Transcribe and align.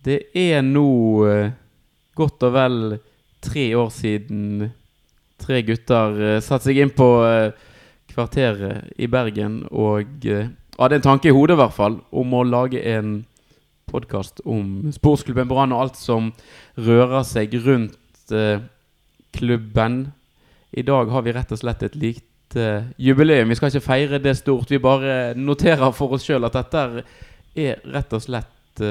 Det 0.00 0.30
er 0.32 0.62
nå 0.64 0.90
eh, 1.28 1.50
godt 2.16 2.46
og 2.48 2.54
vel 2.54 2.76
tre 3.44 3.64
år 3.76 3.90
siden 3.92 4.70
tre 5.40 5.60
gutter 5.64 6.16
eh, 6.24 6.38
satte 6.44 6.70
seg 6.70 6.80
inn 6.80 6.92
på 6.96 7.08
eh, 7.26 7.50
kvarteret 8.10 8.94
i 8.96 9.08
Bergen 9.12 9.60
og 9.68 10.24
hadde 10.24 10.96
en 10.96 11.04
tanke 11.04 11.28
i 11.28 11.34
hodet, 11.36 11.58
i 11.58 11.60
hvert 11.60 11.76
fall, 11.76 11.98
om 12.16 12.32
å 12.32 12.46
lage 12.48 12.80
en 12.94 13.20
podkast 13.90 14.40
om 14.48 14.88
sportsklubben 14.94 15.50
Brann 15.50 15.76
og 15.76 15.84
alt 15.84 16.00
som 16.00 16.32
rører 16.80 17.26
seg 17.26 17.54
rundt 17.60 18.32
klubben. 19.34 20.00
I 20.72 20.84
dag 20.86 21.10
har 21.12 21.24
vi 21.26 21.34
rett 21.34 21.52
og 21.52 21.60
slett 21.60 21.82
et 21.84 21.96
lite 21.98 22.66
jubileum. 22.98 23.50
Vi 23.50 23.58
skal 23.58 23.72
ikke 23.72 23.84
feire 23.84 24.22
det 24.22 24.36
stort. 24.38 24.70
Vi 24.70 24.78
bare 24.82 25.34
noterer 25.38 25.90
for 25.94 26.16
oss 26.16 26.26
sjøl 26.26 26.46
at 26.46 26.56
dette 26.56 26.84
er 27.58 27.82
rett 27.90 28.14
og 28.16 28.24
slett 28.24 28.86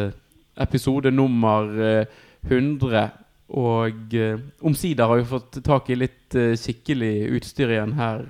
episode 0.59 1.11
nummer 1.11 1.69
eh, 1.81 2.05
100. 2.47 3.09
Og 3.49 4.13
eh, 4.13 4.39
omsider 4.61 5.09
har 5.09 5.19
vi 5.21 5.29
fått 5.29 5.59
tak 5.65 5.89
i 5.89 5.97
litt 5.97 6.35
eh, 6.37 6.55
skikkelig 6.59 7.13
utstyr 7.39 7.73
igjen 7.73 7.95
her 7.97 8.25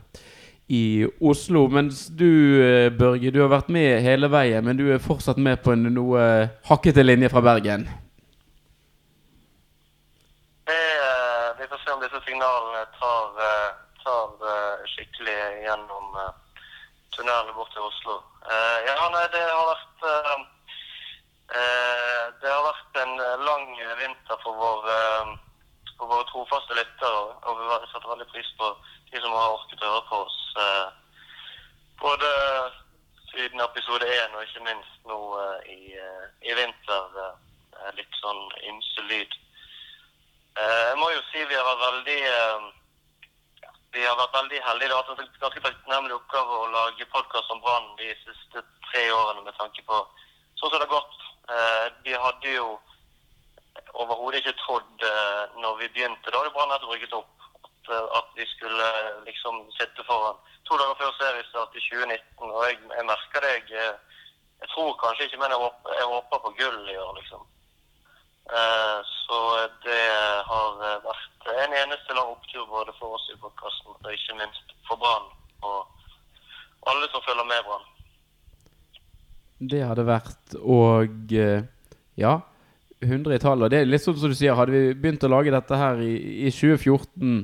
i 0.70 1.08
Oslo. 1.20 1.66
Mens 1.68 2.08
du, 2.08 2.30
eh, 2.64 2.90
Børge, 2.94 3.32
du 3.32 3.42
har 3.42 3.50
vært 3.52 3.72
med 3.74 4.04
hele 4.06 4.30
veien, 4.32 4.64
men 4.66 4.78
du 4.78 4.86
er 4.94 5.02
fortsatt 5.04 5.42
med 5.42 5.60
på 5.66 5.74
en 5.74 5.90
noe 5.94 6.22
hakkete 6.70 7.04
linje 7.04 7.32
fra 7.34 7.42
Bergen. 7.42 7.88
Det, 10.70 10.78
eh, 10.78 11.48
vi 11.60 11.68
får 11.68 11.82
se 11.84 11.92
om 11.96 12.04
disse 12.06 12.22
signalene 12.28 12.86
tar, 13.00 13.26
eh, 13.50 13.72
tar 14.06 14.52
eh, 14.54 14.86
skikkelig 14.94 15.40
gjennom 15.66 16.22
eh, 16.22 16.32
tunnelen 17.18 17.56
bort 17.58 17.74
til 17.74 17.84
Oslo. 17.90 18.22
Eh, 18.46 18.78
ja, 18.88 19.10
nei, 19.14 19.26
det 19.34 19.42
har 19.42 19.66
vært 19.74 20.06
eh, 20.06 20.32
eh, 20.32 20.46
Det 21.54 22.50
har 22.52 22.62
vært 22.64 23.00
en 23.02 23.14
eh, 23.20 23.42
lang 23.46 23.66
vinter 24.00 24.38
for, 24.44 24.54
vår, 24.54 24.90
eh, 24.94 25.32
for 25.98 26.12
våre 26.12 26.28
trofaste 26.30 26.78
lyttere. 26.78 27.22
Og 27.50 27.58
vi 27.60 27.70
har- 27.72 27.88
satt 27.92 28.06
veldig 28.06 28.28
pris 28.32 28.52
på 28.60 28.78
de 29.12 29.22
som 29.22 29.32
har 29.32 29.56
orket 29.58 29.82
å 29.82 29.92
høre 29.94 30.08
på 30.10 30.16
oss. 30.26 30.40
eh, 30.58 30.88
både 32.00 32.30
siden 33.32 33.62
episode 33.62 34.06
én 34.06 34.36
og 34.36 34.44
ikke 34.44 34.64
minst 34.64 35.06
nå 35.06 35.20
eh, 35.42 35.72
i, 35.74 35.94
eh, 35.98 36.26
i 36.50 36.54
vinter. 36.54 37.04
eh, 37.18 37.92
litt 37.96 38.14
sånn 38.22 38.52
ymse 38.70 39.02
lyd. 39.08 39.32
Eh, 40.58 40.90
jeg 40.90 40.98
må 40.98 41.10
jo 41.12 41.22
si 41.32 41.46
vi 41.46 41.56
har 41.56 41.64
vært 41.64 41.86
veldig 41.86 42.22
eh, 42.24 42.72
vi 43.94 44.06
har 44.06 44.16
vært 44.16 44.36
veldig 44.36 44.62
heldige. 44.64 44.90
Det 44.90 44.96
har 44.96 45.04
vært 45.04 45.20
en 45.20 45.40
ganske 45.40 45.62
takknemlig 45.62 46.14
oppgave 46.14 46.60
å 46.60 46.72
lage 46.72 47.06
podkast 47.14 47.50
om 47.52 47.62
Brann 47.62 47.96
de 47.98 48.14
siste 48.26 48.64
tre 48.92 49.12
årene 49.12 49.42
med 49.44 49.56
tanke 49.58 49.82
på 49.88 50.08
sånn 50.60 50.70
som 50.70 50.80
det 50.80 50.88
har 50.88 50.94
gått. 51.00 51.29
Eh, 51.50 51.92
vi 52.04 52.14
hadde 52.14 52.52
jo 52.54 52.68
overhodet 53.94 54.38
ikke 54.40 54.60
trodd 54.62 55.06
eh, 55.12 55.44
når 55.64 55.80
vi 55.82 55.88
begynte, 55.96 56.30
da 56.30 56.44
det 56.46 56.52
Brann 56.54 56.74
hadde 56.76 56.90
rykket 56.92 57.16
opp, 57.18 57.48
at, 57.66 57.90
eh, 57.90 58.06
at 58.20 58.30
vi 58.38 58.46
skulle 58.52 58.90
liksom 59.26 59.64
sitte 59.80 60.06
foran 60.06 60.38
to 60.70 60.78
dager 60.78 61.00
før 61.02 61.16
seriestart 61.18 61.74
i 61.74 61.86
2019. 61.88 62.22
Og 62.54 62.62
jeg, 62.68 62.78
jeg 62.98 63.08
merker 63.10 63.48
det. 63.48 63.56
Jeg, 63.74 63.96
jeg 64.62 64.72
tror 64.76 64.94
kanskje 65.02 65.26
ikke, 65.26 65.42
men 65.42 65.56
jeg 65.56 65.72
jeg 65.98 66.12
håper 66.14 66.44
på 66.46 66.54
gull 66.60 66.80
i 66.94 67.00
år, 67.06 67.14
liksom. 67.22 67.48
Så 69.26 69.40
det 69.86 70.06
har 70.52 70.80
vært 71.06 71.50
en 71.54 71.76
eneste 71.82 72.16
lang 72.18 72.32
opptur 72.34 72.66
både 72.66 72.94
for 72.98 73.18
oss 73.18 73.28
i 73.30 73.38
podkasten 73.42 73.94
og 73.94 74.14
ikke 74.14 74.38
minst 74.40 74.74
for 74.88 74.98
Brann 74.98 75.28
og 75.62 75.86
alle 76.90 77.10
som 77.14 77.22
følger 77.28 77.46
med 77.46 77.62
Brann. 77.68 77.86
Det 79.60 79.82
hadde 79.84 80.06
vært 80.08 80.54
Og 80.64 81.34
eh, 81.36 81.64
ja, 82.20 82.38
100 83.04 83.36
i 83.36 83.40
tallet. 83.44 83.72
Det 83.72 83.80
er 83.82 83.88
litt 83.88 84.04
sånn 84.04 84.18
som 84.20 84.32
du 84.32 84.36
sier, 84.36 84.56
hadde 84.56 84.72
vi 84.76 84.94
begynt 84.96 85.24
å 85.24 85.32
lage 85.32 85.52
dette 85.56 85.78
her 85.80 86.00
i, 86.04 86.14
i 86.48 86.52
2014, 86.52 87.40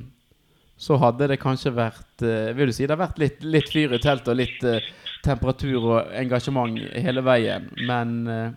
så 0.76 0.98
hadde 1.00 1.28
det 1.32 1.38
kanskje 1.40 1.72
vært 1.72 2.24
eh, 2.24 2.50
Vil 2.56 2.68
du 2.68 2.74
si 2.76 2.84
det 2.84 2.92
har 2.92 3.00
vært 3.06 3.20
litt, 3.22 3.40
litt 3.44 3.70
fyr 3.72 3.94
i 3.96 4.00
teltet 4.02 4.28
og 4.34 4.36
litt 4.36 4.60
uh, 4.68 4.76
temperatur 5.24 5.80
og 5.94 6.10
engasjement 6.20 6.76
hele 7.00 7.22
veien. 7.24 7.70
Men 7.88 8.12
uh, 8.28 8.50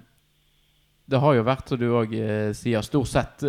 det 1.09 1.19
har 1.23 1.33
jo 1.39 1.45
vært, 1.47 1.71
som 1.71 1.79
du 1.81 1.87
òg 1.97 2.11
sier, 2.53 2.83
stort 2.85 3.07
sett 3.09 3.41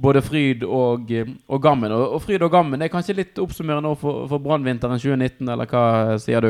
både 0.00 0.22
fryd 0.26 0.64
og, 0.66 1.12
og 1.46 1.60
gammen. 1.62 1.92
Og, 1.94 2.16
og 2.16 2.22
fryd 2.24 2.42
og 2.42 2.50
gammen 2.50 2.82
er 2.82 2.90
kanskje 2.90 3.14
litt 3.14 3.38
oppsummerende 3.38 3.92
for, 4.00 4.24
for 4.32 4.42
brannvinteren 4.42 4.98
2019, 4.98 5.44
eller 5.54 5.70
hva 5.70 6.16
sier 6.18 6.42
du? 6.42 6.48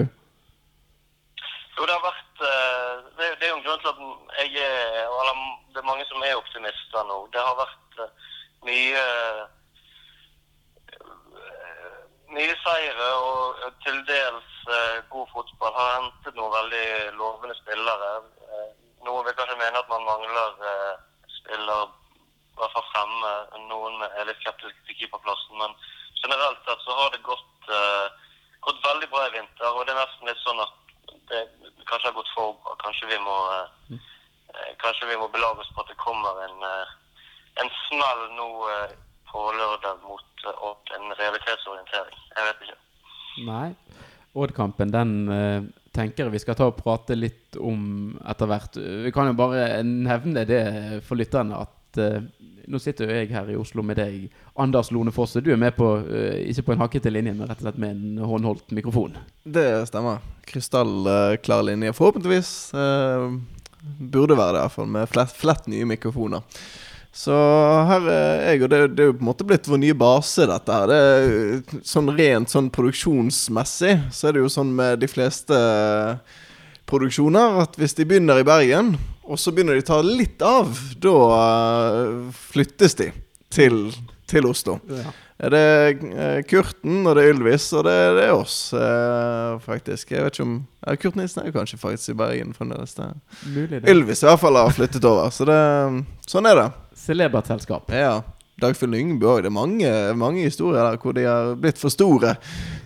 Jo, 1.76 1.84
det 1.90 1.98
vært 2.06 2.40
eh, 2.46 2.94
Det, 3.18 3.26
er- 3.26 3.36
det 3.36 3.44
er 3.44 3.52
jo 3.52 3.58
en 3.58 3.66
grunn 3.66 3.82
til 3.84 3.92
at 3.92 4.00
jeg 4.40 4.64
er 4.64 5.04
Eller 5.04 5.36
det 5.74 5.78
er 5.82 5.86
mange 5.90 6.04
som 6.08 6.24
er 6.24 6.40
optimister 6.40 7.04
nå. 7.08 7.18
Det 7.36 7.44
har 7.44 7.60
vært 7.60 8.00
eh, 8.06 8.32
mye 8.70 9.04
Mye 12.40 12.54
seire 12.64 13.06
og 13.20 13.74
til 13.84 13.98
dels 14.08 14.52
eh, 14.72 15.00
god 15.12 15.26
fotball. 15.28 15.74
Har 15.76 15.90
hentet 15.98 16.38
noen 16.38 16.54
veldig 16.54 16.84
lovende 17.18 17.56
spillere. 17.58 18.12
Eh, 18.46 18.70
Noen 19.04 19.26
vil 19.26 19.36
kanskje 19.36 19.58
mene 19.60 19.80
at 19.82 19.90
man 19.92 20.06
mangler 20.06 20.64
eh, 20.70 20.94
spiller 21.34 21.82
i 21.84 22.62
hvert 22.62 22.72
fall 22.72 22.86
fremme. 22.94 23.32
Noen 23.66 24.06
er 24.06 24.24
litt 24.24 24.40
skeptiske 24.40 24.86
til 24.86 24.96
keeperplassen. 25.02 25.60
Men 25.60 25.76
generelt 26.22 26.64
sett 26.64 26.80
så 26.86 26.96
har 27.02 27.12
det 27.12 27.20
gått, 27.28 27.68
gått 28.64 28.80
veldig 28.88 29.10
bra 29.12 29.26
i 29.26 29.36
vinter. 29.36 29.68
Og 29.74 29.84
det 29.84 29.92
er 29.92 30.00
nesten 30.00 30.32
litt 30.32 30.40
sånn 30.46 30.64
at 30.64 31.12
det 31.28 31.44
kanskje 31.92 32.08
har 32.08 32.16
gått 32.22 32.32
for 32.38 32.56
bra. 32.64 32.80
Kanskje 32.86 33.10
vi 33.12 33.20
må, 33.26 33.36
kanskje 34.80 35.12
må 35.20 35.28
belage 35.36 35.60
oss 35.66 35.72
på 35.76 35.84
at 35.84 35.92
det 35.92 36.00
kommer 36.00 36.40
en, 36.48 36.68
en 37.60 37.74
smell 37.84 38.26
nå 38.40 38.50
på 39.30 39.42
lørdag 39.56 40.00
mot 40.06 40.46
eh, 40.46 40.64
Odd. 40.68 40.94
En 40.96 41.12
realitetsorientering. 41.18 42.22
Jeg 42.36 42.48
vet 42.48 42.64
ikke. 42.66 42.80
Nei. 43.46 43.68
Odd-kampen, 44.40 44.92
den 44.94 45.14
eh, 45.34 45.62
tenker 45.96 46.26
jeg 46.26 46.34
vi 46.36 46.42
skal 46.42 46.58
ta 46.58 46.68
og 46.70 46.78
prate 46.78 47.16
litt 47.18 47.58
om 47.58 48.12
etter 48.30 48.50
hvert. 48.50 48.78
Vi 49.06 49.10
kan 49.14 49.30
jo 49.30 49.38
bare 49.38 49.82
nevne 49.86 50.46
det 50.46 50.64
for 51.06 51.18
lytterne 51.18 51.64
at 51.64 51.98
eh, 51.98 52.20
nå 52.70 52.78
sitter 52.78 53.08
jo 53.08 53.16
jeg 53.16 53.32
her 53.32 53.48
i 53.50 53.58
Oslo 53.58 53.82
med 53.82 53.98
deg, 53.98 54.28
Anders 54.60 54.92
Lone 54.94 55.10
Fosse. 55.10 55.42
Du 55.42 55.48
er 55.50 55.58
med 55.58 55.74
på, 55.74 55.88
ikke 56.46 56.68
på 56.68 56.74
en 56.76 56.82
hakkete 56.84 57.10
linje, 57.10 57.32
men 57.34 57.48
rett 57.50 57.58
og 57.58 57.66
slett 57.66 57.80
med 57.82 57.96
en 57.96 58.28
håndholdt 58.30 58.70
mikrofon. 58.76 59.16
Det 59.42 59.88
stemmer. 59.90 60.20
Krystallklar 60.46 61.64
linje, 61.66 61.90
forhåpentligvis. 61.96 62.52
Eh, 62.78 63.26
burde 63.98 64.36
være 64.38 64.54
det, 64.54 64.60
i 64.60 64.64
hvert 64.68 64.76
fall, 64.76 64.94
med 64.94 65.10
flett, 65.10 65.34
flett 65.34 65.66
nye 65.72 65.88
mikrofoner. 65.88 66.46
Så 67.10 67.34
her 67.88 68.04
er 68.06 68.44
jeg, 68.52 68.62
og 68.62 68.70
det, 68.70 68.80
det 68.94 69.02
er 69.02 69.08
jo 69.10 69.16
på 69.18 69.24
en 69.24 69.30
måte 69.32 69.46
blitt 69.46 69.66
vår 69.68 69.80
nye 69.82 69.96
base, 69.98 70.46
dette 70.46 70.76
her. 70.76 70.90
Det 70.90 70.98
er, 71.00 71.80
sånn 71.86 72.12
rent 72.14 72.52
sånn 72.52 72.70
produksjonsmessig 72.74 73.96
så 74.14 74.28
er 74.28 74.36
det 74.36 74.44
jo 74.44 74.52
sånn 74.52 74.70
med 74.76 75.02
de 75.02 75.08
fleste 75.10 75.58
produksjoner 76.90 77.60
at 77.64 77.74
hvis 77.78 77.96
de 77.98 78.06
begynner 78.06 78.42
i 78.42 78.46
Bergen, 78.46 78.94
og 79.26 79.38
så 79.38 79.52
begynner 79.54 79.78
de 79.78 79.84
å 79.84 79.90
ta 79.90 79.98
litt 80.06 80.42
av, 80.42 80.70
da 81.02 81.16
eh, 81.34 82.38
flyttes 82.50 82.96
de 82.98 83.10
til, 83.50 83.82
til 84.30 84.46
Oslo. 84.50 84.78
Er 84.90 85.10
det 85.48 85.60
er 85.60 86.42
Kurten, 86.44 86.98
og 87.08 87.14
det 87.16 87.22
er 87.24 87.30
Ylvis, 87.32 87.70
og 87.72 87.86
det, 87.86 87.94
det 88.18 88.26
er 88.26 88.34
oss, 88.36 88.56
eh, 88.76 89.54
faktisk. 89.64 90.10
Jeg 90.12 90.26
vet 90.26 90.36
ikke 90.36 90.44
om 90.44 90.58
ja, 90.84 90.96
Kurt 91.00 91.16
Nilsen 91.16 91.40
er 91.40 91.48
jo 91.48 91.54
kanskje 91.54 91.78
faktisk 91.80 92.12
i 92.12 92.18
Bergen 92.18 92.52
fremdeles. 92.56 92.92
Mulig. 93.48 93.80
Ylvis 93.88 94.20
i 94.20 94.28
hvert 94.28 94.42
fall 94.42 94.58
har 94.60 94.74
flyttet 94.76 95.06
over, 95.08 95.30
så 95.32 95.46
det, 95.48 95.60
sånn 96.28 96.48
er 96.50 96.60
det. 96.60 96.66
Celebert 97.00 97.48
selskap. 97.48 97.88
Ja. 97.94 98.18
Dagfinn 98.60 98.92
Lyngbø 98.92 99.30
òg. 99.30 99.44
Det 99.44 99.48
er 99.48 99.56
mange, 99.56 99.92
mange 100.20 100.44
historier 100.44 100.84
der 100.84 100.98
hvor 101.00 101.16
de 101.16 101.24
har 101.24 101.54
blitt 101.56 101.80
for 101.80 101.92
store. 101.92 102.34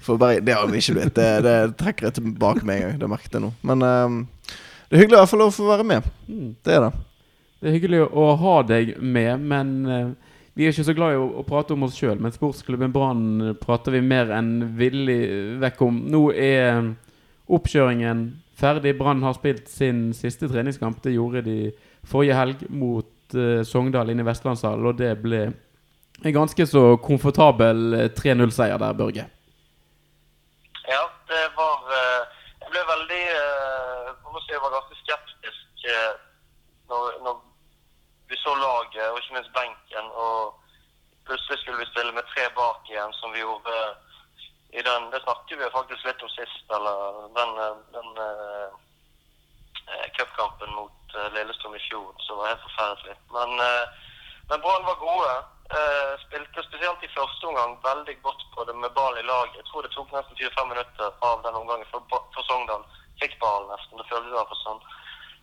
For 0.05 0.21
Bergen. 0.21 0.47
Det 0.47 0.55
har 0.55 0.71
de 0.71 0.79
ikke 0.79 0.95
blitt. 1.01 1.17
Det, 1.17 1.31
det 1.43 1.57
trekker 1.81 2.07
jeg 2.07 2.19
tilbake 2.21 2.63
med 2.63 2.77
en 2.77 2.87
gang. 2.87 3.01
Det 3.01 3.11
merket 3.11 3.35
jeg 3.35 3.43
nå. 3.43 3.51
Men 3.67 3.83
eh, 3.83 4.53
det 4.87 4.95
er 4.95 5.03
hyggelig 5.03 5.19
i 5.19 5.23
hvert 5.25 5.33
fall 5.33 5.47
å 5.49 5.51
få 5.55 5.67
være 5.73 5.89
med. 5.91 6.07
Mm. 6.29 6.55
Det 6.63 6.77
er 6.77 6.87
det. 6.87 6.93
Det 7.59 7.71
er 7.71 7.77
hyggelig 7.79 8.05
å 8.13 8.29
ha 8.39 8.55
deg 8.69 8.95
med, 9.01 9.45
men 9.51 9.75
eh, 9.89 10.34
vi 10.55 10.67
er 10.67 10.75
ikke 10.75 10.87
så 10.87 10.95
glad 10.95 11.15
i 11.15 11.19
å, 11.19 11.27
å 11.41 11.47
prate 11.47 11.75
om 11.75 11.87
oss 11.87 11.97
sjøl. 11.99 12.21
Men 12.23 12.35
sportsklubben 12.35 12.93
Brann 12.95 13.57
prater 13.63 13.97
vi 13.97 14.05
mer 14.05 14.31
enn 14.35 14.53
villig 14.79 15.59
vekk 15.63 15.83
om. 15.87 15.99
Nå 16.13 16.29
er 16.31 16.95
oppkjøringen 17.51 18.29
ferdig. 18.59 18.95
Brann 18.99 19.25
har 19.27 19.35
spilt 19.37 19.69
sin 19.73 20.07
siste 20.15 20.49
treningskamp. 20.51 21.03
Det 21.03 21.17
gjorde 21.17 21.45
de 21.47 21.59
forrige 22.07 22.39
helg 22.39 22.65
mot 22.71 23.37
uh, 23.37 23.61
Sogndal 23.67 24.13
inne 24.13 24.23
i 24.23 24.29
Vestlandshallen, 24.29 24.87
og 24.87 24.99
det 25.01 25.15
ble 25.25 25.49
en 26.23 26.33
ganske 26.33 26.67
så 26.67 26.97
komfortabel 27.03 27.95
eh, 27.99 28.11
3-0-seier 28.15 28.79
der, 28.79 28.93
Børge. 28.97 29.25
Ja, 30.87 31.03
det 31.29 31.43
var 31.57 31.89
eh, 31.99 32.21
Jeg 32.63 32.71
ble 32.71 32.83
veldig 32.91 33.23
eh, 33.33 34.13
Jeg 34.13 34.33
må 34.33 34.43
si 34.45 34.55
jeg 34.55 34.63
var 34.63 34.77
ganske 34.77 35.01
skeptisk 35.01 35.89
eh, 35.91 36.15
når, 36.93 37.19
når 37.25 37.41
så 38.45 38.53
laget, 38.67 39.11
og 39.11 39.19
ikke 39.19 39.37
minst 39.37 39.57
benken, 39.59 40.07
og 40.25 40.39
plutselig 41.27 41.59
skulle 41.59 41.81
vi 41.83 41.93
stille 41.93 42.13
med 42.17 42.27
tre 42.33 42.45
bak 42.59 42.81
igjen, 42.91 43.13
som 43.21 43.33
vi 43.35 43.45
gjorde 43.45 43.77
i 44.79 44.83
den 44.83 45.03
Det 45.13 45.21
snakket 45.23 45.59
vi 45.59 45.77
faktisk 45.79 46.05
litt 46.05 46.23
om 46.27 46.33
sist, 46.35 46.67
eller 46.77 46.97
den, 47.39 47.51
eh, 47.65 47.77
den 47.97 48.09
eh, 48.27 48.71
eh, 49.93 50.07
cupkampen 50.17 50.71
mot 50.79 51.17
eh, 51.19 51.29
Lillestrøm 51.35 51.77
i 51.79 51.85
fjor, 51.89 52.11
som 52.27 52.41
var 52.41 52.51
helt 52.51 52.65
forferdelig. 52.67 53.17
Men, 53.37 53.51
uh, 53.61 53.85
men 54.51 54.63
Brann 54.65 54.89
var 54.91 54.99
gode. 55.09 55.35
Uh, 55.79 56.13
spilte 56.25 56.67
spesielt 56.67 57.07
i 57.07 57.15
første 57.15 57.47
omgang 57.47 57.79
veldig 57.87 58.17
godt 58.27 58.43
på 58.55 58.65
det 58.65 58.75
med 58.83 58.91
ball 58.99 59.19
i 59.19 59.29
laget. 59.31 59.57
Jeg 59.61 59.67
tror 59.71 59.87
det 59.87 59.95
tok 59.95 60.11
nesten 60.13 60.37
25 60.43 60.69
minutter 60.73 61.09
av 61.31 61.47
den 61.47 61.61
omgangen 61.61 61.89
for, 61.93 62.03
for 62.35 62.43
Sogndal 62.51 62.85
fikk 63.23 63.39
ballen 63.41 63.71
nesten. 63.71 63.99
Det 63.99 64.11
føltes 64.11 64.67
sånn. 64.67 64.83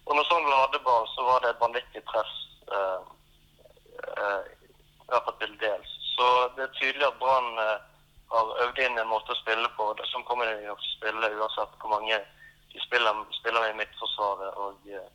Og 0.08 0.16
når 0.18 0.28
Sogndal 0.28 0.64
hadde 0.66 0.86
ball, 0.86 1.08
så 1.16 1.26
var 1.30 1.44
det 1.44 1.56
et 1.56 1.64
vanvittig 1.64 2.04
press. 2.12 2.36
Eh, 2.68 3.02
eh, 4.18 4.42
I 5.06 5.10
hvert 5.12 5.26
fall 5.26 5.40
til 5.40 5.56
dels. 5.60 5.96
Så 6.16 6.28
det 6.56 6.64
er 6.64 6.78
tydelig 6.80 7.08
at 7.08 7.20
Brann 7.20 7.58
eh, 7.60 7.80
har 8.34 8.54
øvd 8.64 8.78
inn 8.86 9.00
en 9.00 9.12
måte 9.12 9.34
å 9.34 9.42
spille 9.42 9.70
på. 9.78 9.88
Som 10.12 10.26
kommer 10.28 10.48
de 10.48 10.60
til 10.62 10.74
å 10.74 10.78
spille 10.96 11.34
uansett 11.40 11.74
hvor 11.82 11.94
mange 11.96 12.20
de 12.72 12.84
spiller, 12.86 13.24
spiller 13.40 13.68
i 13.68 13.78
midtforsvaret 13.80 14.60
og 14.66 14.86
uh, 14.96 15.08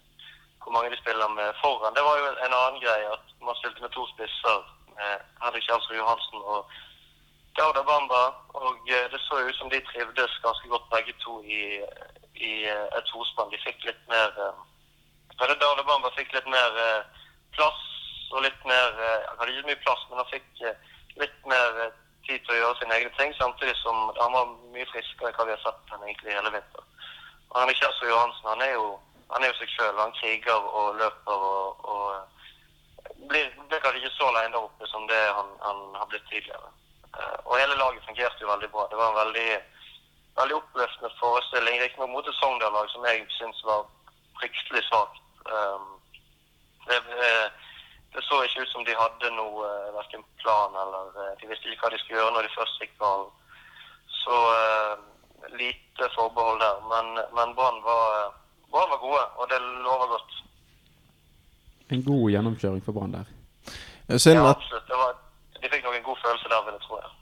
hvor 0.60 0.74
mange 0.74 0.90
de 0.92 0.98
spiller 1.00 1.30
med 1.32 1.54
foran. 1.62 1.94
Det 1.96 2.04
var 2.04 2.18
jo 2.20 2.26
en 2.34 2.56
annen 2.58 2.82
greie 2.82 3.06
at 3.14 3.30
man 3.40 3.56
spilte 3.56 3.80
med 3.84 3.94
to 3.94 4.04
spisser. 4.12 4.58
med 4.96 5.24
Henrik 5.42 5.64
Kjelsrud 5.64 5.96
Johansen 5.96 6.44
og 6.52 6.70
Gauda 7.56 7.82
Bamba. 7.88 8.22
Og 8.60 8.76
uh, 8.92 9.04
det 9.12 9.20
så 9.24 9.40
ut 9.40 9.56
som 9.56 9.72
de 9.72 9.80
trivdes 9.88 10.38
ganske 10.44 10.68
godt 10.68 10.90
begge 10.92 11.16
to 11.24 11.40
i, 11.42 11.80
i 12.48 12.52
uh, 12.68 12.86
et 12.98 13.08
tospann. 13.08 13.52
De 13.52 13.64
fikk 13.64 13.88
litt 13.88 14.02
mer 14.12 14.28
Dauda 15.36 15.82
Bamba 15.84 16.12
fikk 16.16 16.32
litt 16.32 16.46
mer 16.48 16.76
plass 17.56 17.82
og 18.32 18.42
litt 18.44 18.66
mer 18.68 19.00
eh, 19.00 19.24
Han 19.28 19.40
hadde 19.40 19.54
ikke 19.54 19.70
mye 19.70 19.82
plass, 19.84 20.02
men 20.10 20.20
han 20.20 20.30
fikk 20.32 20.62
eh, 20.66 20.92
litt 21.22 21.48
mer 21.48 21.82
eh, 21.84 21.98
tid 22.26 22.42
til 22.42 22.54
å 22.54 22.60
gjøre 22.60 22.78
sine 22.80 22.96
egne 22.98 23.12
ting, 23.18 23.34
samtidig 23.38 23.76
som 23.80 24.08
han 24.18 24.34
var 24.34 24.54
mye 24.74 24.88
friskere 24.90 25.30
enn 25.30 25.36
hva 25.38 25.46
vi 25.48 25.54
har 25.54 25.62
sett 25.62 25.92
han 25.94 26.06
egentlig 26.06 26.34
hele 26.34 26.54
vinteren. 26.54 26.88
Og 27.54 27.70
ikke 27.70 27.84
Kjelsrud 27.84 28.10
Johansen 28.10 28.50
han 28.50 28.64
er 28.66 28.72
jo 28.74 28.88
han 29.30 29.42
er 29.42 29.50
jo 29.50 29.58
seg 29.58 29.70
sjøl. 29.72 29.96
Han 29.98 30.12
kriger 30.20 30.66
og 30.78 30.98
løper 31.00 31.46
og, 31.50 31.86
og 31.90 33.22
blir, 33.30 33.48
blir 33.70 33.80
kanskje 33.82 34.02
ikke 34.02 34.14
så 34.14 34.28
alene 34.30 34.54
der 34.54 34.66
oppe 34.66 34.86
som 34.90 35.06
det 35.10 35.22
han, 35.38 35.48
han 35.64 35.80
har 35.98 36.06
blitt 36.10 36.28
tidligere. 36.30 36.70
Og 37.46 37.56
hele 37.58 37.78
laget 37.80 38.04
fungerte 38.06 38.44
jo 38.44 38.52
veldig 38.52 38.68
bra. 38.70 38.84
Det 38.90 38.98
var 39.00 39.10
en 39.10 39.18
veldig, 39.22 39.50
veldig 40.38 40.56
oppløftende 40.60 41.10
forestilling. 41.18 41.80
Riktignok 41.80 42.12
mot 42.12 42.28
et 42.28 42.38
Sogndal-lag 42.38 42.90
som 42.92 43.06
jeg 43.08 43.24
syns 43.38 43.62
var 43.66 43.86
fryktelig 44.38 44.84
svakt. 44.86 45.22
Um, 45.50 45.95
det, 46.88 47.00
eh, 47.26 47.46
det 48.14 48.22
så 48.24 48.38
ikke 48.42 48.62
ut 48.64 48.72
som 48.72 48.86
de 48.86 48.94
hadde 48.96 49.32
noe 49.36 49.66
uh, 49.66 49.92
verken 49.96 50.22
plan 50.40 50.72
eller 50.82 51.10
uh, 51.18 51.32
De 51.40 51.50
visste 51.50 51.68
ikke 51.68 51.84
hva 51.84 51.92
de 51.92 52.00
skulle 52.00 52.20
gjøre 52.20 52.34
når 52.36 52.46
de 52.46 52.56
først 52.56 52.80
fikk 52.80 52.94
ballen. 53.02 53.28
Så 54.22 54.36
uh, 54.62 54.94
lite 55.60 56.08
forbehold 56.16 56.62
der. 56.64 56.80
Men, 56.92 57.06
men 57.36 57.54
Brann 57.58 57.82
var, 57.84 58.32
Brann 58.72 58.92
var 58.94 59.02
gode, 59.02 59.24
og 59.38 59.50
det 59.50 59.60
lover 59.84 60.14
godt. 60.14 60.32
En 61.90 62.02
god 62.02 62.30
gjennomkjøring 62.30 62.82
for 62.84 62.96
Brann 62.96 63.14
der. 63.14 63.28
Er 64.08 64.18
synd 64.18 64.38
Ja, 64.38 64.48
absolutt. 64.50 64.88
Det 64.88 64.98
var, 65.02 65.12
de 65.62 65.68
fikk 65.70 65.84
nok 65.84 65.98
en 65.98 66.08
god 66.08 66.18
følelse 66.24 66.48
der, 66.54 66.64
vil 66.64 66.76
jeg 66.78 66.84
tro. 66.86 66.98
Ja. 67.02 67.12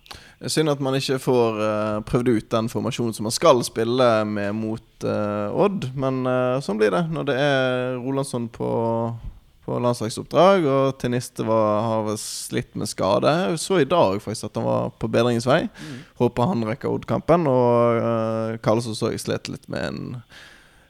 det 0.40 0.52
synd 0.52 0.70
at 0.70 0.80
man 0.84 0.96
ikke 0.98 1.18
får 1.18 1.60
uh, 1.60 2.00
prøvd 2.08 2.28
ut 2.36 2.50
den 2.52 2.68
formasjonen 2.68 3.14
som 3.16 3.28
man 3.28 3.34
skal 3.34 3.64
spille 3.64 4.08
med 4.24 4.52
mot 4.52 5.04
uh, 5.04 5.64
Odd. 5.64 5.90
Men 5.96 6.24
uh, 6.28 6.60
sånn 6.64 6.80
blir 6.80 6.92
det 6.94 7.06
når 7.12 7.28
det 7.30 7.36
er 7.40 7.96
Rolandsson 8.00 8.48
på, 8.52 8.68
på 9.64 9.78
landslagsoppdrag, 9.80 10.66
og 10.68 10.98
Teniste 11.00 11.44
var, 11.46 11.80
har 11.88 12.16
slitt 12.20 12.74
med 12.76 12.88
skade. 12.90 13.30
Jeg 13.48 13.60
så 13.62 13.80
i 13.80 13.88
dag 13.88 14.20
faktisk 14.22 14.50
at 14.50 14.60
han 14.60 14.66
var 14.66 14.90
på 15.00 15.08
bedringens 15.08 15.48
vei. 15.48 15.62
Håper 16.20 16.50
han 16.50 16.66
rekker 16.68 16.92
Odd-kampen. 16.92 17.48
Og 17.48 18.00
uh, 18.04 18.58
Karlsson 18.64 18.96
så 18.98 19.14
jeg 19.14 19.24
slet 19.24 19.48
litt 19.48 19.64
med 19.72 19.88
en 19.88 20.04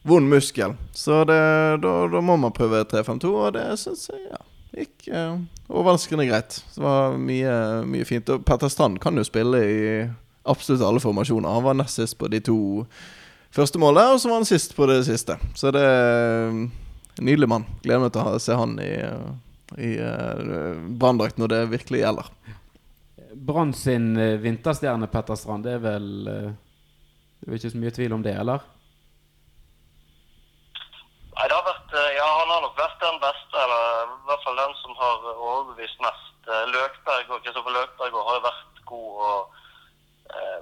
vond 0.02 0.28
muskel. 0.28 0.74
Så 0.92 1.22
det, 1.28 1.38
da, 1.84 1.94
da 2.10 2.24
må 2.24 2.36
man 2.40 2.54
prøve 2.54 2.82
3-5-2, 2.90 3.30
og 3.30 3.54
det 3.56 3.64
syns 3.80 4.08
jeg 4.10 4.26
ja, 4.26 4.42
gikk 4.74 5.08
uh, 5.14 5.38
overraskende 5.70 6.26
greit. 6.28 6.58
Det 6.74 6.82
var 6.82 7.18
mye, 7.18 7.56
mye 7.88 8.08
fint. 8.08 8.34
Og 8.34 8.42
Petter 8.46 8.72
Strand 8.72 8.98
kan 9.02 9.14
jo 9.14 9.26
spille 9.26 9.64
i 9.64 9.82
absolutt 10.44 10.82
alle 10.84 11.02
formasjoner. 11.02 11.60
Han 11.60 11.70
var 11.70 11.78
nest 11.78 12.02
sist 12.02 12.18
på 12.18 12.28
de 12.32 12.42
to 12.44 12.58
første 13.54 13.78
målene, 13.78 14.16
og 14.16 14.20
så 14.20 14.32
var 14.32 14.42
han 14.42 14.50
sist 14.50 14.74
på 14.74 14.90
det 14.90 15.04
siste. 15.06 15.38
Så 15.54 15.70
det 15.70 15.86
Nydelig 17.22 17.48
mann. 17.48 17.66
Gleder 17.84 18.02
meg 18.02 18.12
til 18.14 18.26
å 18.26 18.42
se 18.42 18.56
han 18.58 18.74
i, 18.82 18.92
i 19.78 19.90
uh, 20.02 20.74
branndrakt 20.98 21.38
når 21.38 21.52
det 21.52 21.60
virkelig 21.76 22.02
gjelder. 22.02 22.30
Brann 23.34 23.74
sin 23.74 24.16
eh, 24.16 24.38
vinterstjerne 24.38 25.06
Petter 25.10 25.34
Strand, 25.34 25.66
det 25.66 25.72
er 25.76 25.80
vel 25.82 26.28
eh, 26.30 26.52
Det 27.40 27.48
er 27.50 27.58
ikke 27.58 27.70
så 27.72 27.80
mye 27.82 27.94
tvil 27.96 28.14
om 28.14 28.22
det, 28.22 28.34
eller? 28.38 28.62
Nei, 31.34 31.48
det 31.50 31.56
har 31.56 31.66
vært, 31.66 31.96
eh, 31.98 32.12
ja, 32.14 32.28
Han 32.38 32.52
har 32.52 32.62
nok 32.62 32.78
vært 32.78 33.02
den 33.02 33.18
beste, 33.24 33.64
eller 33.64 34.12
i 34.14 34.28
hvert 34.28 34.46
fall 34.46 34.60
den 34.60 34.76
som 34.82 34.94
har 35.00 35.26
overbevist 35.32 35.98
mest. 36.06 36.30
Eh, 36.46 36.62
Løkberg 36.70 37.34
og 37.34 37.42
Kristoffer 37.42 37.74
Løkberg 37.74 38.14
har 38.28 38.38
jo 38.38 38.46
vært 38.46 38.80
god 38.92 39.26
og 39.30 39.58
eh, 40.38 40.60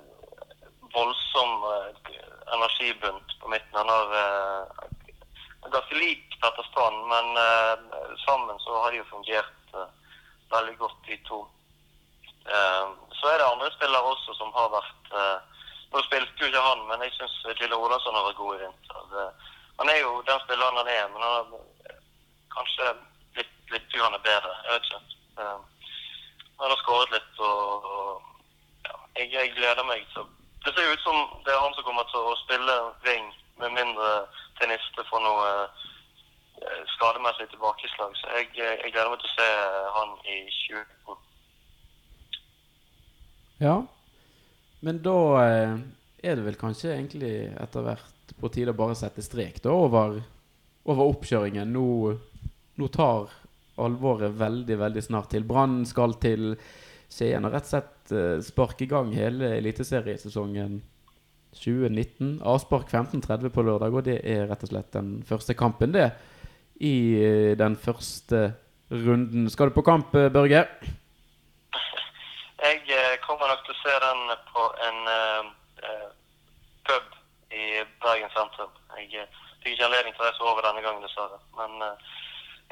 voldsom 0.96 1.68
eh, 1.74 2.16
energibunt 2.56 3.36
på 3.40 3.52
midten. 3.52 3.78
Han 3.82 3.92
har 3.92 4.16
eh, 4.22 4.88
er 5.62 5.76
ganske 5.76 5.98
lik 6.00 6.38
Petter 6.42 6.66
Strand, 6.70 7.01
men 7.12 7.36
eh, 7.36 7.76
sammen 8.26 8.58
så 8.64 8.82
har 8.82 8.90
de 8.90 9.00
jo 9.02 9.10
fungert 9.14 9.74
eh, 9.74 9.90
veldig 10.54 10.76
godt, 10.78 10.98
de 11.06 11.16
to. 11.28 11.40
Eh, 12.46 12.86
så 13.18 13.30
er 13.30 13.38
det 13.38 13.48
andre 13.48 13.70
spillere 13.76 14.12
også 14.14 14.34
som 14.40 14.54
har 14.58 14.72
vært 14.78 15.00
Nå 15.92 16.00
spilte 16.06 16.40
jo 16.40 16.48
ikke 16.48 16.60
han, 16.64 16.86
men 16.88 17.02
jeg 17.04 17.12
syns 17.12 17.34
Gille 17.58 17.76
Olasson 17.76 18.14
har 18.16 18.24
vært 18.24 18.38
god 18.38 18.54
i 18.54 18.60
vinter. 18.62 19.26
Han 19.76 19.90
er 19.92 19.98
jo 20.00 20.22
den 20.24 20.38
spilleren 20.46 20.78
han 20.80 20.88
er, 20.88 21.02
men 21.12 21.20
han 21.20 21.50
har 21.52 21.98
kanskje 22.54 22.94
blitt 23.36 23.74
litt 23.74 23.98
bedre. 24.24 24.54
Jeg 24.64 24.72
vet 24.72 24.88
ikke. 24.88 25.02
Han 26.62 26.70
har 26.70 26.80
skåret 26.80 27.12
litt 27.12 27.44
og, 27.44 27.84
og 27.92 28.88
ja, 28.88 28.96
jeg, 29.18 29.28
jeg 29.36 29.52
gleder 29.58 29.84
meg 29.84 30.08
til 30.14 30.24
Det 30.64 30.72
ser 30.72 30.92
ut 30.94 31.04
som 31.04 31.20
det 31.44 31.52
er 31.52 31.60
han 31.60 31.76
som 31.76 31.84
kommer 31.84 32.08
til 32.08 32.24
å 32.24 32.40
spille 32.46 32.78
wing, 33.04 33.28
med 33.60 33.76
mindre 33.76 34.10
Teniste 34.60 35.04
får 35.10 35.24
noe 35.28 35.46
eh, 35.52 35.81
skademessig 37.02 37.50
tilbakeslag. 37.50 38.14
Så 38.18 38.30
jeg, 38.36 38.48
jeg 38.62 38.92
gleder 38.94 39.10
meg 39.10 39.22
til 39.22 39.30
å 39.30 39.34
se 39.34 39.48
han 39.96 40.14
i 40.22 40.38
2019. 40.54 41.18
Ja. 43.62 43.76
Men 44.82 44.98
da 45.02 45.18
eh, 45.42 45.74
er 46.22 46.38
det 46.38 46.46
vel 46.46 46.58
kanskje 46.58 46.94
egentlig 46.94 47.34
etter 47.62 47.86
hvert 47.86 48.34
på 48.38 48.50
tide 48.54 48.74
å 48.74 48.78
bare 48.78 48.98
sette 48.98 49.22
strek 49.22 49.60
da 49.62 49.74
over, 49.74 50.20
over 50.86 51.12
oppkjøringen. 51.14 51.74
Nå, 51.74 52.14
nå 52.78 52.90
tar 52.94 53.30
alvoret 53.82 54.34
veldig, 54.38 54.78
veldig 54.78 55.04
snart 55.04 55.32
til. 55.34 55.46
Brann 55.48 55.82
skal 55.88 56.16
til 56.22 56.54
Skien 57.12 57.44
og 57.44 57.52
rett 57.52 57.66
og 57.66 57.74
slett 57.74 58.14
eh, 58.16 58.38
sparke 58.44 58.86
i 58.86 58.90
gang 58.90 59.10
hele 59.14 59.56
eliteseriesesongen 59.58 60.78
2019. 61.58 62.38
Avspark 62.48 62.88
15.30 62.88 63.52
på 63.52 63.64
lørdag, 63.66 63.92
og 63.92 64.06
det 64.06 64.22
er 64.24 64.46
rett 64.48 64.62
og 64.64 64.70
slett 64.70 64.94
den 64.94 65.18
første 65.28 65.54
kampen, 65.58 65.92
det. 65.92 66.08
I 66.80 66.96
eh, 67.24 67.58
den 67.58 67.76
første 67.76 68.54
runden. 68.90 69.50
Skal 69.50 69.70
du 69.70 69.74
på 69.74 69.82
kamp, 69.82 70.14
eh, 70.14 70.32
Børge? 70.32 70.66
Jeg 72.62 72.82
eh, 72.88 73.14
kommer 73.26 73.46
nok 73.48 73.64
til 73.66 73.74
å 73.74 73.82
se 73.82 73.94
den 74.06 74.20
på 74.52 74.66
en 74.88 74.98
eh, 75.16 76.08
pub 76.88 77.14
i 77.52 77.64
Bergen 78.02 78.30
sentrum. 78.34 78.72
Jeg 78.96 79.28
fikk 79.62 79.74
ikke 79.74 79.88
anledning 79.88 80.14
til 80.14 80.24
å 80.24 80.28
reise 80.28 80.46
over 80.50 80.66
denne 80.66 80.84
gangen, 80.84 81.02
dessverre. 81.04 81.38
Men 81.58 81.82
uh, 81.84 82.12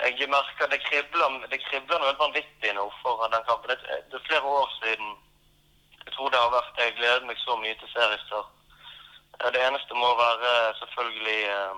jeg 0.00 0.28
merker 0.32 0.70
det 0.72 0.80
kribler, 0.86 1.36
det 1.52 1.60
kribler 1.68 2.00
noe 2.00 2.08
helt 2.10 2.22
vanvittig 2.22 2.72
nå 2.74 2.86
foran 3.02 3.34
den 3.34 3.44
kampen. 3.48 3.70
Det, 3.70 3.98
det 4.10 4.18
er 4.18 4.26
flere 4.28 4.54
år 4.60 4.72
siden 4.78 5.12
jeg 6.00 6.14
tror 6.14 6.32
det 6.32 6.40
har 6.40 6.50
vært 6.54 6.80
Jeg 6.80 6.96
gleder 6.96 7.26
meg 7.28 7.38
så 7.44 7.56
mye 7.60 7.76
til 7.78 7.92
seriestart. 7.92 8.48
Det 9.54 9.60
eneste 9.62 9.96
må 9.96 10.08
være 10.18 10.52
selvfølgelig 10.80 11.42
eh, 11.48 11.76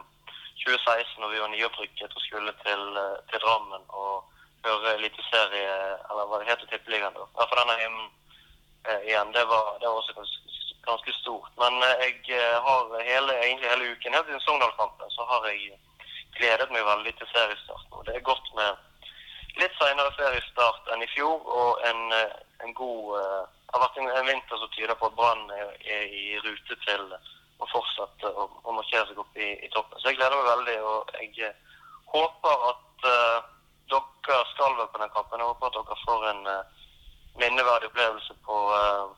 2016, 0.64 1.20
når 1.20 1.32
vi 1.32 1.40
var 1.42 1.52
nyopprykket 1.52 2.16
og 2.16 2.24
skulle 2.26 2.54
til, 2.64 2.82
eh, 3.02 3.18
til 3.30 3.42
Drammen 3.44 3.84
og 3.88 4.24
høre 4.66 4.94
eliteserie, 4.98 5.76
eller 6.10 6.28
hva 6.28 6.40
det 6.40 6.50
heter, 6.50 6.68
tippeligaen. 6.70 7.16
I 7.18 7.38
hvert 7.38 7.56
denne 7.58 7.78
hymnen 7.82 8.10
eh, 8.88 9.00
igjen. 9.08 9.32
Det 9.36 9.44
var, 9.52 9.72
det 9.80 9.88
var 9.88 9.98
også 10.00 10.14
ganske, 10.18 10.60
ganske 10.88 11.12
stort. 11.20 11.50
Men 11.62 11.82
eh, 11.86 12.04
jeg 12.06 12.38
eh, 12.38 12.58
har 12.66 12.94
hele, 13.10 13.38
egentlig 13.40 13.72
hele 13.72 13.90
uken, 13.92 14.14
helt 14.14 14.30
siden 14.30 14.46
Sogndal-kampen, 14.46 15.10
så 15.16 15.26
har 15.30 15.50
jeg 15.50 15.78
gledet 16.38 16.70
meg 16.74 16.86
veldig 16.86 17.14
til 17.18 17.32
seriestart. 17.34 17.86
Og 17.90 18.06
det 18.06 18.16
er 18.16 18.30
godt 18.30 18.54
med 18.58 18.70
litt 19.60 19.74
senere 19.76 20.14
seriestart 20.16 20.94
enn 20.94 21.04
i 21.04 21.10
fjor, 21.12 21.42
og 21.58 21.82
en, 21.88 22.06
eh, 22.20 22.38
en 22.64 22.74
god 22.74 23.18
eh, 23.18 23.42
Det 23.72 23.78
har 23.78 23.86
vært 23.86 24.00
en, 24.02 24.08
en 24.12 24.26
vinter 24.28 24.58
som 24.60 24.68
tyder 24.74 24.96
på 25.00 25.08
at 25.08 25.14
Brann 25.16 25.46
er, 25.56 25.68
er 25.80 26.02
i 26.12 26.24
rute 26.44 26.74
til 26.84 27.04
å 27.62 27.68
fortsette 27.70 28.30
å, 28.34 28.48
å 28.66 28.74
markere 28.74 29.06
seg 29.08 29.22
opp 29.22 29.38
i, 29.38 29.48
i 29.62 29.70
toppen. 29.74 30.00
Så 30.00 30.10
jeg 30.10 30.18
gleder 30.18 30.38
meg 30.38 30.50
veldig, 30.50 30.76
og 30.90 31.16
jeg 31.18 31.48
eh, 31.48 31.80
håper 32.12 32.68
at 32.68 33.08
uh, 33.08 33.38
dere 33.92 34.44
skal 34.52 34.76
være 34.78 34.90
på 34.92 35.02
den 35.02 35.14
kampen. 35.16 35.42
Jeg 35.42 35.50
håper 35.52 35.70
at 35.70 35.78
dere 35.78 36.04
får 36.04 36.28
en 36.32 36.44
uh, 36.50 36.86
minneverdig 37.40 37.90
opplevelse 37.92 38.38
på 38.46 38.60
uh, 38.76 39.10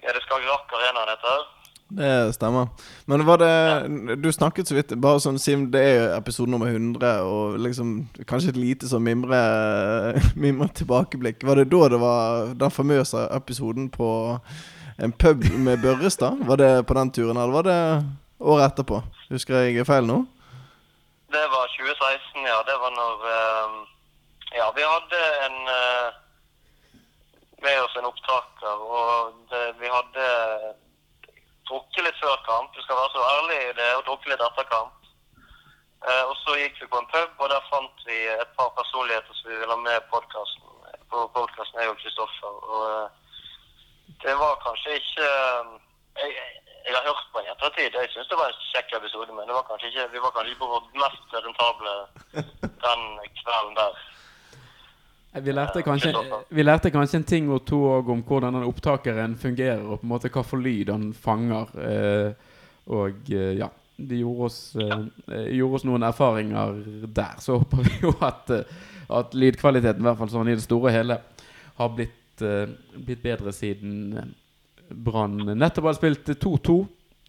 Er 0.00 0.14
det 0.14 0.22
Skagerrak 0.26 0.76
Arena 0.78 1.04
den 1.04 1.14
heter? 1.14 1.48
Det 1.90 2.34
stemmer. 2.34 2.68
Men 3.10 3.26
var 3.26 3.40
det 3.42 4.22
Du 4.22 4.32
snakket 4.32 4.68
så 4.68 4.76
vidt 4.76 4.92
Bare 5.02 5.18
sånn 5.18 5.40
siden 5.42 5.64
det 5.74 5.80
er 5.82 6.12
episode 6.14 6.50
nummer 6.52 6.70
100, 6.70 7.24
og 7.26 7.56
liksom 7.58 7.94
kanskje 8.30 8.52
et 8.54 8.60
lite 8.60 8.90
sånn 8.90 9.02
mimre, 9.02 9.40
mimre 10.44 10.70
tilbakeblikk. 10.78 11.42
Var 11.46 11.58
det 11.58 11.70
da 11.72 11.88
det 11.90 12.02
var 12.02 12.52
den 12.60 12.74
famøse 12.74 13.26
episoden 13.34 13.90
på 13.90 14.10
en 15.04 15.12
pub 15.12 15.44
med 15.66 15.80
Børrestad? 15.82 16.36
Var 16.48 16.56
det 16.56 16.86
på 16.86 16.94
den 16.94 17.12
turen, 17.12 17.36
eller 17.36 17.52
var 17.52 17.62
det 17.62 17.80
året 18.40 18.66
etterpå? 18.66 19.02
Husker 19.30 19.64
jeg 19.64 19.86
feil 19.88 20.06
nå? 20.08 20.18
Det 21.32 21.46
var 21.54 21.64
2016, 21.78 22.46
ja. 22.52 22.58
Det 22.68 22.76
var 22.82 22.92
når 23.00 23.26
eh, 23.36 23.78
Ja, 24.58 24.66
vi 24.76 24.82
hadde 24.82 25.18
en 25.46 25.58
eh, 25.76 26.08
med 27.62 27.82
oss 27.84 27.96
en 27.96 28.08
opptaker, 28.08 28.76
og 28.98 29.34
det, 29.50 29.60
vi 29.80 29.88
hadde 29.92 30.24
drukket 31.68 32.06
litt 32.06 32.20
før 32.22 32.40
kamp. 32.48 32.72
Du 32.74 32.82
skal 32.82 32.98
være 32.98 33.12
så 33.14 33.26
ærlig 33.34 33.60
det, 33.80 33.90
og 33.98 34.06
drukket 34.08 34.32
litt 34.32 34.44
etter 34.48 34.68
kamp. 34.72 34.96
Eh, 36.08 36.24
og 36.24 36.34
så 36.42 36.56
gikk 36.56 36.80
vi 36.80 36.90
på 36.92 37.00
en 37.00 37.10
pub, 37.14 37.30
og 37.38 37.52
der 37.52 37.70
fant 37.70 38.06
vi 38.08 38.20
et 38.32 38.52
par 38.58 38.72
personligheter 38.80 39.38
som 39.38 39.52
vi 39.52 39.60
ville 39.60 39.76
ha 39.76 39.80
med 39.84 40.00
i 40.00 40.06
podkasten. 40.12 40.66
På 41.12 41.26
podkasten 41.36 41.80
er 41.80 41.90
jo 41.90 41.98
Kristoffer, 42.00 42.54
og 42.74 42.84
eh, 42.90 43.19
det 44.24 44.34
var 44.42 44.60
kanskje 44.66 44.98
ikke 45.00 45.26
eh, 45.26 45.74
jeg, 46.20 46.30
jeg 46.86 46.94
har 46.96 47.04
hørt 47.08 47.26
på 47.32 47.40
den 47.40 47.48
i 47.48 47.52
ettertid. 47.54 47.96
Jeg 47.96 48.12
syns 48.12 48.30
det 48.30 48.38
var 48.40 48.52
en 48.52 48.62
kjekk 48.72 48.94
episode, 49.00 49.32
men 49.36 49.48
det 49.48 49.56
var 49.56 49.66
kanskje 49.68 49.90
ikke, 49.90 50.06
vi 50.14 50.22
var 50.24 50.32
kanskje 50.36 50.52
ikke 50.52 50.64
på 50.64 50.72
vårt 50.74 50.88
mest 51.02 51.36
rentable 51.46 51.94
den 52.86 53.02
kvelden 53.40 53.74
der. 53.80 54.00
Vi 55.46 55.52
lærte, 55.54 55.82
kanskje, 55.86 56.10
vi 56.50 56.62
lærte 56.62 56.90
kanskje 56.90 57.20
en 57.20 57.24
ting 57.24 57.50
og 57.54 57.60
to 57.66 57.78
om 58.00 58.22
hvordan 58.26 58.56
den 58.56 58.66
opptakeren 58.66 59.36
fungerer, 59.38 59.84
og 59.84 60.00
på 60.00 60.08
en 60.08 60.10
måte 60.10 60.30
hva 60.34 60.42
for 60.42 60.58
lyd 60.58 60.90
han 60.90 61.12
fanger. 61.14 61.70
Eh, 61.78 62.48
og 62.90 63.30
eh, 63.30 63.52
ja, 63.60 63.68
det 63.96 64.18
gjorde 64.18 64.48
oss, 64.48 64.58
eh, 64.74 65.52
gjorde 65.54 65.78
oss 65.78 65.86
noen 65.86 66.06
erfaringer 66.08 66.80
der. 67.06 67.38
Så 67.38 67.60
håper 67.60 67.84
vi 67.86 68.00
jo 68.02 68.14
at, 68.26 68.50
eh, 68.56 68.80
at 69.20 69.36
lydkvaliteten, 69.38 70.02
i 70.02 70.08
hvert 70.08 70.18
fall 70.18 70.32
sånn 70.32 70.50
i 70.50 70.56
det 70.58 70.66
store 70.66 70.90
og 70.90 70.96
hele, 70.98 71.20
har 71.78 71.94
blitt, 71.94 72.16
eh, 72.42 72.68
blitt 72.96 73.22
bedre 73.24 73.52
siden 73.54 74.16
eh, 74.18 74.30
Brann 74.90 75.36
nettopp 75.54 75.86
har 75.90 75.98
spilt 75.98 76.26
2-2 76.42 76.78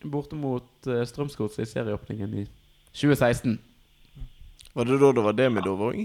borte 0.09 0.33
mot 0.33 0.87
uh, 0.89 1.03
Strømsgods 1.05 1.59
i 1.61 1.65
serieåpningen 1.69 2.31
i 2.41 2.45
2016. 2.97 3.59
Var 4.73 4.87
det 4.89 4.97
da 4.97 5.11
det 5.13 5.25
var 5.27 5.35
Demidov 5.37 5.83
òg, 5.91 5.99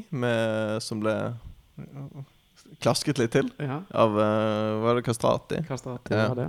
som 0.85 1.01
ble 1.01 1.15
klasket 2.83 3.19
litt 3.23 3.33
til? 3.33 3.49
Ja. 3.63 3.79
Av 3.95 4.13
Var 4.17 4.99
det 4.99 5.05
Kastrati? 5.07 5.63
Kastrati 5.69 6.13
Ja. 6.13 6.29
var 6.29 6.37
det. 6.43 6.47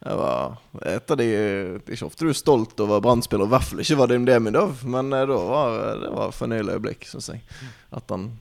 Det 0.00 0.16
var 0.18 0.56
et 0.82 1.10
av 1.10 1.16
de 1.20 1.28
Det 1.30 1.94
ikke 1.94 2.06
ofte 2.06 2.24
du 2.26 2.30
er 2.30 2.38
stolt 2.38 2.80
over 2.80 3.00
Brann-spiller, 3.04 3.46
i 3.46 3.54
hvert 3.54 3.68
fall 3.70 3.84
ikke 3.84 3.98
Vadim 4.02 4.24
Demidov, 4.26 4.82
men 4.84 5.12
eh, 5.12 5.26
da 5.30 5.38
var 5.46 5.78
det 6.00 6.10
var 6.16 6.34
fornøyelig 6.34 6.74
øyeblikk, 6.78 7.06
syns 7.06 7.28
jeg. 7.34 7.44
At 7.92 8.08
han 8.10 8.32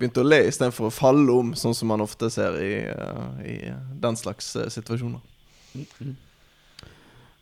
begynte 0.00 0.22
å 0.22 0.26
le 0.26 0.40
istedenfor 0.48 0.88
å 0.88 0.94
falle 0.94 1.34
om, 1.34 1.52
sånn 1.58 1.76
som 1.76 1.90
man 1.92 2.00
ofte 2.04 2.30
ser 2.32 2.56
i, 2.64 2.72
uh, 2.88 3.36
i 3.44 3.56
den 4.00 4.16
slags 4.16 4.54
uh, 4.56 4.66
situasjoner. 4.72 5.20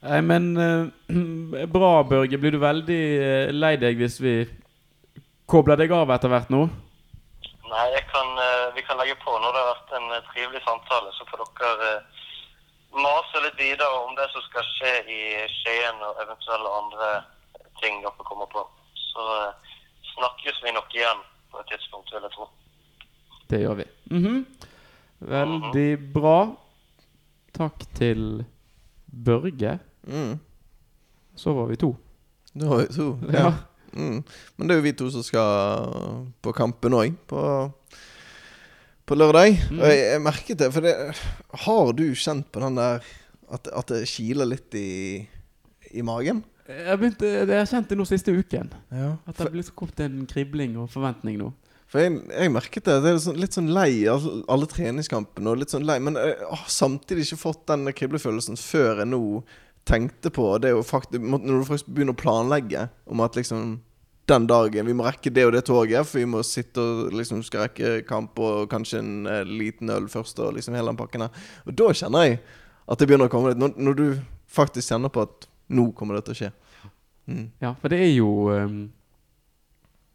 Nei, 0.02 0.18
men 0.26 0.50
uh, 0.58 1.68
bra, 1.76 1.92
Børge. 2.08 2.40
Blir 2.40 2.56
du 2.56 2.60
veldig 2.62 3.00
lei 3.54 3.76
deg 3.80 4.02
hvis 4.02 4.18
vi 4.22 4.34
kobler 5.48 5.78
deg 5.80 5.94
av 5.94 6.10
etter 6.14 6.32
hvert 6.32 6.50
nå? 6.52 6.66
Nei, 7.68 7.86
jeg 7.92 8.04
kan, 8.08 8.30
vi 8.74 8.82
kan 8.84 8.96
legge 8.96 9.18
på 9.20 9.32
når 9.36 9.52
det 9.52 9.60
har 9.60 9.72
vært 9.74 9.96
en 9.98 10.12
trivelig 10.32 10.62
samtale. 10.64 11.12
Så 11.14 11.26
får 11.28 11.44
dere 11.60 11.94
mase 12.96 13.42
litt 13.44 13.58
videre 13.60 14.02
om 14.02 14.14
det 14.16 14.24
som 14.32 14.44
skal 14.46 14.64
skje 14.72 14.92
i 15.04 15.22
Skien 15.52 16.00
og 16.00 16.22
eventuelle 16.24 16.76
andre 16.80 17.10
ting 17.82 18.00
dere 18.02 18.28
kommer 18.28 18.48
på. 18.50 18.64
Så 18.96 19.26
snakkes 20.14 20.62
vi 20.64 20.72
nok 20.74 20.96
igjen 20.96 21.20
på 21.52 21.60
et 21.62 21.70
tidspunkt, 21.72 22.12
vil 22.14 22.26
jeg 22.26 22.34
tro. 22.34 22.48
Det 23.48 23.60
gjør 23.62 23.78
vi. 23.80 23.86
Mhm. 24.12 24.40
Veldig 25.28 25.88
bra. 26.14 26.36
Takk 27.56 27.82
til 27.98 28.44
Børge. 29.08 29.78
Mm. 30.06 30.36
Så 31.34 31.54
var 31.56 31.66
vi 31.70 31.78
to. 31.80 31.94
Da 32.54 32.68
var 32.70 32.84
vi 32.84 32.92
to. 32.94 33.08
Ja. 33.38 33.52
Mm. 33.92 34.20
Men 34.56 34.68
det 34.68 34.74
er 34.74 34.78
jo 34.78 34.84
vi 34.84 34.92
to 34.92 35.08
som 35.10 35.24
skal 35.24 36.28
på 36.44 36.52
kampen 36.52 36.92
òg, 36.94 37.14
på, 37.26 37.40
på 39.08 39.16
lørdag. 39.16 39.56
Mm. 39.72 39.80
Og 39.80 39.86
jeg, 39.88 40.02
jeg 40.12 40.22
merket 40.22 40.60
det, 40.60 40.68
for 40.74 40.84
det 40.84 40.92
Har 41.64 41.92
du 41.96 42.04
kjent 42.14 42.50
på 42.52 42.62
den 42.62 42.76
der 42.78 43.00
at, 43.48 43.70
at 43.72 43.88
det 43.88 44.04
kiler 44.12 44.50
litt 44.50 44.76
i, 44.76 45.24
i 45.96 46.04
magen? 46.04 46.44
Jeg, 46.68 46.98
begynte, 47.00 47.28
jeg 47.28 47.48
har 47.48 47.68
kjent 47.70 47.88
det 47.88 47.96
nå 47.96 48.04
siste 48.08 48.34
uken. 48.34 48.68
Ja. 48.92 49.14
At 49.25 49.38
det 49.38 49.46
har 49.46 49.54
blitt 49.54 49.72
kommet 49.78 50.02
en 50.04 50.26
kribling 50.28 50.76
og 50.80 50.90
forventning 50.92 51.38
nå. 51.40 51.52
For 51.88 52.04
jeg, 52.04 52.18
jeg 52.28 52.52
merket 52.52 52.84
det. 52.84 52.98
Det 53.04 53.12
er 53.14 53.22
sånn, 53.25 53.38
litt 53.40 53.56
sånn 53.56 53.70
lei 53.72 53.92
av 54.12 54.26
alle 54.52 54.68
treningskampene. 54.68 55.48
Og 55.48 55.62
litt 55.62 55.72
sånn 55.72 55.87
lei 55.88 55.96
Men 56.04 56.20
jeg 56.20 56.37
har 56.44 56.68
samtidig 56.68 57.25
ikke 57.25 57.40
fått 57.46 57.64
den 57.70 57.88
kriblefølelsen 57.96 58.60
før 58.60 59.00
jeg 59.00 59.10
nå 59.14 59.22
tenkte 59.88 60.28
på 60.34 60.50
det 60.60 60.75
jo 60.75 60.82
faktisk 60.84 61.25
Når 61.25 61.62
du 61.62 61.64
faktisk 61.64 61.88
begynner 61.88 62.12
å 62.12 62.20
planlegge 62.20 62.82
om 63.08 63.22
at 63.25 63.38
liksom 63.38 63.78
den 64.28 64.44
dagen 64.50 64.84
Vi 64.84 64.96
må 64.98 65.06
rekke 65.06 65.32
det 65.32 65.46
og 65.48 65.54
det 65.54 65.62
toget, 65.64 66.04
for 66.04 66.20
vi 66.20 66.28
må 66.28 66.42
sitte 66.44 66.82
og 66.84 67.14
liksom 67.16 67.40
skal 67.46 67.64
rekke 67.64 68.02
kamp 68.04 68.37
og 68.44 68.66
kanskje 68.68 69.00
en 69.00 69.12
eh, 69.25 69.46
liten 69.48 69.88
øl 69.88 70.10
først, 70.12 70.42
og 70.44 70.58
liksom 70.58 70.76
hele 70.76 70.92
den 70.92 70.98
pakken 70.98 71.25
her. 71.25 71.46
Og 71.64 71.72
da 71.80 71.87
kjenner 71.96 72.26
jeg 72.26 72.42
at 72.84 73.00
det 73.00 73.08
begynner 73.08 73.30
å 73.30 73.32
komme 73.32 73.54
litt. 73.54 73.62
Når, 73.62 73.72
når 73.80 73.96
du 73.96 74.04
faktisk 74.52 74.92
kjenner 74.92 75.08
på 75.12 75.25
at 75.25 75.47
nå 75.68 75.90
kommer 75.96 76.18
det 76.18 76.26
til 76.26 76.34
å 76.34 76.38
skje. 76.42 76.52
Mm. 77.28 77.48
Ja, 77.60 77.75
for 77.76 77.92
det 77.92 77.98
er 78.00 78.14
jo 78.14 78.28
um, 78.48 78.87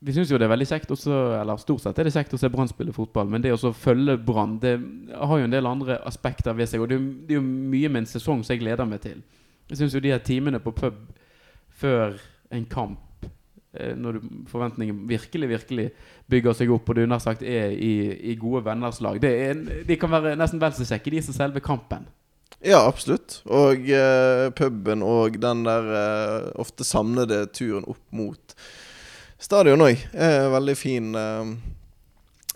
Vi 0.01 0.15
syns 0.15 0.31
jo 0.33 0.39
det 0.41 0.47
er 0.47 0.51
veldig 0.51 0.65
kjekt 0.65 0.89
også, 0.91 1.13
eller 1.37 1.59
stort 1.61 1.83
sett 1.83 1.99
er 2.01 2.07
det 2.07 2.15
kjekt 2.15 2.33
å 2.33 2.39
se 2.41 2.49
Brann 2.51 2.71
spille 2.71 2.95
fotball, 2.95 3.29
men 3.29 3.43
det 3.43 3.53
å 3.53 3.71
følge 3.77 4.17
Brann, 4.19 4.57
det 4.59 4.73
har 5.13 5.39
jo 5.39 5.45
en 5.47 5.53
del 5.53 5.69
andre 5.69 5.99
aspekter 6.09 6.57
ved 6.57 6.67
seg. 6.67 6.81
Og 6.83 6.89
det, 6.89 6.97
er 6.97 7.05
det 7.29 7.37
er 7.37 7.39
jo 7.39 7.45
mye 7.45 7.91
med 7.91 8.03
en 8.03 8.09
sesong 8.09 8.41
som 8.43 8.55
jeg 8.55 8.63
gleder 8.65 8.89
meg 8.89 8.99
til. 9.05 9.21
Jeg 9.69 9.79
syns 9.79 9.95
jo 9.95 10.01
de 10.03 10.11
her 10.11 10.19
timene 10.25 10.59
på 10.59 10.73
pub 10.75 10.97
før 11.79 12.17
en 12.53 12.65
kamp, 12.69 13.29
eh, 13.77 13.93
når 13.95 14.17
du, 14.17 14.27
forventningen 14.51 15.05
virkelig, 15.09 15.49
virkelig 15.53 15.87
bygger 16.29 16.57
seg 16.59 16.73
opp, 16.75 16.89
og 16.89 16.99
du 16.99 17.05
nær 17.07 17.23
sagt 17.23 17.45
er 17.47 17.71
i, 17.71 17.93
i 18.33 18.35
gode 18.39 18.65
venners 18.65 18.99
lag, 19.01 19.21
det 19.23 19.31
er 19.45 19.63
de 19.87 19.97
kan 20.01 20.11
være 20.11 20.35
nesten 20.39 20.61
vel 20.61 20.75
så 20.75 20.89
kjekke, 20.89 21.15
de 21.15 21.23
som 21.23 21.37
selve 21.37 21.63
kampen. 21.63 22.09
Ja, 22.61 22.83
absolutt. 22.87 23.41
Og 23.49 23.89
eh, 23.89 24.47
puben 24.55 25.03
og 25.03 25.39
den 25.41 25.63
der 25.67 25.89
eh, 25.99 26.49
ofte 26.61 26.85
samlede 26.87 27.45
turen 27.55 27.87
opp 27.89 28.03
mot 28.15 28.55
stadion 29.43 29.81
òg 29.83 29.99
en 30.13 30.51
veldig 30.53 30.75
fin 30.79 31.15
eh, 31.19 31.55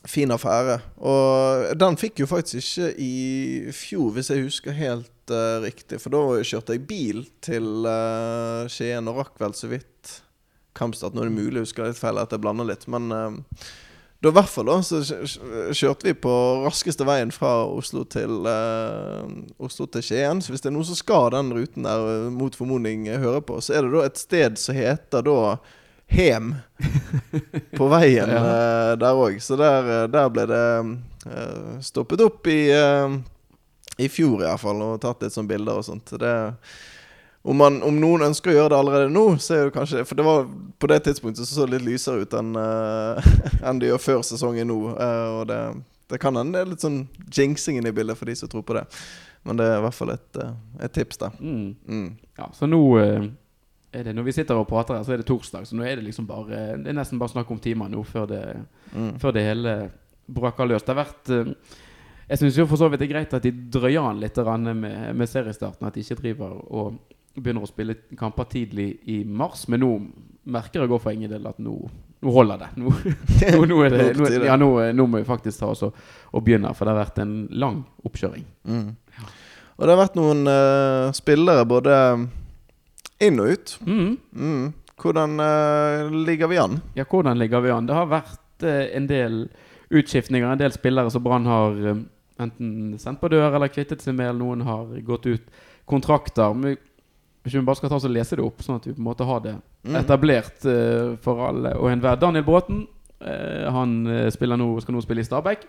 Fin 0.07 0.31
affære. 0.31 0.77
Og 1.03 1.73
den 1.75 1.97
fikk 1.99 2.21
jo 2.21 2.27
faktisk 2.31 2.77
ikke 2.77 2.91
i 3.03 3.71
fjor, 3.75 4.13
hvis 4.15 4.29
jeg 4.31 4.45
husker 4.45 4.71
helt 4.77 5.33
eh, 5.35 5.57
riktig. 5.65 5.99
For 5.99 6.13
da 6.13 6.21
kjørte 6.47 6.77
jeg 6.77 6.85
bil 6.87 7.25
til 7.43 7.83
eh, 7.91 8.69
Skien 8.71 9.09
og 9.11 9.19
rakk 9.19 9.35
vel 9.41 9.57
så 9.57 9.67
vidt 9.67 10.13
Kampstad. 10.79 11.11
Nå 11.11 11.25
er 11.25 11.27
det 11.27 11.35
mulig 11.35 11.59
jeg 11.59 11.67
husker 11.67 11.89
litt 11.89 11.99
feil 11.99 12.21
at 12.21 12.31
jeg 12.31 12.39
blander 12.45 12.69
litt, 12.69 12.87
men 12.87 13.11
eh, 13.11 13.67
da 14.23 14.29
i 14.31 14.33
hvert 14.33 14.49
fall 14.49 14.65
da, 14.65 14.75
så 14.81 14.99
kjø- 15.05 15.27
kjø- 15.29 15.73
kjørte 15.77 16.07
vi 16.09 16.13
på 16.17 16.31
raskeste 16.63 17.05
veien 17.05 17.29
fra 17.31 17.51
Oslo 17.69 18.01
til, 18.09 18.47
eh, 18.49 19.27
Oslo 19.61 19.85
til 19.93 20.01
Skien. 20.01 20.41
Så 20.41 20.49
hvis 20.53 20.63
det 20.63 20.71
er 20.71 20.73
noen 20.77 20.87
som 20.89 20.97
skal 20.97 21.29
den 21.35 21.51
ruten 21.53 21.85
der 21.85 22.07
eh, 22.15 22.29
mot 22.33 22.55
formodning 22.57 23.05
eh, 23.07 23.19
høre 23.21 23.43
på, 23.45 23.59
så 23.61 23.75
er 23.77 23.85
det 23.85 23.93
da 23.93 24.05
et 24.09 24.17
sted 24.17 24.57
som 24.57 24.75
heter 24.79 25.21
da 25.27 25.57
Hem 26.09 26.53
på 27.75 27.87
veien 27.93 28.29
Ja. 28.31 28.41
eh, 28.41 28.91
der 28.97 29.17
òg. 29.21 29.37
Så 29.43 29.57
der, 29.59 30.07
der 30.07 30.29
ble 30.33 30.45
det 30.49 30.63
eh, 31.27 31.71
stoppet 31.83 32.21
opp 32.25 32.47
i, 32.47 32.61
i 34.01 34.07
fjor 34.09 34.41
i 34.41 34.45
hvert 34.47 34.61
fall, 34.61 34.81
og 34.81 35.01
tatt 35.03 35.21
litt 35.25 35.35
sånn 35.35 35.49
bilder 35.49 35.77
og 35.81 35.85
sånt. 35.85 36.13
Det, 36.21 36.33
om, 37.47 37.57
man, 37.57 37.77
om 37.87 37.99
noen 38.01 38.25
ønsker 38.27 38.51
å 38.51 38.55
gjøre 38.57 38.71
det 38.73 38.79
allerede 38.81 39.11
nå, 39.13 39.25
så 39.39 39.55
er 39.55 39.67
det 39.67 39.75
kanskje 39.75 40.03
For 40.07 40.19
det 40.19 40.25
var 40.27 40.47
på 40.79 40.89
det 40.91 40.97
tidspunktet 41.05 41.47
så 41.47 41.61
så 41.61 41.67
det 41.67 41.77
litt 41.77 41.87
lysere 41.87 42.25
ut 42.25 42.33
enn 42.35 42.57
uh, 42.59 43.29
en 43.63 43.79
det 43.79 43.91
gjør 43.93 44.03
før 44.03 44.25
sesongen 44.27 44.67
nå. 44.67 44.81
Uh, 44.97 45.39
og 45.39 45.47
det, 45.51 45.61
det 46.11 46.19
kan 46.23 46.35
hende 46.39 46.57
det 46.57 46.65
er 46.65 46.73
litt 46.73 46.83
sånn 46.83 47.01
jinxingen 47.31 47.87
i 47.87 47.95
bildet 47.95 48.19
for 48.19 48.29
de 48.29 48.35
som 48.35 48.51
tror 48.51 48.65
på 48.67 48.75
det. 48.77 48.85
Men 49.47 49.59
det 49.59 49.67
er 49.67 49.77
i 49.79 49.83
hvert 49.85 49.95
fall 49.95 50.11
et, 50.11 50.39
eh, 50.43 50.55
et 50.83 50.91
tips, 50.93 51.19
da. 51.21 51.29
Mm. 51.39 51.75
Mm. 51.87 52.07
Ja, 52.35 52.49
så 52.53 52.67
nå 52.67 52.81
eh, 52.99 53.27
er 53.95 54.03
det 54.03 54.15
Når 54.17 54.25
vi 54.27 54.33
sitter 54.35 54.59
og 54.59 54.67
prater 54.67 54.97
her, 54.97 55.05
så 55.07 55.13
er 55.15 55.21
det 55.21 55.27
torsdag. 55.29 55.67
Så 55.69 55.77
nå 55.77 55.85
er 55.87 55.95
det 55.95 56.03
liksom 56.03 56.27
bare 56.27 56.75
Det 56.81 56.91
er 56.91 56.97
nesten 56.97 57.19
bare 57.21 57.31
snakk 57.31 57.51
om 57.53 57.61
timer 57.63 57.91
nå 57.91 58.03
før 58.03 58.27
det, 58.27 58.43
Mm. 58.87 59.19
før 59.19 59.33
det 59.35 59.43
hele 59.43 59.71
braker 60.27 60.67
løs. 60.67 60.83
Det 60.83 60.93
har 60.95 61.05
vært 61.05 61.29
eh, 61.29 61.53
Jeg 62.29 62.39
syns 62.41 62.57
jo 62.57 62.65
for 62.67 62.79
så 62.79 62.89
vidt 62.91 62.99
det 62.99 63.07
er 63.07 63.13
greit 63.13 63.33
at 63.33 63.43
de 63.43 63.51
drøyer 63.51 64.03
an 64.03 64.19
litt 64.19 64.35
med, 64.35 65.15
med 65.15 65.29
seriestarten. 65.29 65.87
At 65.87 65.93
de 65.93 66.01
ikke 66.03 66.21
driver 66.21 66.59
og 66.67 66.99
begynner 67.37 67.65
å 67.65 67.69
spille 67.69 67.95
kamper 68.17 68.49
tidlig 68.51 68.89
i 69.09 69.21
mars. 69.25 69.67
Men 69.71 69.83
nå 69.83 69.91
merker 70.47 70.83
jeg 70.83 70.91
òg 70.91 71.01
for 71.03 71.15
ingen 71.15 71.31
del 71.31 71.45
at 71.49 71.59
nå, 71.61 71.75
nå 72.23 72.33
holder 72.33 72.63
det. 72.63 72.69
Nå, 72.81 72.93
nå, 73.71 73.79
er 73.85 73.93
det, 73.95 74.07
Nå 74.17 74.71
ja, 74.79 74.93
må 74.97 75.19
vi 75.19 75.27
faktisk 75.27 75.61
ta 75.61 75.71
oss 75.73 75.85
og, 75.87 76.01
og 76.31 76.45
begynne, 76.45 76.73
for 76.77 76.87
det 76.87 76.95
har 76.95 77.03
vært 77.03 77.21
en 77.23 77.37
lang 77.51 77.83
oppkjøring. 78.07 78.47
Mm. 78.67 78.89
Og 79.77 79.85
det 79.85 79.93
har 79.93 80.01
vært 80.01 80.17
noen 80.17 80.43
uh, 80.49 81.13
spillere, 81.15 81.67
både 81.69 81.95
Inn 83.23 83.39
og 83.41 83.49
ut. 83.49 83.71
Mm. 83.85 84.11
Mm. 84.37 84.65
Hvordan 85.01 85.39
uh, 85.41 86.11
ligger 86.25 86.49
vi 86.51 86.59
an? 86.61 86.77
Ja, 86.97 87.05
hvordan 87.09 87.39
ligger 87.41 87.63
vi 87.65 87.73
an? 87.73 87.87
Det 87.89 87.97
har 87.97 88.09
vært 88.11 88.65
uh, 88.65 88.83
en 88.93 89.07
del 89.09 89.39
utskiftninger. 89.89 90.49
En 90.49 90.61
del 90.61 90.73
spillere 90.75 91.09
som 91.13 91.23
Brann 91.25 91.49
har 91.49 91.77
enten 92.37 92.97
sendt 93.01 93.21
på 93.21 93.29
dør 93.33 93.55
eller 93.57 93.71
kvittet 93.73 94.03
seg 94.03 94.13
med, 94.17 94.29
eller 94.29 94.43
noen 94.43 94.65
har 94.67 94.91
gått 95.05 95.25
ut 95.29 95.57
kontrakter. 95.89 96.53
Men 96.57 96.77
hvis 97.47 97.55
vi 97.55 97.63
bare 97.63 97.79
skal 97.79 97.89
ta 97.91 97.95
oss 97.97 98.05
og 98.09 98.11
lese 98.11 98.35
det 98.35 98.43
opp, 98.43 98.59
sånn 98.65 98.75
at 98.81 98.85
vi 98.89 98.93
på 98.93 98.99
en 99.01 99.07
måte 99.07 99.25
har 99.27 99.39
det 99.45 99.55
Mm. 99.87 99.95
etablert 100.01 100.65
uh, 100.67 101.15
for 101.23 101.39
alle 101.47 101.71
og 101.79 101.87
enhver. 101.93 102.17
Daniel 102.19 102.43
Bråten 102.43 102.81
uh, 103.23 103.67
han 103.71 103.93
eh, 104.11 104.25
spiller 104.35 104.59
nå, 104.59 104.65
skal 104.83 104.97
nå 104.97 105.01
spille 105.05 105.23
i 105.23 105.27
Stabæk. 105.27 105.63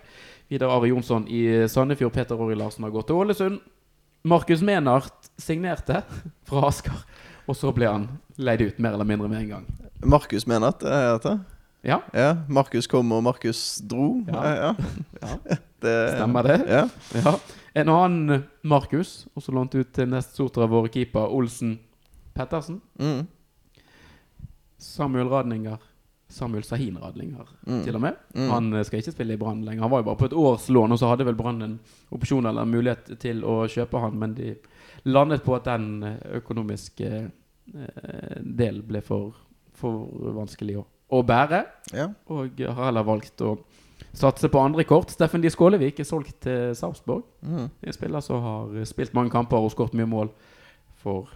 Vidar 0.51 0.73
Ari 0.75 0.89
Jonsson 0.91 1.23
i 1.31 1.45
Sandefjord. 1.71 2.11
Peter 2.17 2.35
Åri 2.35 2.57
Larsen 2.59 2.83
har 2.83 2.91
gått 2.91 3.07
til 3.07 3.15
Ålesund. 3.21 3.61
Markus 4.27 4.59
Menart 4.65 5.29
signerte 5.39 6.01
fra 6.49 6.65
Asker. 6.67 6.99
Og 7.47 7.55
så 7.55 7.71
ble 7.73 7.87
han 7.87 8.09
leid 8.37 8.61
ut 8.65 8.79
mer 8.83 8.97
eller 8.97 9.07
mindre 9.07 9.29
med 9.31 9.45
en 9.45 9.49
gang. 9.53 9.65
Markus 10.03 10.43
Menart, 10.49 10.83
det 10.83 10.91
heter? 10.91 11.39
Ja, 11.87 12.01
Ja. 12.11 12.33
Markus 12.51 12.87
kom, 12.91 13.11
og 13.15 13.23
Markus 13.23 13.79
dro? 13.87 14.17
Ja. 14.27 14.43
Ja. 14.43 14.55
ja. 14.59 14.75
ja. 15.23 15.57
Det, 15.79 15.93
Stemmer 16.17 16.43
det? 16.43 16.57
Ja. 16.67 17.37
En 17.79 17.89
annen 17.93 18.43
Markus, 18.67 19.27
også 19.37 19.53
lånt 19.55 19.75
ut 19.77 19.91
til 19.95 20.09
nest 20.11 20.33
stort 20.35 20.57
av 20.59 20.71
våre 20.73 20.89
keeper, 20.91 21.29
Olsen 21.31 21.77
Pettersen. 22.35 22.81
Mm. 22.99 23.27
Samuel 24.77 25.29
Radninger. 25.31 25.77
Samuel 26.29 26.63
Sahin 26.63 26.97
Radlinger, 27.01 27.47
Mm. 27.65 27.83
til 27.83 27.95
og 27.95 28.01
med. 28.01 28.15
Mm. 28.35 28.49
Han 28.49 28.73
eh, 28.73 28.83
skal 28.85 28.99
ikke 29.01 29.11
spille 29.15 29.33
i 29.33 29.37
Brann 29.37 29.63
lenger. 29.65 29.81
Han 29.81 29.91
var 29.91 30.03
jo 30.03 30.03
bare 30.11 30.19
på 30.19 30.25
et 30.29 30.33
årslån, 30.37 30.91
og 30.91 30.99
så 30.99 31.09
hadde 31.09 31.25
vel 31.25 31.35
Brann 31.35 31.61
en 31.65 31.79
opsjon 32.13 32.45
eller 32.45 32.61
en 32.61 32.69
mulighet 32.71 33.19
til 33.19 33.41
å 33.43 33.63
kjøpe 33.67 33.99
han, 34.03 34.19
men 34.19 34.35
de 34.37 34.51
landet 35.09 35.41
på 35.43 35.55
at 35.57 35.65
den 35.65 36.03
eh, 36.03 36.19
økonomiske 36.37 37.09
eh, 37.09 38.37
delen 38.43 38.85
ble 38.85 39.01
for, 39.01 39.33
for 39.73 40.05
vanskelig 40.37 40.77
å, 40.77 40.85
å 41.17 41.23
bære, 41.25 41.63
ja. 41.97 42.11
og 42.29 42.61
har 42.61 42.85
heller 42.91 43.07
valgt 43.09 43.41
å 43.41 43.55
satse 44.13 44.49
på 44.49 44.61
andre 44.61 44.83
kort. 44.87 45.11
Steffen 45.13 45.43
Skålevik 45.49 45.99
er 45.99 46.07
solgt 46.07 46.41
til 46.41 46.75
Sarpsborg. 46.75 47.23
Mm. 47.41 47.69
En 47.69 47.93
spiller 47.95 48.23
som 48.25 48.41
har 48.43 48.85
spilt 48.85 49.13
mange 49.13 49.31
kamper 49.33 49.57
og 49.57 49.71
skåret 49.71 49.97
mye 49.97 50.09
mål 50.09 50.31
for 51.01 51.29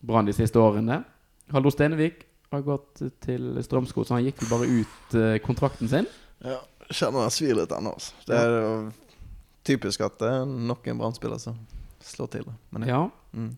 Brann 0.00 0.26
de 0.26 0.32
siste 0.32 0.58
årene. 0.58 1.02
Hallo 1.52 1.70
Stenevik 1.70 2.26
har 2.50 2.62
gått 2.66 3.02
til 3.22 3.58
Strømsgodset, 3.62 4.08
så 4.08 4.16
han 4.16 4.26
gikk 4.26 4.40
vel 4.42 4.50
bare 4.50 4.68
ut 4.70 5.16
eh, 5.18 5.38
kontrakten 5.44 5.90
sin. 5.90 6.08
ja. 6.44 6.60
Kjenner 6.90 7.28
jeg 7.28 7.34
svir 7.36 7.54
litt 7.54 7.70
ennå. 7.70 7.92
Altså. 7.94 8.16
Det 8.26 8.34
er 8.34 8.48
jo 8.50 8.70
typisk 9.62 10.00
at 10.02 10.16
det 10.18 10.30
er 10.40 10.48
nok 10.70 10.88
en 10.90 10.98
Brann-spiller 10.98 11.38
som 11.38 11.60
slår 12.02 12.30
til. 12.32 12.48
Men 12.74 12.86
ja. 12.88 12.96
Ja. 12.96 13.38
Mm. 13.38 13.52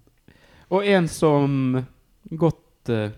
Og 0.73 0.85
en 0.89 1.09
som 1.09 1.79
godt 2.29 2.93
eh, 2.93 3.15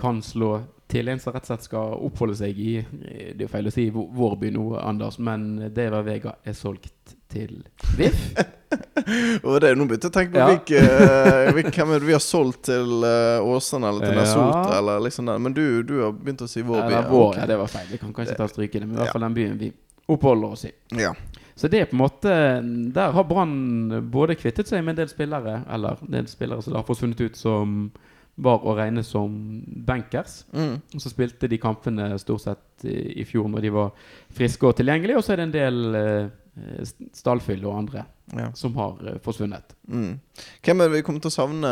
kan 0.00 0.22
slå 0.24 0.62
til, 0.88 1.08
en 1.08 1.20
som 1.20 1.34
rett 1.34 1.44
og 1.44 1.52
slett 1.52 1.66
skal 1.68 1.96
oppholde 2.08 2.36
seg 2.38 2.58
i 2.58 2.74
eh, 2.80 3.32
Det 3.36 3.42
er 3.42 3.46
jo 3.46 3.52
feil 3.52 3.68
å 3.68 3.74
si 3.74 3.88
vår 3.92 4.36
by 4.40 4.52
nå, 4.54 4.68
Anders, 4.80 5.18
men 5.20 5.48
Deva 5.74 6.00
Vega 6.06 6.38
er 6.44 6.56
solgt 6.56 7.16
til 7.28 7.60
VIF. 7.98 8.22
Og 9.46 9.58
det 9.60 9.70
er 9.70 9.76
nå 9.76 9.84
begynte 9.88 10.08
jeg 10.08 10.12
å 10.12 10.16
tenke 10.16 10.32
på 10.34 10.40
Ja. 10.40 10.48
hvilke, 10.48 10.80
eh, 10.80 11.72
hvem 11.76 12.06
vi 12.06 12.14
har 12.16 12.22
solgt 12.24 12.64
til 12.68 13.04
uh, 13.04 13.44
Åsane 13.44 13.88
eller 13.88 14.06
til 14.06 14.20
Ja. 14.22 14.78
Eller 14.78 15.04
liksom 15.04 15.28
der. 15.28 15.38
Men 15.38 15.56
du, 15.56 15.82
du 15.82 15.98
har 16.02 16.12
begynt 16.16 16.44
å 16.44 16.48
si 16.48 16.62
vår 16.62 16.82
by. 16.82 16.86
Eller 16.86 17.10
vår, 17.10 17.28
okay. 17.28 17.42
ja, 17.42 17.50
det 17.52 17.58
var 17.60 17.72
feil. 17.72 17.86
Vi 17.92 18.00
kan 18.00 18.14
kanskje 18.16 18.36
ta 18.38 18.48
strykene, 18.48 18.88
men 18.88 18.96
i 18.96 19.02
hvert 19.02 19.16
fall 19.16 19.26
den 19.28 19.36
byen 19.36 19.60
vi 19.60 19.72
oppholder 20.08 20.56
oss 20.56 20.64
i. 20.64 20.72
Ja. 20.96 21.12
Så 21.58 21.68
det 21.68 21.80
er 21.80 21.88
på 21.90 21.96
en 21.96 22.04
måte 22.04 22.34
Der 22.94 23.10
har 23.12 23.24
Brann 23.26 24.10
både 24.12 24.36
kvittet 24.38 24.68
seg 24.70 24.84
med 24.84 24.94
en 24.94 25.00
del 25.02 25.08
spillere, 25.10 25.62
eller 25.68 25.98
en 26.04 26.12
del 26.14 26.28
spillere 26.30 26.62
som 26.62 26.76
har 26.78 26.86
forsvunnet 26.86 27.20
ut 27.20 27.36
som 27.36 27.90
var 28.38 28.62
å 28.62 28.74
regne 28.78 29.02
som 29.02 29.32
bankers. 29.86 30.44
Mm. 30.54 30.76
Og 30.94 31.02
så 31.02 31.10
spilte 31.10 31.48
de 31.50 31.58
kampene 31.58 32.12
stort 32.22 32.44
sett 32.44 32.86
i, 32.86 33.20
i 33.22 33.24
fjor 33.26 33.48
når 33.50 33.64
de 33.66 33.72
var 33.74 33.90
friske 34.38 34.68
og 34.68 34.76
tilgjengelige. 34.78 35.18
Og 35.18 35.26
så 35.26 35.34
er 35.34 35.40
det 35.42 35.46
en 35.48 35.56
del 35.56 35.98
eh, 35.98 36.94
stallfyll 37.18 37.64
og 37.66 37.76
andre 37.84 38.06
Ja. 38.36 38.50
som 38.54 38.74
har 38.76 38.98
eh, 39.08 39.18
forsvunnet. 39.24 39.74
Mm. 39.88 40.18
Hvem 40.62 40.80
er 40.80 40.88
det 40.90 40.98
vi 40.98 41.04
kommer 41.06 41.22
til 41.24 41.30
å 41.32 41.36
savne 41.38 41.70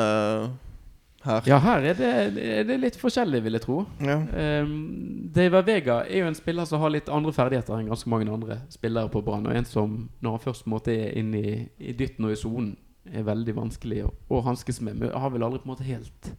her? 1.26 1.42
Ja, 1.50 1.58
her 1.60 1.84
er 1.90 1.98
det, 1.98 2.10
er 2.38 2.64
det 2.68 2.78
litt 2.80 2.96
forskjellig, 3.00 3.42
vil 3.44 3.58
jeg 3.58 3.64
tro. 3.66 3.80
Ja. 4.00 4.16
Um, 4.62 5.28
David 5.34 5.66
Vega 5.68 6.00
er 6.06 6.22
jo 6.22 6.30
en 6.30 6.38
spiller 6.38 6.64
som 6.68 6.80
har 6.82 6.94
litt 6.94 7.10
andre 7.12 7.34
ferdigheter 7.34 7.76
enn 7.78 7.90
ganske 7.90 8.10
mange 8.10 8.30
andre 8.32 8.60
spillere 8.72 9.10
på 9.12 9.22
Brann. 9.26 9.46
Og 9.50 9.58
en 9.58 9.68
som, 9.68 9.98
når 10.22 10.38
han 10.38 10.44
først 10.46 10.64
på 10.64 10.70
en 10.70 10.76
måte 10.78 10.94
er 10.96 11.14
inne 11.20 11.42
i, 11.42 11.56
i 11.78 11.94
dytten 11.98 12.28
og 12.28 12.34
i 12.34 12.40
sonen, 12.40 12.72
er 13.06 13.22
veldig 13.26 13.54
vanskelig 13.54 14.00
å 14.06 14.40
hanskes 14.42 14.80
med. 14.82 14.96
Men 14.98 15.12
har 15.14 15.30
vel 15.34 15.44
aldri 15.46 15.60
på 15.62 15.68
en 15.68 15.74
måte 15.76 15.86
helt 15.86 16.32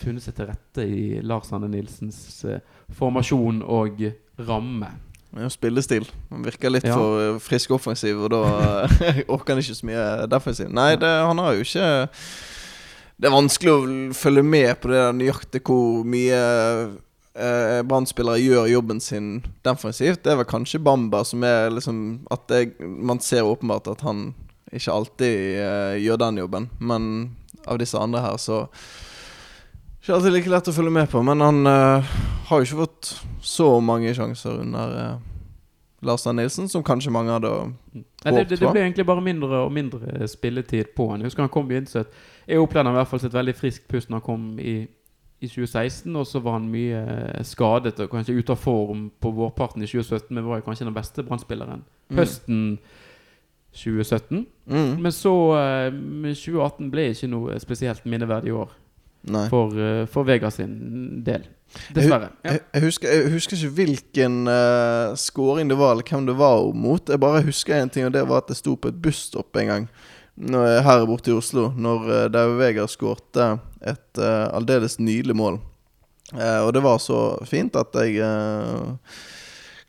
funnet 0.00 0.22
seg 0.26 0.36
til 0.36 0.48
rette 0.50 0.84
i 0.86 1.20
Lars 1.24 1.52
Anne 1.56 1.68
Nilsens 1.72 2.18
eh, 2.44 2.60
formasjon 2.98 3.62
og 3.64 4.02
ramme. 4.46 4.92
Ja, 5.36 5.48
spillestil. 5.52 6.06
Han 6.30 6.44
virker 6.46 6.70
litt 6.72 6.86
Ja. 6.88 6.94
for 6.96 7.20
eh, 7.20 7.38
frisk 7.42 7.72
offensiv, 7.76 8.22
og 8.24 8.30
da 8.32 8.42
orker 9.34 9.54
han 9.56 9.62
ikke 9.64 9.76
så 9.76 9.88
mye 9.88 10.04
defensiv. 10.32 10.70
Nei, 10.72 10.94
det, 11.00 11.10
han 11.26 11.38
har 11.42 11.56
jo 11.58 11.64
ikke 11.66 11.88
Det 13.16 13.28
er 13.30 13.32
vanskelig 13.32 13.72
å 13.72 13.82
følge 14.16 14.42
med 14.44 14.74
på 14.80 14.88
det 14.92 14.98
der 15.00 15.14
nøyaktig 15.16 15.62
hvor 15.64 16.02
mye 16.04 16.40
eh, 17.36 17.82
Brann-spillere 17.88 18.40
gjør 18.42 18.66
jobben 18.74 19.00
sin 19.00 19.30
defensivt. 19.64 20.22
Det 20.24 20.32
er 20.34 20.40
vel 20.42 20.48
kanskje 20.50 20.80
Bamba 20.84 21.22
som 21.24 21.44
er 21.48 21.70
liksom 21.72 22.02
At 22.30 22.46
det, 22.52 22.60
man 22.80 23.20
ser 23.24 23.48
åpenbart 23.48 23.88
at 23.92 24.04
han 24.04 24.34
ikke 24.72 24.92
alltid 24.92 25.36
eh, 25.62 25.96
gjør 26.04 26.20
den 26.24 26.40
jobben. 26.42 26.70
Men 26.80 27.10
av 27.66 27.78
disse 27.80 27.98
andre 27.98 28.20
her, 28.20 28.36
så 28.36 28.66
ikke 30.06 30.14
alltid 30.14 30.34
like 30.36 30.50
lett 30.52 30.68
å 30.70 30.72
følge 30.74 30.90
med 30.94 31.08
på, 31.10 31.20
men 31.26 31.40
han 31.42 31.66
uh, 31.66 32.10
har 32.46 32.60
jo 32.60 32.66
ikke 32.68 32.84
fått 32.84 33.08
så 33.42 33.72
mange 33.82 34.12
sjanser 34.14 34.60
under 34.62 34.92
uh, 34.94 35.16
Lars 36.06 36.22
Dan 36.22 36.38
Nilsen, 36.38 36.68
som 36.70 36.84
kanskje 36.86 37.10
mange 37.10 37.32
hadde 37.34 37.50
Nei, 37.96 38.04
det, 38.36 38.44
det, 38.52 38.60
det 38.60 38.70
ble 38.70 38.84
egentlig 38.84 39.06
bare 39.08 39.24
mindre 39.24 39.64
og 39.64 39.72
mindre 39.74 40.28
spilletid 40.30 40.92
på 40.94 41.08
han. 41.10 41.24
Jeg 41.24 41.32
husker 41.32 41.42
han 41.42 41.50
kom 41.50 41.70
i 41.72 41.80
innsett 41.80 42.14
Jeg 42.46 42.62
opplevde 42.62 42.86
han 42.86 42.94
i 42.94 43.00
hvert 43.00 43.10
fall 43.10 43.22
sitt 43.24 43.34
veldig 43.34 43.56
friskt 43.58 43.88
pust 43.90 44.10
når 44.10 44.20
han 44.20 44.26
kom 44.28 44.46
i, 44.62 44.76
i 45.42 45.50
2016. 45.50 46.14
Og 46.14 46.26
så 46.26 46.42
var 46.44 46.58
han 46.58 46.70
mye 46.70 47.02
eh, 47.02 47.42
skadet 47.46 47.98
og 48.02 48.10
kanskje 48.12 48.34
ute 48.38 48.54
av 48.54 48.62
form 48.62 49.08
på 49.22 49.34
vårparten 49.34 49.82
i 49.82 49.90
2017, 49.90 50.30
men 50.34 50.46
var 50.46 50.60
jo 50.60 50.66
kanskje 50.68 50.86
den 50.86 50.96
beste 50.96 51.26
Brann-spilleren 51.26 51.82
Mm. 52.06 52.18
høsten 52.20 52.78
2017. 53.74 54.46
mm. 54.66 55.02
Men 55.02 55.12
så 55.12 55.32
uh, 55.58 55.96
2018 56.30 56.90
ble 56.92 57.08
ikke 57.10 57.28
noe 57.32 57.56
spesielt 57.58 58.04
minneverdig 58.06 58.54
år 58.54 58.70
Nei. 58.70 58.85
For, 59.50 59.76
eh, 59.78 60.06
for 60.10 60.26
Vegas 60.28 60.58
sin 60.60 61.22
del. 61.26 61.46
Dessverre. 61.92 62.30
Ja. 62.44 62.56
Jeg, 62.56 62.60
jeg, 62.74 62.82
husker, 62.86 63.12
jeg 63.12 63.30
husker 63.34 63.56
ikke 63.58 63.76
hvilken 63.80 64.36
uh, 64.48 65.14
scoring 65.18 65.70
det 65.70 65.78
var, 65.78 65.96
eller 65.96 66.06
hvem 66.08 66.28
det 66.28 66.36
var 66.38 66.68
mot. 66.72 67.08
Jeg 67.10 67.20
bare 67.20 67.44
husker 67.44 67.76
en 67.76 67.90
ting, 67.92 68.06
og 68.06 68.14
det 68.14 68.22
var 68.28 68.44
at 68.44 68.52
jeg 68.52 68.62
sto 68.62 68.76
på 68.78 68.92
et 68.92 69.00
busstopp 69.02 69.58
en 69.60 69.72
gang 69.72 69.88
når 70.36 70.82
her 70.84 71.06
borte 71.08 71.32
i 71.32 71.36
Oslo, 71.36 71.70
når 71.72 72.10
uh, 72.10 72.18
David 72.32 72.58
Vegar 72.60 72.90
skårte 72.92 73.54
et 73.80 74.20
uh, 74.20 74.52
aldeles 74.56 74.98
nydelig 75.00 75.36
mål. 75.36 75.58
Uh, 76.34 76.66
og 76.66 76.74
det 76.76 76.82
var 76.84 77.00
så 77.02 77.20
fint 77.48 77.76
at 77.78 77.96
jeg 78.02 78.20
uh, 78.20 78.96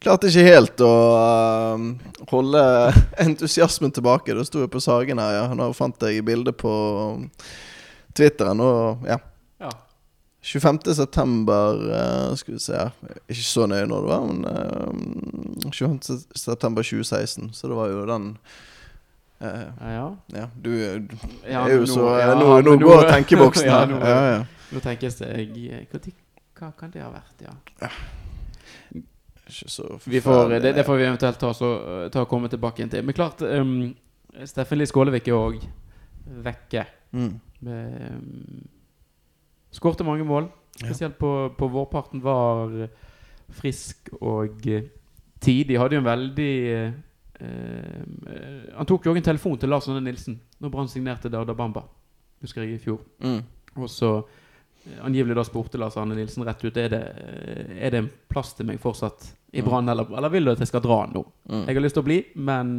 klarte 0.04 0.30
ikke 0.30 0.45
helt 0.45 0.84
å 0.86 0.91
eh, 1.17 1.86
holde 2.32 2.63
entusiasmen 3.26 3.93
tilbake. 3.93 4.36
Da 4.38 4.45
sto 4.47 4.63
jeg 4.63 4.71
på 4.73 4.84
Sagen 4.84 5.21
her, 5.21 5.34
ja. 5.39 5.45
Nå 5.58 5.71
fant 5.78 6.06
jeg 6.06 6.26
bildet 6.28 6.58
på 6.62 6.73
Twitteren, 8.17 8.62
og 8.63 9.06
ja. 9.08 9.17
Ja. 9.62 9.69
25. 10.47 10.93
september 10.95 11.80
uh, 11.89 12.36
Skal 12.39 12.53
vi 12.56 12.60
se 12.63 12.84
Ikke 13.27 13.43
så 13.43 13.65
nøye 13.67 13.88
når 13.89 14.06
det 14.06 14.12
var, 14.12 14.27
men 14.30 14.45
uh, 15.65 15.71
25. 15.73 16.19
september 16.38 16.86
2016. 16.86 17.49
Så 17.58 17.67
det 17.71 17.75
var 17.77 17.89
jo 17.91 18.06
den 18.10 18.30
uh, 19.41 19.65
Ja, 19.82 20.06
ja. 20.38 20.45
Du, 20.56 20.69
du 20.71 21.17
Ja, 21.47 21.65
er 21.65 21.73
jo 21.75 21.82
nå- 21.86 21.89
så 21.93 22.06
ja, 22.21 22.30
Nå, 22.38 22.62
nå, 22.65 22.77
går 22.86 23.10
tenkeboksen 23.12 23.67
ja, 23.71 23.82
her. 23.82 23.91
nå- 23.91 23.99
Ja. 24.06 24.45
Nå 24.71 24.80
tenkes 24.84 25.15
det 25.21 25.27
jeg, 25.38 26.13
hva, 26.58 26.71
kan 26.80 26.89
det 26.91 26.99
ha 27.06 27.10
vært, 27.13 27.43
ja? 27.45 27.53
Ikke 29.47 29.69
så 29.71 29.86
Vi 30.03 30.19
får, 30.21 30.49
det, 30.60 30.73
det 30.75 30.84
får 30.84 30.97
vi 30.99 31.06
eventuelt 31.08 31.38
ta, 31.39 31.53
så, 31.56 31.69
ta 32.12 32.23
og 32.25 32.30
komme 32.32 32.49
tilbake 32.51 32.82
igjen 32.82 32.89
til. 32.91 33.06
Men 33.08 33.15
klart, 33.15 33.41
um, 33.47 33.93
Steffen 34.43 34.80
Lie 34.82 34.89
Skålevik 34.89 35.30
er 35.32 35.38
òg 35.38 35.62
vekke. 36.43 36.84
mm. 37.15 37.30
Um, 37.65 38.67
Skårte 39.74 40.06
mange 40.08 40.24
mål. 40.26 40.48
Spesielt 40.78 41.17
på, 41.20 41.30
på 41.58 41.67
vårparten 41.74 42.22
var 42.24 42.72
frisk 43.58 44.10
og 44.22 44.65
eh, 44.70 44.84
tidig. 45.41 45.78
Hadde 45.80 45.98
jo 45.98 46.02
en 46.04 46.08
veldig 46.08 46.52
eh, 46.72 46.91
eh, 47.41 48.74
Han 48.78 48.86
tok 48.89 49.06
jo 49.08 49.15
en 49.15 49.26
telefon 49.26 49.58
til 49.60 49.70
Lars 49.74 49.88
Arne 49.89 50.04
Nilsen 50.06 50.38
når 50.62 50.74
Brann 50.74 50.89
signerte 50.91 51.32
Dauda 51.34 51.54
Bamba. 51.58 51.84
Husker 52.43 52.63
jeg 52.63 52.78
i 52.78 52.82
fjor. 52.84 53.00
Mm. 53.24 53.39
Og 53.82 53.89
så 53.91 54.12
eh, 54.22 55.00
angivelig 55.06 55.38
da 55.38 55.46
spurte 55.48 55.82
Lars 55.82 55.98
Arne 55.98 56.17
Nilsen 56.17 56.46
rett 56.48 56.63
ut 56.65 56.78
Er 56.78 56.93
det, 56.93 57.02
er 57.78 57.93
det 57.93 58.04
en 58.04 58.12
plass 58.30 58.54
til 58.58 58.70
meg 58.70 58.80
fortsatt 58.84 59.34
i 59.58 59.62
Mm. 59.63 59.88
Eller, 59.89 60.10
eller 60.17 60.30
vil 60.30 60.46
du 60.46 60.52
at 60.52 60.60
jeg 60.62 60.67
skal 60.70 60.82
dra 60.84 61.00
nå? 61.10 61.22
Mm. 61.50 61.62
Jeg 61.67 61.76
har 61.76 61.82
lyst 61.82 61.96
til 61.98 62.04
å 62.04 62.08
bli, 62.10 62.17
men 62.36 62.74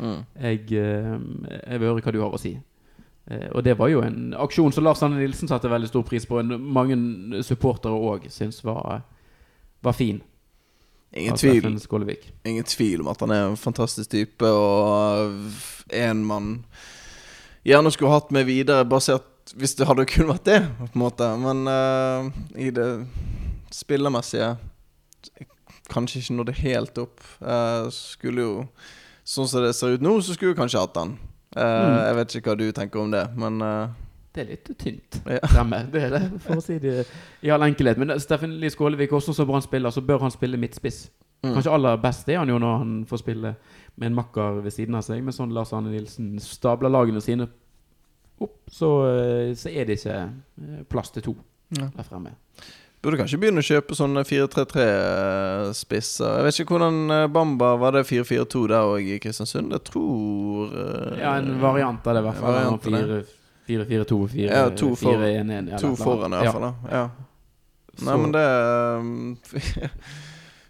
Mm. 0.00 0.24
jeg, 0.40 0.64
jeg 0.72 1.78
vil 1.80 1.88
høre 1.88 2.00
hva 2.02 2.12
du 2.12 2.20
har 2.22 2.32
å 2.34 2.40
si. 2.40 2.56
Eh, 3.30 3.48
og 3.52 3.64
det 3.64 3.76
var 3.78 3.92
jo 3.92 4.00
en 4.04 4.32
aksjon 4.40 4.72
som 4.72 4.86
Lars 4.86 5.02
Anne 5.04 5.20
Nilsen 5.20 5.50
satte 5.50 5.70
veldig 5.70 5.90
stor 5.90 6.04
pris 6.08 6.26
på. 6.26 6.40
En, 6.40 6.54
mange 6.58 6.96
supportere 7.46 7.92
òg 7.92 8.28
syns 8.32 8.62
var, 8.64 9.02
var 9.84 9.96
fin. 9.96 10.22
Ingen 11.16 11.36
tvil, 11.40 11.64
ingen 12.44 12.64
tvil 12.68 13.00
om 13.00 13.08
at 13.08 13.22
han 13.24 13.32
er 13.32 13.46
en 13.46 13.56
fantastisk 13.56 14.10
type, 14.12 14.44
og 14.44 15.32
en 15.96 16.24
man 16.28 16.50
gjerne 17.64 17.92
skulle 17.94 18.12
hatt 18.12 18.28
med 18.34 18.44
videre, 18.44 18.84
basert 18.84 19.54
hvis 19.56 19.72
det 19.78 19.86
hadde 19.88 20.04
kun 20.08 20.28
vært 20.28 20.44
det, 20.44 20.58
på 20.76 20.90
en 20.90 21.00
måte. 21.00 21.28
Men 21.40 21.64
uh, 21.64 22.28
i 22.60 22.70
det 22.74 22.90
spillermessige 23.74 24.56
Kanskje 25.88 26.20
ikke 26.20 26.34
nådde 26.36 26.52
helt 26.58 26.98
opp. 27.00 27.22
Uh, 27.40 27.88
skulle 27.92 28.44
jo 28.44 28.52
Sånn 29.28 29.48
som 29.48 29.64
det 29.64 29.74
ser 29.76 29.96
ut 29.96 30.04
nå, 30.04 30.14
så 30.24 30.32
skulle 30.32 30.54
vi 30.54 30.56
kanskje 30.56 30.80
hatt 30.80 30.96
han. 30.96 31.10
Eh, 31.58 31.88
Mm. 31.88 31.98
Jeg 32.06 32.14
vet 32.16 32.34
ikke 32.38 32.50
hva 32.52 32.56
du 32.58 32.72
tenker 32.72 33.00
om 33.02 33.10
det, 33.10 33.24
men 33.36 33.62
uh, 33.62 33.88
Det 34.34 34.40
er 34.44 34.48
litt 34.52 34.68
tynt 34.78 35.20
Ja. 35.26 35.38
fremme. 35.50 35.80
Det 35.90 36.02
er 36.04 36.10
det, 36.14 36.22
for 36.44 36.54
å 36.56 36.60
si 36.62 36.78
det 36.78 37.06
i 37.42 37.50
all 37.50 37.62
enkelhet. 37.66 37.98
Men 37.98 38.14
Steffen 38.20 38.60
Lie 38.60 38.70
Skålevik, 38.70 39.10
også 39.12 39.34
som 39.34 39.46
Brann-spiller, 39.48 39.90
så 39.90 40.00
bør 40.04 40.20
han 40.20 40.30
spille 40.30 40.56
midtspiss. 40.60 41.08
mm. 41.42 41.54
Kanskje 41.54 41.72
aller 41.74 41.96
best 42.02 42.28
er 42.28 42.38
han 42.38 42.48
jo 42.48 42.58
når 42.58 42.78
han 42.78 43.04
får 43.06 43.18
spille 43.24 43.54
med 43.98 44.06
en 44.06 44.14
makker 44.14 44.62
ved 44.62 44.70
siden 44.72 44.94
av 44.94 45.02
seg. 45.02 45.22
Men 45.24 45.32
sånn 45.34 45.52
Lars 45.52 45.72
Arne 45.72 45.90
Nilsen 45.90 46.38
stabler 46.40 46.88
lagene 46.90 47.20
sine 47.24 47.48
opp, 48.40 48.54
så, 48.70 48.88
eh, 49.10 49.54
så 49.58 49.68
er 49.74 49.84
det 49.88 49.96
ikke 49.98 50.18
eh, 50.18 50.84
plass 50.88 51.10
til 51.10 51.22
to 51.22 51.34
Ja. 51.78 51.88
der 51.96 52.02
fremme. 52.06 52.30
Burde 53.02 53.16
kanskje 53.20 53.38
begynne 53.38 53.60
å 53.62 53.66
kjøpe 53.66 53.94
sånne 53.94 54.22
4-3-3-spisser. 54.26 56.30
Jeg 56.38 56.44
vet 56.46 56.56
ikke 56.62 56.74
hvordan 56.76 56.96
eh, 57.14 57.26
Bamba 57.30 57.68
Var 57.78 57.92
det 57.98 58.04
4-4-2 58.08 58.62
der 58.72 58.82
òg 58.90 59.04
i 59.14 59.18
Kristiansund? 59.22 59.70
Jeg 59.74 59.82
tror 59.86 60.72
eh, 60.74 60.97
Ja, 61.28 61.42
en 61.42 61.60
variant 61.62 62.06
av 62.06 62.16
det, 62.16 62.22
i 62.22 62.26
hvert 62.28 62.40
fall. 62.40 62.56
variant 62.56 62.86
av 62.86 63.12
det. 63.12 63.20
4-4-2, 63.68 64.18
Ja, 64.46 64.68
to 64.70 64.94
for- 64.96 65.12
4-1-1. 65.20 65.74
To 65.82 65.92
foran, 65.96 66.32
i 66.32 66.40
hvert 66.40 66.56
fall. 66.56 66.74
Ja. 66.90 67.08
Nei, 67.98 68.16
men 68.16 68.32
det 68.32 68.44
eh, 68.46 69.90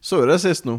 Så 0.08 0.20
jo 0.22 0.28
det 0.30 0.38
sist 0.40 0.64
nå, 0.64 0.78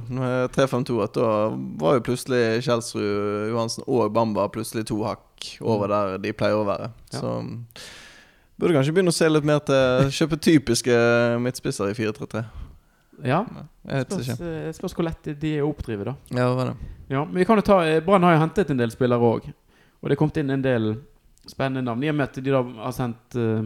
3-5-2, 0.56 0.96
at 1.04 1.14
da 1.14 1.32
var 1.78 1.98
jo 1.98 2.04
plutselig 2.08 2.64
Kjelsrud 2.66 3.50
Johansen 3.52 3.84
og 3.86 4.14
Bamba 4.16 4.48
plutselig 4.50 4.86
to 4.90 5.02
hakk 5.04 5.50
over 5.62 5.92
der 5.92 6.16
de 6.24 6.32
pleier 6.34 6.58
å 6.58 6.64
være. 6.66 6.88
Mm. 7.12 7.20
Så 7.20 7.34
burde 8.60 8.78
kanskje 8.80 8.96
begynne 8.96 9.14
å 9.14 9.18
se 9.20 9.30
litt 9.30 9.46
mer 9.46 9.60
til 9.68 10.10
Kjøpe 10.16 10.40
typiske 10.42 10.96
midtspisser 11.44 11.92
i 11.92 11.98
4-3-3. 12.00 12.46
Ja. 13.28 13.44
Jeg 13.90 14.08
Spørs, 14.08 14.30
eh, 14.40 14.72
spørs 14.80 14.96
hvor 14.96 15.06
lett 15.10 15.30
de 15.42 15.54
er 15.58 15.66
å 15.66 15.70
oppdrive, 15.74 16.08
da. 16.08 16.16
Ja, 16.32 16.48
hva 16.48 16.56
var 16.56 16.72
det? 16.72 16.90
Ja, 17.12 17.26
men 17.26 17.42
vi 17.42 17.46
kan 17.46 17.60
jo 17.60 17.66
ta 17.68 17.82
eh, 17.84 18.00
Brann 18.06 18.24
har 18.24 18.38
jo 18.38 18.44
hentet 18.46 18.72
en 18.72 18.80
del 18.80 18.92
spillere 18.96 19.20
òg. 19.20 19.50
Og 20.00 20.10
det 20.10 20.16
er 20.16 20.20
kommet 20.22 20.38
inn 20.42 20.54
en 20.54 20.64
del 20.64 20.94
spennende 21.50 21.84
navn. 21.88 22.04
I 22.04 22.12
og 22.12 22.16
med 22.20 22.30
at 22.30 22.40
de 22.40 22.54
da 22.54 22.62
har 22.84 22.96
sendt 22.96 23.36
uh, 23.40 23.66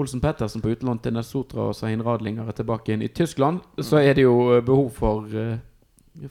Olsen 0.00 0.22
Pettersen 0.22 0.62
på 0.64 0.72
utlån 0.72 1.02
til 1.04 1.12
Nesotra 1.16 1.68
og 1.68 1.76
Sahin 1.76 2.04
Radlinger 2.04 2.48
er 2.48 2.56
tilbake 2.56 2.94
inn 2.94 3.04
i 3.04 3.10
Tyskland, 3.12 3.60
så 3.84 4.00
er 4.00 4.16
det 4.16 4.24
jo 4.24 4.36
eh, 4.54 4.62
behov 4.64 4.88
for 4.96 5.28
uh, 5.36 5.58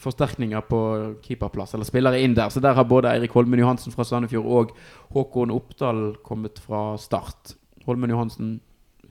forsterkninger 0.01 0.65
på 0.65 0.79
keeperplass, 1.25 1.75
eller 1.77 1.85
spillere 1.85 2.21
inn 2.23 2.33
der. 2.37 2.49
Så 2.49 2.61
der 2.63 2.73
har 2.77 2.87
både 2.89 3.11
Eirik 3.11 3.35
Holmen 3.37 3.61
Johansen 3.61 3.93
fra 3.93 4.05
Sandefjord 4.07 4.49
og 4.49 4.73
Håkon 5.13 5.53
Oppdal 5.53 6.03
kommet 6.25 6.61
fra 6.61 6.95
start. 7.01 7.53
Holmen 7.85 8.13
Johansen 8.13 8.55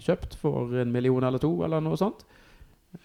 kjøpt 0.00 0.34
for 0.40 0.74
en 0.80 0.92
million 0.94 1.22
eller 1.26 1.42
to, 1.42 1.52
eller 1.66 1.82
noe 1.84 1.98
sånt. 2.00 2.24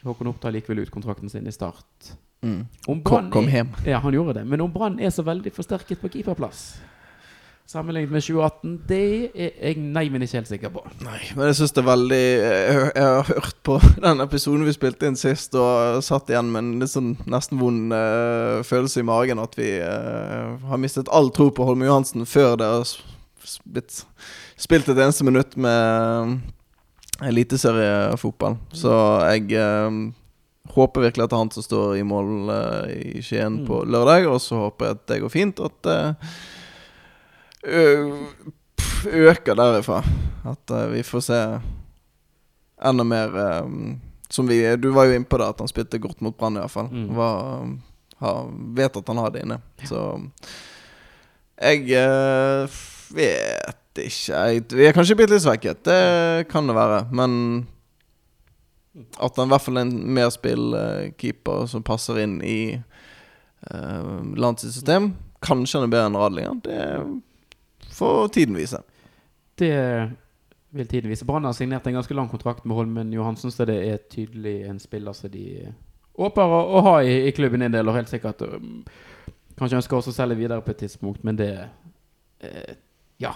Håkon 0.05 0.31
Oppdal 0.31 0.57
gikk 0.57 0.69
vel 0.71 0.81
ut 0.85 0.93
kontrakten 0.93 1.29
sin 1.29 1.45
i 1.45 1.53
start. 1.53 2.13
Mm. 2.45 2.65
Kom, 2.85 3.01
Brann 3.05 3.29
kom 3.33 3.47
er- 3.49 3.59
hjem. 3.59 3.71
ja, 3.85 3.99
han 4.01 4.13
gjorde 4.13 4.39
det. 4.39 4.45
Men 4.49 4.61
om 4.61 4.73
Brann 4.73 4.99
er 4.99 5.13
så 5.13 5.25
veldig 5.25 5.53
forsterket 5.53 6.01
på 6.01 6.09
keeperplass 6.13 6.75
sammenlignet 7.65 8.11
med 8.13 8.21
2018, 8.21 8.73
det 8.87 9.31
er 9.33 9.55
jeg 9.57 9.81
nei, 9.81 10.05
men 10.13 10.21
ikke 10.21 10.37
helt 10.37 10.49
sikker 10.51 10.71
på. 10.75 10.83
Nei, 11.01 11.17
men 11.33 11.49
jeg 11.49 11.57
syns 11.59 11.73
det 11.73 11.81
er 11.81 11.87
veldig 11.87 12.21
jeg, 12.21 12.83
jeg 12.93 13.05
har 13.05 13.29
hørt 13.31 13.61
på 13.65 13.77
den 14.05 14.21
episoden 14.25 14.67
vi 14.67 14.75
spilte 14.75 15.09
inn 15.09 15.17
sist, 15.19 15.57
og 15.57 16.03
satt 16.05 16.29
igjen 16.29 16.51
med 16.53 16.61
en 16.61 16.83
litt 16.83 16.93
sånn 16.93 17.15
nesten 17.25 17.61
vond 17.61 17.95
uh, 17.95 18.61
følelse 18.65 19.01
i 19.01 19.07
magen 19.07 19.41
at 19.41 19.57
vi 19.57 19.71
uh, 19.81 20.61
har 20.69 20.81
mistet 20.81 21.09
all 21.09 21.31
tro 21.33 21.49
på 21.49 21.65
Holme 21.65 21.89
Johansen 21.89 22.27
før 22.29 22.59
det 22.61 22.69
har 22.69 22.93
blitt 23.65 24.03
spilt 24.61 24.89
et 24.89 25.01
eneste 25.01 25.25
minutt 25.27 25.57
med 25.57 26.37
eliteseriefotball. 27.25 28.57
Så 28.75 28.91
jeg 29.29 29.53
eh, 29.55 29.97
håper 30.75 31.05
virkelig 31.05 31.25
at 31.25 31.31
det 31.31 31.37
er 31.37 31.43
han 31.43 31.51
som 31.53 31.63
står 31.63 31.93
i 31.99 32.05
mål 32.07 32.49
i 32.91 33.21
Skien 33.23 33.61
på 33.67 33.83
lørdag, 33.87 34.25
og 34.31 34.41
så 34.43 34.65
håper 34.65 34.89
jeg 34.89 34.97
at 34.97 35.05
det 35.11 35.19
går 35.23 35.31
fint, 35.31 35.61
og 35.61 35.71
at 35.71 36.25
øker 37.65 39.57
derifra. 39.57 40.03
At 40.45 40.71
uh, 40.71 40.85
vi 40.93 41.03
får 41.03 41.25
se 41.25 41.39
enda 42.85 43.03
mer 43.03 43.63
um, 43.63 44.01
Som 44.29 44.47
vi 44.47 44.75
Du 44.77 44.91
var 44.93 45.05
jo 45.05 45.15
inne 45.15 45.25
på 45.25 45.37
det, 45.37 45.47
at 45.47 45.59
han 45.59 45.69
spilte 45.69 46.01
godt 46.01 46.21
mot 46.21 46.37
Brann, 46.37 46.57
i 46.57 46.59
hvert 46.59 46.71
fall. 46.71 46.89
Mm. 46.91 47.15
Var, 47.15 47.69
har, 48.17 48.51
vet 48.77 48.97
at 48.97 49.07
han 49.07 49.21
har 49.21 49.31
det 49.31 49.45
inne. 49.45 49.59
Så 49.85 50.01
jeg 51.61 51.85
uh, 51.95 52.69
vet 53.15 54.01
ikke. 54.01 54.33
Jeg, 54.33 54.65
vi 54.73 54.87
er 54.87 54.95
kanskje 54.95 55.15
blitt 55.15 55.31
litt 55.31 55.45
svekket, 55.45 55.85
det 55.87 56.49
kan 56.51 56.67
det 56.67 56.75
være. 56.75 57.05
Men 57.15 57.37
at 58.95 59.37
han 59.37 59.47
i 59.47 59.53
hvert 59.53 59.63
fall 59.63 59.79
er 59.79 59.85
en 59.87 59.95
merspillkeeper 60.17 61.69
som 61.71 61.83
passer 61.85 62.19
inn 62.23 62.41
i 62.43 62.59
uh, 62.75 64.19
landets 64.35 64.67
system. 64.67 65.13
Kanskje 65.45 65.79
han 65.79 65.87
er 65.87 65.93
bedre 65.93 66.09
enn 66.09 66.19
Radlinger. 66.19 66.59
Det 66.65 66.81
får 67.95 68.27
tiden 68.35 68.57
vise. 68.59 68.81
Det 69.59 69.73
vil 70.75 70.87
tiden 70.87 71.09
vise. 71.09 71.25
Brann 71.25 71.47
har 71.47 71.55
signert 71.55 71.87
en 71.87 71.93
ganske 71.93 72.13
lang 72.13 72.29
kontrakt 72.29 72.65
med 72.65 72.75
Holmen 72.75 73.13
Johansen, 73.13 73.51
så 73.51 73.65
det 73.65 73.77
er 73.87 74.03
tydelig 74.11 74.65
en 74.67 74.79
spiller 74.79 75.15
som 75.15 75.31
de 75.31 75.73
håper 76.19 76.55
å, 76.57 76.81
ha 76.83 76.95
i, 77.03 77.15
i 77.27 77.33
klubben 77.35 77.63
en 77.63 77.73
del, 77.73 77.87
og 77.87 77.95
helt 77.95 78.11
sikkert 78.11 78.43
um, 78.43 78.83
kanskje 79.59 79.79
ønsker 79.79 79.97
også 79.97 80.11
å 80.13 80.17
selge 80.17 80.39
videre 80.39 80.63
på 80.63 80.73
et 80.73 80.83
tidspunkt, 80.85 81.23
men 81.23 81.39
det 81.39 81.51
eh, 82.43 82.75
Ja. 83.23 83.31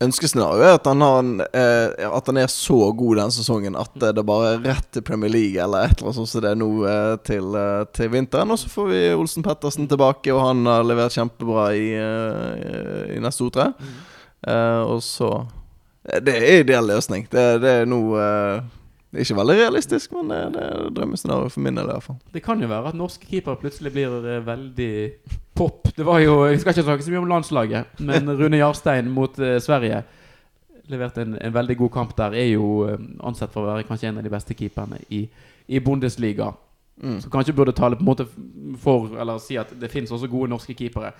Ønskescenarioet 0.00 0.64
er 0.64 0.78
at 0.78 0.86
han, 0.88 1.02
har 1.04 1.18
en, 1.20 1.32
eh, 1.44 2.06
at 2.08 2.28
han 2.30 2.38
er 2.40 2.48
så 2.48 2.78
god 2.96 3.18
denne 3.20 3.34
sesongen 3.34 3.74
at 3.76 3.98
det 4.00 4.24
bare 4.24 4.54
er 4.54 4.62
rett 4.64 4.86
til 4.96 5.04
Premier 5.04 5.28
League 5.28 5.60
eller 5.60 5.84
et 5.84 5.98
eller 5.98 6.08
annet 6.08 6.16
sånt 6.16 6.30
som 6.30 6.44
det 6.44 6.52
er 6.54 6.60
nå 6.60 6.68
eh, 6.88 7.16
til, 7.28 7.50
eh, 7.60 7.82
til 7.92 8.08
vinteren. 8.14 8.54
Og 8.54 8.62
så 8.62 8.72
får 8.72 8.88
vi 8.88 9.02
Olsen 9.12 9.44
Pettersen 9.44 9.90
tilbake, 9.90 10.32
og 10.32 10.40
han 10.46 10.64
har 10.70 10.88
levert 10.88 11.12
kjempebra 11.12 11.66
i, 11.76 11.90
eh, 12.00 13.12
i 13.18 13.20
neste 13.20 13.44
O3. 13.44 13.68
Eh, 14.48 14.80
og 14.88 15.04
så 15.04 15.34
eh, 16.08 16.22
Det 16.24 16.38
er 16.38 16.62
ideell 16.62 16.88
løsning. 16.88 17.28
Det, 17.28 17.46
det 17.60 17.76
er 17.82 17.90
nå 17.92 18.00
det 19.10 19.18
er 19.18 19.26
ikke 19.26 19.40
veldig 19.40 19.54
realistisk, 19.58 20.12
men 20.14 20.28
det, 20.30 20.38
det 20.54 20.62
er 20.62 20.90
drømmescenarioet 20.94 21.50
for 21.50 21.64
min 21.64 21.78
del 21.78 21.88
i 21.88 21.94
hvert 21.96 22.04
fall. 22.06 22.18
Det 22.30 22.42
kan 22.44 22.60
jo 22.62 22.68
være 22.70 22.92
at 22.92 22.98
norske 22.98 23.26
keepere 23.26 23.58
plutselig 23.58 23.90
blir 23.96 24.12
veldig 24.46 24.92
pop. 25.58 25.90
Det 25.96 26.06
var 26.06 26.20
jo, 26.22 26.36
Vi 26.46 26.60
skal 26.62 26.76
ikke 26.76 26.86
snakke 26.86 27.04
så 27.04 27.10
mye 27.10 27.22
om 27.24 27.28
landslaget, 27.32 28.00
men 28.06 28.30
Rune 28.38 28.60
Jarstein 28.60 29.10
mot 29.10 29.34
uh, 29.42 29.58
Sverige 29.58 30.04
leverte 30.90 31.22
en, 31.26 31.34
en 31.40 31.54
veldig 31.54 31.76
god 31.82 31.90
kamp 31.90 32.16
der. 32.18 32.38
Er 32.38 32.52
jo 32.52 32.70
uh, 32.86 32.94
ansett 33.26 33.50
for 33.50 33.66
å 33.66 33.72
være 33.72 33.88
kanskje 33.90 34.12
en 34.12 34.22
av 34.22 34.26
de 34.26 34.32
beste 34.32 34.54
keeperne 34.54 35.02
i, 35.10 35.24
i 35.66 35.82
Bundesliga. 35.82 36.52
Mm. 37.02 37.18
Så 37.20 37.30
kanskje 37.34 37.56
burde 37.56 37.74
tale 37.74 37.96
på 37.96 38.04
en 38.04 38.10
måte 38.12 38.26
for 38.78 39.14
Eller 39.18 39.38
si 39.40 39.56
at 39.56 39.72
det 39.80 39.88
finnes 39.90 40.12
også 40.12 40.28
gode 40.30 40.50
norske 40.52 40.74
keepere. 40.76 41.12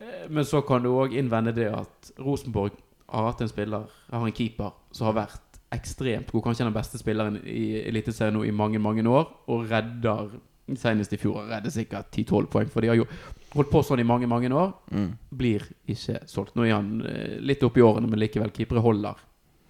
Eh, 0.00 0.30
Men 0.30 0.44
så 0.48 0.60
kan 0.64 0.82
du 0.82 0.94
òg 0.94 1.12
innvende 1.12 1.52
det 1.52 1.68
at 1.68 2.12
Rosenborg 2.18 2.72
har 3.12 3.26
hatt 3.28 3.42
en 3.44 3.50
spiller, 3.50 3.84
har 4.10 4.26
en 4.26 4.32
keeper, 4.32 4.70
som 4.92 5.10
har 5.10 5.26
vært 5.26 5.51
ekstremt 5.74 6.32
god. 6.32 6.44
Kanskje 6.46 6.68
den 6.68 6.76
beste 6.76 7.00
spilleren 7.00 7.40
i 7.48 7.82
Eliteserien 7.86 8.36
nå 8.36 8.44
i 8.46 8.54
mange, 8.54 8.80
mange 8.82 9.04
år. 9.08 9.28
Og 9.52 9.68
redder 9.70 10.32
senest 10.78 11.12
i 11.12 11.18
fjor 11.20 11.48
redder 11.50 11.72
sikkert 11.72 12.14
10-12 12.14 12.46
poeng. 12.52 12.70
For 12.70 12.84
de 12.84 12.92
har 12.92 13.00
jo 13.00 13.08
holdt 13.52 13.72
på 13.72 13.82
sånn 13.84 14.00
i 14.02 14.06
mange, 14.08 14.28
mange 14.30 14.52
år. 14.54 14.72
Mm. 14.92 15.10
Blir 15.42 15.66
ikke 15.90 16.22
solgt. 16.30 16.56
Nå 16.56 16.66
er 16.66 16.76
han 16.76 17.02
eh, 17.08 17.36
litt 17.42 17.64
oppi 17.66 17.84
årene, 17.84 18.08
men 18.10 18.20
likevel 18.22 18.52
keepere 18.54 18.84
holder 18.84 19.20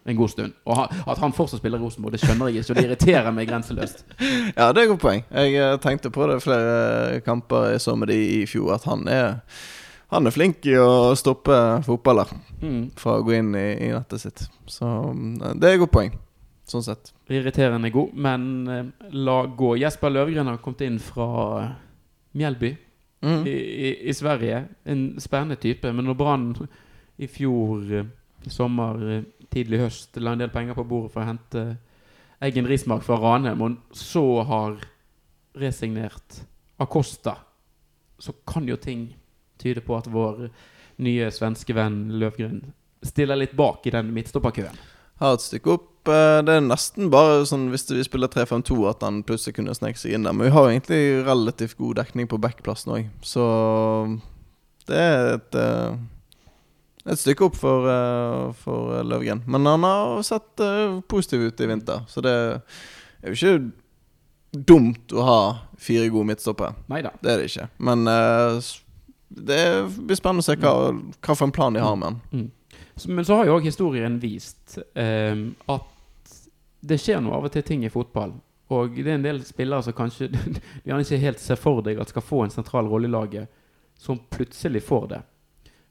en 0.05 0.19
god 0.19 0.33
stund. 0.33 0.55
Og 0.67 0.77
han, 0.77 1.03
at 1.07 1.21
han 1.23 1.35
fortsatt 1.35 1.63
spiller 1.63 1.79
Rosenborg, 1.79 2.17
det 2.17 2.23
skjønner 2.23 2.51
jeg 2.51 2.63
ikke. 2.63 2.73
Og 2.73 2.79
det 2.79 2.87
irriterer 2.89 3.35
meg 3.35 3.51
grenseløst. 3.51 4.05
Ja, 4.59 4.73
det 4.73 4.83
er 4.83 4.85
et 4.85 4.93
godt 4.95 5.05
poeng. 5.05 5.23
Jeg 5.31 5.55
eh, 5.59 5.77
tenkte 5.83 6.13
på 6.15 6.27
det 6.31 6.43
flere 6.45 7.23
kamper 7.27 7.73
jeg 7.73 7.85
så 7.85 7.97
med 7.99 8.13
de 8.13 8.19
i 8.43 8.43
fjor, 8.51 8.75
at 8.77 8.89
han 8.91 9.07
er 9.11 9.39
han 10.13 10.27
er 10.29 10.35
flink 10.35 10.67
i 10.69 10.75
å 10.79 11.15
stoppe 11.19 11.57
fotballer 11.87 12.31
Mm. 12.63 12.91
fra 12.95 13.17
å 13.19 13.25
gå 13.27 13.33
inn 13.35 13.55
i, 13.59 13.67
i 13.89 13.91
nettet 13.91 14.21
sitt. 14.23 14.45
Så 14.71 14.87
mm, 14.87 15.59
det 15.59 15.67
er 15.69 15.75
et 15.75 15.81
godt 15.83 15.93
poeng, 15.97 16.13
sånn 16.69 16.85
sett. 16.87 17.11
Irriterende 17.33 17.91
god, 17.91 18.13
men 18.15 18.45
eh, 18.71 18.85
la 19.19 19.41
gå. 19.47 19.73
Jesper 19.81 20.13
Løvgren 20.15 20.47
har 20.47 20.61
kommet 20.63 20.85
inn 20.87 20.99
fra 21.03 21.73
Mjelby 22.39 22.77
Mm. 23.23 23.45
i, 23.47 23.53
i, 23.55 23.91
i 24.11 24.13
Sverige. 24.19 24.65
En 24.91 25.03
spennende 25.23 25.55
type. 25.63 25.87
Men 25.95 26.09
når 26.09 26.17
Brann 26.19 26.47
i 27.23 27.29
fjor 27.31 27.85
eh, 27.95 28.09
sommer, 28.51 28.97
eh, 29.15 29.21
tidlig 29.53 29.79
høst, 29.85 30.17
la 30.19 30.33
en 30.35 30.41
del 30.43 30.51
penger 30.51 30.75
på 30.75 30.83
bordet 30.91 31.13
for 31.15 31.23
å 31.23 31.29
hente 31.29 31.63
Eggen 32.43 32.67
Rismark 32.67 33.05
fra 33.07 33.21
Ranheim, 33.23 33.63
og 33.63 33.77
så 33.95 34.25
har 34.49 34.75
resignert 35.55 36.41
Acosta, 36.83 37.37
så 38.19 38.35
kan 38.47 38.67
jo 38.67 38.75
ting 38.77 39.05
tyde 39.63 39.83
på 39.87 39.97
at 39.99 40.11
vår 40.13 40.49
nye 41.03 41.31
svenske 41.35 41.75
venn 41.75 42.05
Løvgren 42.21 42.61
stiller 43.03 43.39
litt 43.41 43.57
bak 43.59 43.87
i 43.89 43.95
den 43.95 44.13
midtstopperkøen. 44.15 44.77
Har 45.23 45.35
et 45.39 45.43
stykke 45.45 45.73
opp. 45.77 45.89
eh, 46.11 46.43
Det 46.43 46.57
er 46.57 46.61
nesten 46.67 47.11
bare 47.11 47.45
sånn 47.47 47.69
hvis 47.71 47.87
vi 47.91 48.03
spiller 48.07 48.29
3-5-2 48.31 48.77
at 48.91 49.03
han 49.07 49.23
plutselig 49.27 49.57
kunne 49.57 49.75
sneke 49.75 49.99
seg 49.99 50.15
inn 50.17 50.27
der. 50.27 50.35
Men 50.35 50.49
vi 50.49 50.55
har 50.55 50.69
egentlig 50.71 51.03
relativt 51.27 51.77
god 51.79 51.97
dekning 52.03 52.27
på 52.31 52.41
backplassen 52.43 52.93
òg, 52.97 53.11
så 53.23 53.45
det 54.91 54.99
er 54.99 55.35
et 55.37 55.55
eh, 55.55 55.95
et 57.03 57.19
stykke 57.19 57.43
opp 57.49 57.57
for, 57.59 57.89
eh, 57.91 58.53
for 58.63 59.03
Løvgren. 59.03 59.43
Men 59.51 59.67
han 59.67 59.83
har 59.83 60.23
sett 60.23 60.63
positiv 61.11 61.49
ut 61.49 61.61
i 61.61 61.67
vinter, 61.67 62.05
så 62.07 62.23
det 62.23 62.35
er 63.23 63.33
jo 63.33 63.35
ikke 63.35 63.73
dumt 64.71 65.15
å 65.17 65.25
ha 65.27 65.41
fire 65.79 66.11
gode 66.13 66.29
midtstoppere. 66.31 66.75
Det 67.23 67.31
er 67.33 67.39
det 67.43 67.49
ikke. 67.51 67.69
Men 67.79 68.07
det 69.37 69.63
blir 69.99 70.19
spennende 70.19 70.45
å 70.45 70.47
se 70.47 70.59
hva, 70.61 70.75
hva 70.93 71.37
for 71.37 71.49
en 71.49 71.55
plan 71.55 71.75
de 71.75 71.83
har 71.83 71.97
med 71.97 72.09
den. 72.13 72.21
Mm. 72.43 72.51
Men 73.17 73.25
så 73.25 73.39
har 73.39 73.49
jo 73.49 73.57
òg 73.57 73.67
historien 73.67 74.19
vist 74.21 74.79
eh, 74.99 75.37
at 75.73 76.37
det 76.83 76.99
skjer 77.01 77.23
noe 77.23 77.39
av 77.39 77.49
og 77.49 77.55
til 77.55 77.65
ting 77.67 77.85
i 77.87 77.93
fotball. 77.93 78.35
Og 78.73 78.97
det 78.97 79.09
er 79.09 79.19
en 79.19 79.27
del 79.27 79.43
spillere 79.47 79.85
som 79.85 79.97
kanskje 79.97 80.31
de 80.33 80.61
gjerne 80.85 81.05
ikke 81.05 81.23
helt 81.25 81.43
ser 81.43 81.61
for 81.61 81.85
deg 81.85 82.01
at 82.01 82.13
skal 82.13 82.25
få 82.25 82.45
en 82.45 82.55
sentral 82.55 82.89
rolle 82.91 83.09
i 83.09 83.13
laget, 83.13 83.51
som 83.99 84.21
plutselig 84.33 84.83
får 84.87 85.07
det. 85.13 85.23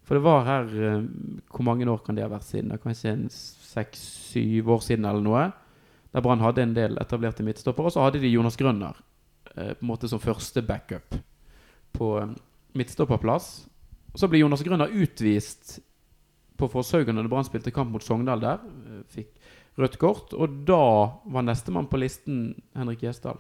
For 0.07 0.17
det 0.17 0.25
var 0.25 0.43
her 0.43 0.71
eh, 0.83 1.03
Hvor 1.47 1.63
mange 1.63 1.87
år 1.87 2.01
kan 2.03 2.17
det 2.17 2.25
ha 2.25 2.31
vært 2.31 2.49
siden? 2.49 2.73
Det 2.73 2.81
Kanskje 2.83 3.13
en 3.13 3.27
seks-syv 3.31 4.71
år 4.75 4.81
siden 4.83 5.07
eller 5.07 5.23
noe. 5.23 5.45
Der 6.11 6.23
Brann 6.25 6.43
hadde 6.43 6.65
en 6.65 6.75
del 6.75 6.97
etablerte 6.99 7.45
midtstoppere, 7.47 7.87
og 7.87 7.95
så 7.95 8.03
hadde 8.03 8.19
de 8.19 8.31
Jonas 8.33 8.59
Grønner 8.59 8.97
eh, 9.55 9.71
på 9.71 9.85
en 9.85 9.91
måte 9.93 10.09
som 10.11 10.19
første 10.19 10.63
backup 10.65 11.15
på 11.95 12.09
eh, 12.19 12.33
midtstopperplass. 12.77 13.67
Så 14.15 14.27
ble 14.27 14.41
Jonas 14.41 14.63
Grønner 14.63 14.91
utvist 14.91 15.79
på 16.59 16.67
Forshaugen 16.69 17.17
da 17.17 17.23
Brann 17.31 17.47
spilte 17.47 17.71
kamp 17.73 17.91
mot 17.93 18.03
Sogndal 18.03 18.41
der. 18.43 18.59
eh, 18.63 19.03
Fikk 19.09 19.31
rødt 19.79 19.97
kort. 19.97 20.33
Og 20.33 20.61
da 20.67 20.81
var 21.25 21.45
nestemann 21.47 21.87
på 21.87 21.99
listen 22.01 22.61
Henrik 22.75 23.01
Gjesdal. 23.05 23.39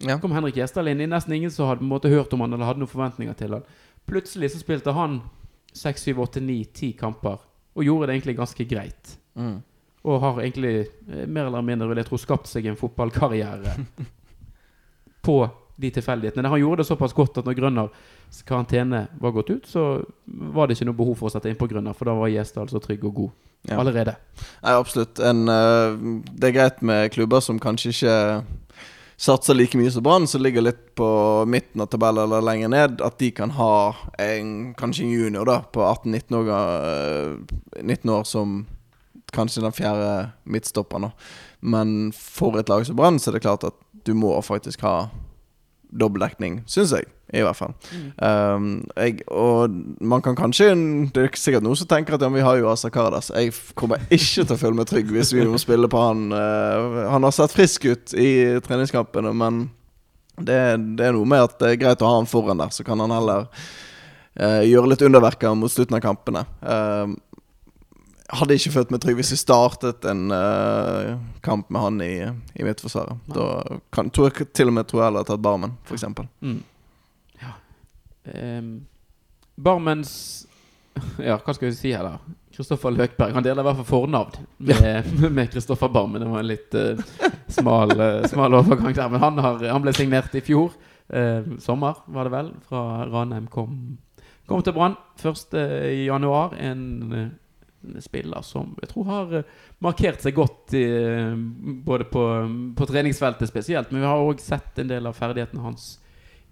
Ja. 0.00 0.18
Kom 0.22 0.32
Henrik 0.32 0.56
Gjesdal 0.56 0.88
inn. 0.88 1.00
i 1.00 1.06
Nesten 1.10 1.34
ingen 1.34 1.50
som 1.50 1.68
hadde 1.68 1.84
måte 1.84 2.08
hørt 2.08 2.32
om 2.32 2.40
han 2.40 2.52
eller 2.54 2.64
hadde 2.64 2.80
noen 2.80 2.92
forventninger 2.92 3.34
til 3.36 3.58
han. 3.58 3.66
Plutselig 4.08 4.52
så 4.54 4.60
spilte 4.62 4.94
han 4.96 5.20
6, 5.76 6.06
7, 6.14 6.18
8, 6.18 6.40
9, 6.40 6.64
10 6.72 6.92
kamper. 6.98 7.42
Og 7.76 7.84
gjorde 7.84 8.08
det 8.08 8.14
egentlig 8.16 8.36
ganske 8.38 8.64
greit. 8.70 9.18
Mm. 9.34 9.58
Og 10.08 10.20
har 10.22 10.40
egentlig 10.40 10.74
eh, 10.86 11.26
mer 11.26 11.50
eller 11.50 11.62
mindre 11.66 11.90
vil 11.90 12.00
jeg 12.00 12.08
tro 12.08 12.18
skapt 12.18 12.48
seg 12.48 12.66
en 12.70 12.78
fotballkarriere 12.80 13.74
på 15.26 15.36
de 15.80 15.90
tilfeldighetene. 15.96 16.48
Han 16.52 16.60
gjorde 16.60 16.82
det 16.82 16.88
såpass 16.90 17.14
godt 17.16 17.38
at 17.40 17.46
når 17.48 17.56
Grønners 17.58 18.42
karantene 18.48 19.06
var 19.20 19.32
gått 19.36 19.50
ut, 19.50 19.66
så 19.66 19.84
var 20.26 20.66
det 20.68 20.76
ikke 20.76 20.88
noe 20.90 20.98
behov 21.00 21.16
for 21.18 21.30
å 21.30 21.34
sette 21.34 21.50
inn 21.50 21.58
på 21.60 21.68
Grønner, 21.70 21.96
for 21.96 22.10
da 22.10 22.14
var 22.18 22.28
Gjesdal 22.32 22.68
så 22.72 22.80
trygg 22.84 23.04
og 23.08 23.14
god 23.14 23.30
Ja. 23.68 23.76
allerede. 23.80 24.14
Nei, 24.62 24.72
absolutt. 24.72 25.18
En, 25.20 25.42
eh, 25.48 26.22
det 26.32 26.48
er 26.48 26.52
greit 26.56 26.82
med 26.82 27.10
klubber 27.12 27.40
som 27.44 27.58
kanskje 27.60 27.90
ikke 27.92 28.44
satser 29.20 29.54
like 29.54 29.76
mye 29.76 29.90
som 29.92 30.02
Brann, 30.02 30.26
som 30.26 30.40
ligger 30.42 30.62
litt 30.64 30.94
på 30.96 31.44
midten 31.46 31.82
av 31.84 31.90
tabellen 31.92 32.24
eller 32.24 32.40
lenger 32.40 32.68
ned, 32.72 33.00
at 33.04 33.18
de 33.18 33.30
kan 33.36 33.50
ha 33.50 33.94
en, 34.18 34.72
kanskje 34.74 35.04
en 35.04 35.12
junior 35.12 35.44
da 35.44 35.58
på 35.60 35.80
18-19 35.84 36.38
år, 36.40 36.48
eh, 36.54 37.82
19 37.82 38.10
år 38.10 38.24
som 38.24 38.66
kanskje 39.32 39.62
den 39.62 39.72
fjerde 39.76 40.32
midtstopperen. 40.48 41.12
Men 41.60 42.12
for 42.16 42.56
et 42.58 42.68
lag 42.72 42.86
som 42.86 42.96
Brann 42.96 43.18
så 43.20 43.28
er 43.28 43.32
det 43.38 43.42
klart 43.44 43.64
at 43.64 43.74
du 44.04 44.14
må 44.14 44.32
faktisk 44.42 44.80
ha 44.80 45.10
dobbeltdekning, 45.90 46.60
syns 46.70 46.94
jeg. 46.94 47.08
I 47.30 47.44
hvert 47.46 47.54
fall. 47.54 47.74
Um, 48.18 48.80
jeg, 48.98 49.20
og 49.30 49.70
man 50.02 50.22
kan 50.24 50.34
kanskje 50.34 50.72
Det 51.14 51.22
er 51.22 51.36
sikkert 51.38 51.62
noen 51.62 51.78
som 51.78 51.86
tenker 51.86 52.16
at 52.16 52.24
ja, 52.26 52.30
vi 52.34 52.42
har 52.42 52.58
jo 52.58 52.70
Asa 52.72 52.90
Kardas. 52.90 53.30
Jeg 53.30 53.52
kommer 53.78 54.02
ikke 54.10 54.42
til 54.42 54.56
å 54.56 54.58
føle 54.58 54.78
meg 54.80 54.88
trygg 54.90 55.12
hvis 55.14 55.30
vi 55.36 55.46
må 55.46 55.60
spille 55.62 55.90
på 55.90 56.00
han. 56.02 56.26
Uh, 56.34 57.06
han 57.12 57.26
har 57.26 57.36
sett 57.36 57.54
frisk 57.54 57.86
ut 57.86 58.16
i 58.18 58.32
treningskampene, 58.66 59.30
men 59.30 59.68
det, 60.40 60.58
det 60.98 61.06
er 61.06 61.14
noe 61.14 61.28
med 61.28 61.46
at 61.46 61.54
det 61.60 61.74
er 61.74 61.80
greit 61.84 62.02
å 62.02 62.10
ha 62.10 62.18
han 62.18 62.28
foran 62.30 62.62
der, 62.62 62.74
så 62.74 62.86
kan 62.86 62.98
han 63.02 63.14
heller 63.14 63.46
uh, 63.46 64.62
gjøre 64.66 64.90
litt 64.94 65.06
underverker 65.06 65.54
mot 65.58 65.72
slutten 65.72 66.00
av 66.00 66.04
kampene. 66.04 66.44
Um, 66.64 67.14
hadde 68.38 68.56
ikke 68.56 68.72
følt 68.74 68.92
meg 68.94 69.02
trygg 69.02 69.18
hvis 69.20 69.32
vi 69.34 69.38
startet 69.40 70.04
en 70.08 70.30
uh, 70.32 71.16
kamp 71.44 71.70
med 71.72 71.82
han 71.84 72.02
i, 72.04 72.14
i 72.54 72.66
midtforsvaret. 72.66 73.18
Da 73.34 73.46
kan, 73.94 74.10
tror 74.14 74.30
jeg 74.30 74.50
til 74.54 74.70
og 74.70 74.76
med 74.76 74.88
tror 74.90 75.02
jeg 75.02 75.08
heller 75.08 75.24
hadde 75.24 75.32
tatt 75.32 75.44
Barmen, 75.44 75.74
f.eks. 75.88 76.06
Mm. 76.40 76.60
Ja. 77.42 77.54
Um, 78.34 78.70
Barmens 79.60 80.12
Ja, 81.28 81.38
hva 81.38 81.54
skal 81.56 81.70
vi 81.70 81.74
si 81.78 81.94
her, 81.94 82.06
da? 82.06 82.36
Kristoffer 82.54 82.92
Løkberg. 82.92 83.32
Han 83.34 83.46
deler 83.46 83.62
i 83.62 83.68
hvert 83.68 83.80
fall 83.80 83.88
fornavn 83.88 84.46
med, 84.58 84.76
Kristoffer 85.08 85.50
Kristoffer 85.54 85.92
Barmen. 85.94 86.22
Det 86.22 86.30
var 86.30 86.44
en 86.44 86.50
litt 86.50 86.78
uh, 86.78 87.34
smal, 87.50 87.94
uh, 87.96 88.22
smal 88.30 88.58
overgang 88.58 88.94
der. 88.94 89.10
Men 89.12 89.24
han, 89.24 89.42
har, 89.42 89.62
han 89.70 89.84
ble 89.84 89.94
signert 89.96 90.34
i 90.38 90.44
fjor. 90.44 90.76
sommer, 91.58 91.96
var 92.14 92.28
det 92.28 92.30
vel. 92.30 92.50
Fra 92.68 93.04
Ranheim 93.10 93.48
kom, 93.50 93.96
kom 94.46 94.60
til 94.62 94.76
Brann 94.76 94.94
1. 95.18 95.56
januar. 96.06 96.54
En 96.62 97.32
spiller 98.00 98.44
som 98.44 98.74
jeg 98.82 98.90
tror 98.92 99.08
har 99.08 99.34
eh, 99.40 99.52
markert 99.84 100.22
seg 100.24 100.36
godt 100.36 100.74
i, 100.76 100.84
eh, 100.84 101.32
både 101.86 102.06
på, 102.10 102.24
på 102.76 102.88
treningsfeltet 102.90 103.50
spesielt, 103.50 103.92
men 103.92 104.04
vi 104.04 104.10
har 104.10 104.24
òg 104.24 104.42
sett 104.42 104.80
en 104.80 104.90
del 104.90 105.08
av 105.08 105.16
ferdighetene 105.16 105.64
hans 105.64 105.94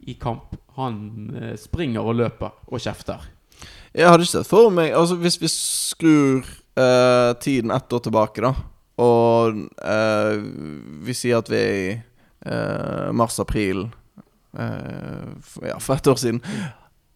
i 0.08 0.14
kamp. 0.20 0.56
Han 0.78 1.34
eh, 1.36 1.54
springer 1.60 2.06
og 2.06 2.18
løper 2.20 2.54
og 2.68 2.82
kjefter. 2.82 3.28
Jeg 3.96 4.08
hadde 4.08 4.24
ikke 4.24 4.36
sett 4.36 4.46
for 4.50 4.68
meg 4.70 4.92
Altså 4.94 5.16
Hvis 5.18 5.38
vi 5.40 5.48
skrur 5.50 6.44
eh, 6.78 7.30
tiden 7.42 7.72
ett 7.74 7.92
år 7.92 8.02
tilbake, 8.04 8.44
da, 8.44 8.52
og 9.02 9.64
eh, 9.82 10.44
vi 11.06 11.16
sier 11.16 11.40
at 11.42 11.50
vi 11.50 11.58
er 11.58 11.78
i 11.78 11.88
eh, 12.46 13.08
mars-april 13.16 13.88
Ja, 14.58 15.76
for 15.78 15.94
ett 15.94 16.08
år 16.08 16.16
siden. 16.18 16.40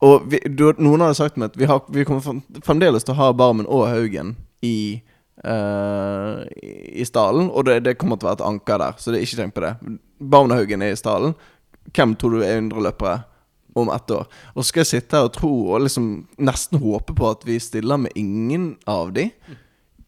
Og 0.02 0.26
vi, 0.30 0.40
du, 0.50 0.66
noen 0.82 1.04
hadde 1.04 1.18
sagt 1.18 1.38
meg 1.38 1.52
at 1.52 1.58
vi, 1.60 1.68
har, 1.70 1.82
vi 1.94 2.04
kommer 2.06 2.42
fremdeles 2.66 3.06
til 3.06 3.14
å 3.14 3.20
ha 3.20 3.32
Barmen 3.38 3.68
og 3.70 3.86
Haugen 3.90 4.34
i 4.66 5.02
uh, 5.46 6.42
i 6.52 7.04
stallen, 7.06 7.50
og 7.50 7.66
det, 7.68 7.80
det 7.86 7.96
kommer 8.00 8.18
til 8.18 8.26
å 8.26 8.32
være 8.32 8.40
et 8.40 8.48
anker 8.50 8.82
der, 8.82 8.96
så 8.98 9.12
det 9.12 9.20
er 9.20 9.26
ikke 9.26 9.40
tenk 9.40 9.56
på 9.56 9.64
det. 9.64 9.74
Barmen 10.18 10.54
og 10.54 10.62
Haugen 10.62 10.84
er 10.84 10.94
i 10.94 10.98
stallen. 10.98 11.36
Hvem 11.94 12.16
tror 12.18 12.36
du 12.36 12.42
er 12.46 12.58
indreløpere 12.60 13.22
om 13.78 13.90
ett 13.94 14.14
år? 14.14 14.26
Og 14.54 14.62
så 14.62 14.68
skal 14.70 14.84
jeg 14.84 14.92
sitte 14.92 15.18
her 15.18 15.28
og 15.30 15.36
tro 15.36 15.52
og 15.72 15.86
liksom 15.86 16.10
nesten 16.42 16.82
håpe 16.82 17.14
på 17.18 17.30
at 17.30 17.46
vi 17.48 17.58
stiller 17.62 18.00
med 18.04 18.14
ingen 18.18 18.74
av 18.90 19.14
de 19.16 19.30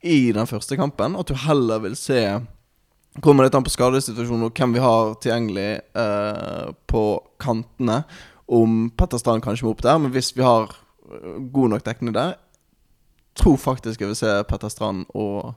i 0.05 0.19
den 0.37 0.51
første 0.51 0.79
kampen. 0.79 1.17
At 1.19 1.31
du 1.31 1.39
heller 1.47 1.83
vil 1.87 1.97
se 1.99 2.25
Kommer 3.23 3.47
litt 3.47 3.55
an 3.55 3.63
på 3.63 3.71
skadesituasjonen 3.71 4.49
og 4.49 4.57
hvem 4.59 4.73
vi 4.75 4.81
har 4.83 5.13
tilgjengelig 5.23 5.69
uh, 5.95 6.73
på 6.91 7.03
kantene. 7.39 8.01
Om 8.49 8.91
Petter 8.97 9.19
Strand 9.19 9.43
kanskje 9.43 9.65
må 9.67 9.71
opp 9.75 9.83
der, 9.83 9.99
men 9.99 10.13
hvis 10.13 10.33
vi 10.37 10.43
har 10.45 10.69
eh, 10.71 11.39
god 11.53 11.71
nok 11.75 11.85
dekning 11.87 12.13
der 12.15 12.35
Tror 13.35 13.57
faktisk 13.59 14.01
jeg 14.01 14.09
vil 14.13 14.17
se 14.17 14.31
Petter 14.47 14.69
Strand 14.71 15.07
og 15.15 15.55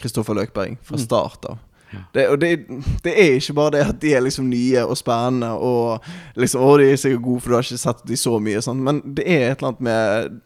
Kristoffer 0.00 0.34
Løkberg 0.36 0.74
fra 0.84 0.96
Mm. 0.96 1.04
start 1.04 1.44
av. 1.48 1.58
Ja. 1.92 1.98
Det, 2.14 2.24
og 2.30 2.38
det, 2.40 2.50
det 3.02 3.12
er 3.18 3.32
ikke 3.38 3.54
bare 3.56 3.70
det 3.74 3.80
at 3.88 4.00
de 4.00 4.12
er 4.14 4.20
liksom 4.22 4.46
nye 4.50 4.84
og 4.86 4.96
spennende 4.96 5.48
og 5.58 6.04
liksom 6.36 6.60
Å, 6.62 6.76
de 6.78 6.90
er 6.92 6.96
sikkert 7.00 7.22
gode, 7.24 7.40
for 7.40 7.48
du 7.50 7.56
har 7.56 7.64
ikke 7.66 7.78
sett 7.82 8.04
de 8.06 8.16
så 8.16 8.36
mye, 8.40 8.60
sånn. 8.62 8.82
men 8.84 9.00
det 9.16 9.24
er 9.26 9.50
et 9.50 9.58
eller 9.62 9.72
annet 9.72 9.80
med 9.80 10.40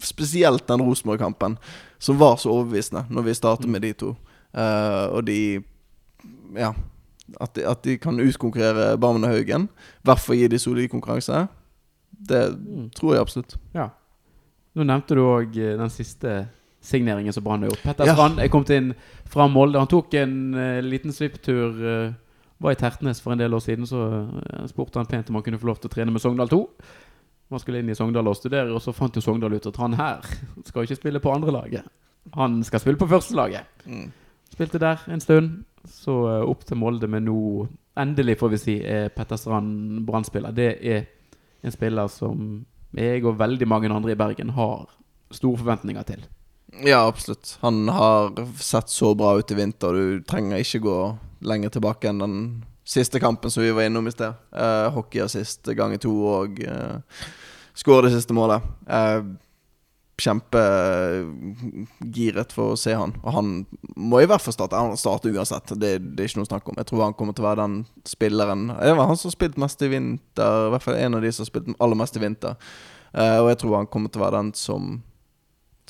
Spesielt 0.00 0.66
den 0.68 0.80
Rosenborg-kampen, 0.80 1.58
som 1.98 2.16
var 2.20 2.36
så 2.40 2.52
overbevisende 2.54 3.02
når 3.12 3.22
vi 3.26 3.34
startet 3.36 3.68
med 3.68 3.82
de 3.84 3.90
to. 3.92 4.14
Uh, 4.56 5.08
og 5.16 5.24
de 5.26 5.40
Ja. 6.56 6.72
At 7.40 7.54
de, 7.54 7.64
at 7.68 7.82
de 7.84 7.98
kan 7.98 8.18
utkonkurrere 8.20 8.98
Barmen 9.00 9.24
og 9.24 9.30
Haugen. 9.30 9.68
Fall 10.04 10.36
gi 10.36 10.48
de 10.48 10.58
solid 10.58 10.88
konkurranse. 10.90 11.48
Det 12.28 12.58
Mm. 12.58 12.90
tror 12.94 13.14
jeg 13.14 13.20
absolutt. 13.20 13.56
Ja. 13.74 13.88
Nå 14.74 14.84
nevnte 14.84 15.14
du 15.14 15.20
òg 15.22 15.52
den 15.54 15.90
siste 15.90 16.48
signeringen 16.80 17.32
som 17.32 17.44
Brann 17.44 17.62
har 17.62 17.70
gjort. 17.70 17.82
Petter 17.82 18.06
Ja. 18.06 18.14
Strand 18.14 18.38
er 18.40 18.48
kommet 18.48 18.70
inn 18.70 18.94
fra 19.26 19.46
Molde. 19.48 19.78
Han 19.78 19.86
tok 19.88 20.14
en 20.14 20.54
uh, 20.54 20.80
liten 20.80 21.12
svipptur. 21.12 21.70
Uh, 22.08 22.12
var 22.60 22.72
i 22.72 22.74
Tertnes 22.76 23.20
for 23.20 23.32
en 23.32 23.38
del 23.38 23.54
år 23.54 23.60
siden, 23.64 23.86
så 23.86 24.28
uh, 24.28 24.66
spurte 24.68 24.98
han 24.98 25.06
pent 25.06 25.30
om 25.30 25.34
han 25.38 25.42
kunne 25.42 25.58
få 25.58 25.66
lov 25.66 25.78
til 25.80 25.88
å 25.88 25.94
trene 25.94 26.12
med 26.12 26.20
Sogndal 26.20 26.48
2. 26.48 26.60
Man 27.50 27.60
skulle 27.60 27.78
inn 27.80 27.88
i 27.90 27.94
Sogndal 27.94 28.28
og 28.28 28.36
studere, 28.36 28.70
og 28.74 28.82
så 28.84 28.92
fant 28.92 29.16
jo 29.16 29.20
Sogndal 29.24 29.54
ut 29.56 29.66
at 29.66 29.76
han 29.80 29.94
her 29.94 30.20
skal 30.68 30.84
ikke 30.84 30.96
spille 31.00 31.20
på 31.20 31.32
andrelaget. 31.32 31.84
Han 32.36 32.62
skal 32.62 32.80
spille 32.80 33.00
på 33.00 33.08
førstelaget. 33.08 33.64
Mm. 33.86 34.12
Spilte 34.52 34.78
der 34.78 35.00
en 35.08 35.20
stund. 35.20 35.64
Så 35.88 36.16
eh, 36.28 36.48
opp 36.48 36.64
til 36.68 36.80
Molde, 36.80 37.08
med 37.10 37.26
nå 37.28 37.66
endelig, 38.00 38.38
får 38.40 38.52
vi 38.54 38.60
si, 38.60 38.76
er 38.84 39.12
Petter 39.14 39.40
Strand 39.40 40.02
Brann-spiller. 40.06 40.54
Det 40.56 40.70
er 40.80 41.06
en 41.62 41.74
spiller 41.74 42.10
som 42.12 42.64
jeg 42.96 43.24
og 43.24 43.38
veldig 43.38 43.68
mange 43.68 43.90
andre 43.92 44.14
i 44.14 44.18
Bergen 44.18 44.54
har 44.56 44.88
store 45.30 45.60
forventninger 45.60 46.06
til. 46.08 46.24
Ja, 46.86 47.04
absolutt. 47.06 47.56
Han 47.60 47.88
har 47.88 48.32
sett 48.62 48.90
så 48.90 49.14
bra 49.18 49.34
ut 49.38 49.50
i 49.50 49.58
vinter. 49.58 49.94
Du 49.94 50.24
trenger 50.26 50.62
ikke 50.62 50.82
gå 50.86 50.96
lenger 51.46 51.74
tilbake 51.74 52.10
enn 52.10 52.22
den 52.22 52.40
siste 52.86 53.20
kampen 53.22 53.50
som 53.50 53.62
vi 53.62 53.72
var 53.74 53.86
innom 53.86 54.08
i 54.08 54.14
sted. 54.14 54.34
Uh, 54.54 54.90
Hockeyassist 54.94 55.68
i 55.70 56.00
to 56.02 56.14
og 56.30 56.60
uh, 56.66 56.98
skåre 57.74 58.08
det 58.08 58.16
siste 58.16 58.34
målet. 58.36 58.64
Eh, 58.86 59.22
Kjempegiret 60.20 62.52
for 62.54 62.66
å 62.74 62.78
se 62.78 62.92
han. 62.96 63.12
Og 63.22 63.30
han 63.34 63.66
må 63.96 64.20
i 64.20 64.26
hvert 64.30 64.44
fall 64.44 64.56
starte. 64.56 64.78
Han 64.78 65.00
starter 65.00 65.34
uansett. 65.34 65.68
Det, 65.80 65.90
det 66.00 66.22
er 66.22 66.28
ikke 66.30 66.40
noe 66.42 66.50
snakk 66.50 66.66
om. 66.70 66.78
Jeg 66.80 66.88
tror 66.90 67.06
han 67.06 67.18
kommer 67.18 67.34
til 67.36 67.44
å 67.44 67.50
være 67.50 67.64
den 67.64 67.76
spilleren 68.08 68.62
Det 68.72 68.98
var 68.98 69.10
han 69.10 69.20
som 69.20 69.30
spilte 69.34 69.62
mest 69.62 69.78
i 69.84 69.92
vinter. 69.92 70.52
I 70.66 70.70
hvert 70.74 70.86
fall 70.86 71.00
en 71.00 71.16
av 71.18 71.22
de 71.24 71.30
som 71.34 71.44
spilte 71.48 71.78
aller 71.78 71.98
mest 72.00 72.14
i 72.16 72.24
vinter. 72.24 72.52
Uh, 73.10 73.38
og 73.42 73.48
jeg 73.50 73.58
tror 73.62 73.80
han 73.80 73.90
kommer 73.90 74.08
til 74.10 74.20
å 74.20 74.26
være 74.26 74.38
den 74.38 74.52
som 74.58 74.82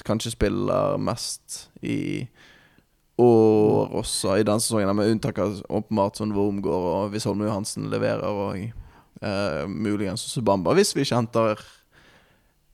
kanskje 0.07 0.33
spiller 0.33 0.85
mest 0.97 1.45
i 1.85 2.25
år 3.21 3.85
også, 4.01 4.29
i 4.39 4.47
denne 4.47 4.63
sesongen. 4.63 4.95
Med 4.97 5.11
unntak 5.13 5.37
av 5.43 5.51
åpenbart 5.69 6.15
sånn 6.21 6.37
Worm 6.37 6.59
går, 6.65 6.83
og 6.95 7.05
hvis 7.13 7.27
Holme 7.29 7.45
Johansen 7.49 7.83
leverer, 7.93 8.25
og 8.25 8.51
uh, 9.21 9.65
muligens 9.69 10.25
også 10.29 10.41
Bamba. 10.47 10.71
Hvis 10.79 10.95
vi 10.97 11.01
ikke 11.05 11.21
henter 11.21 11.51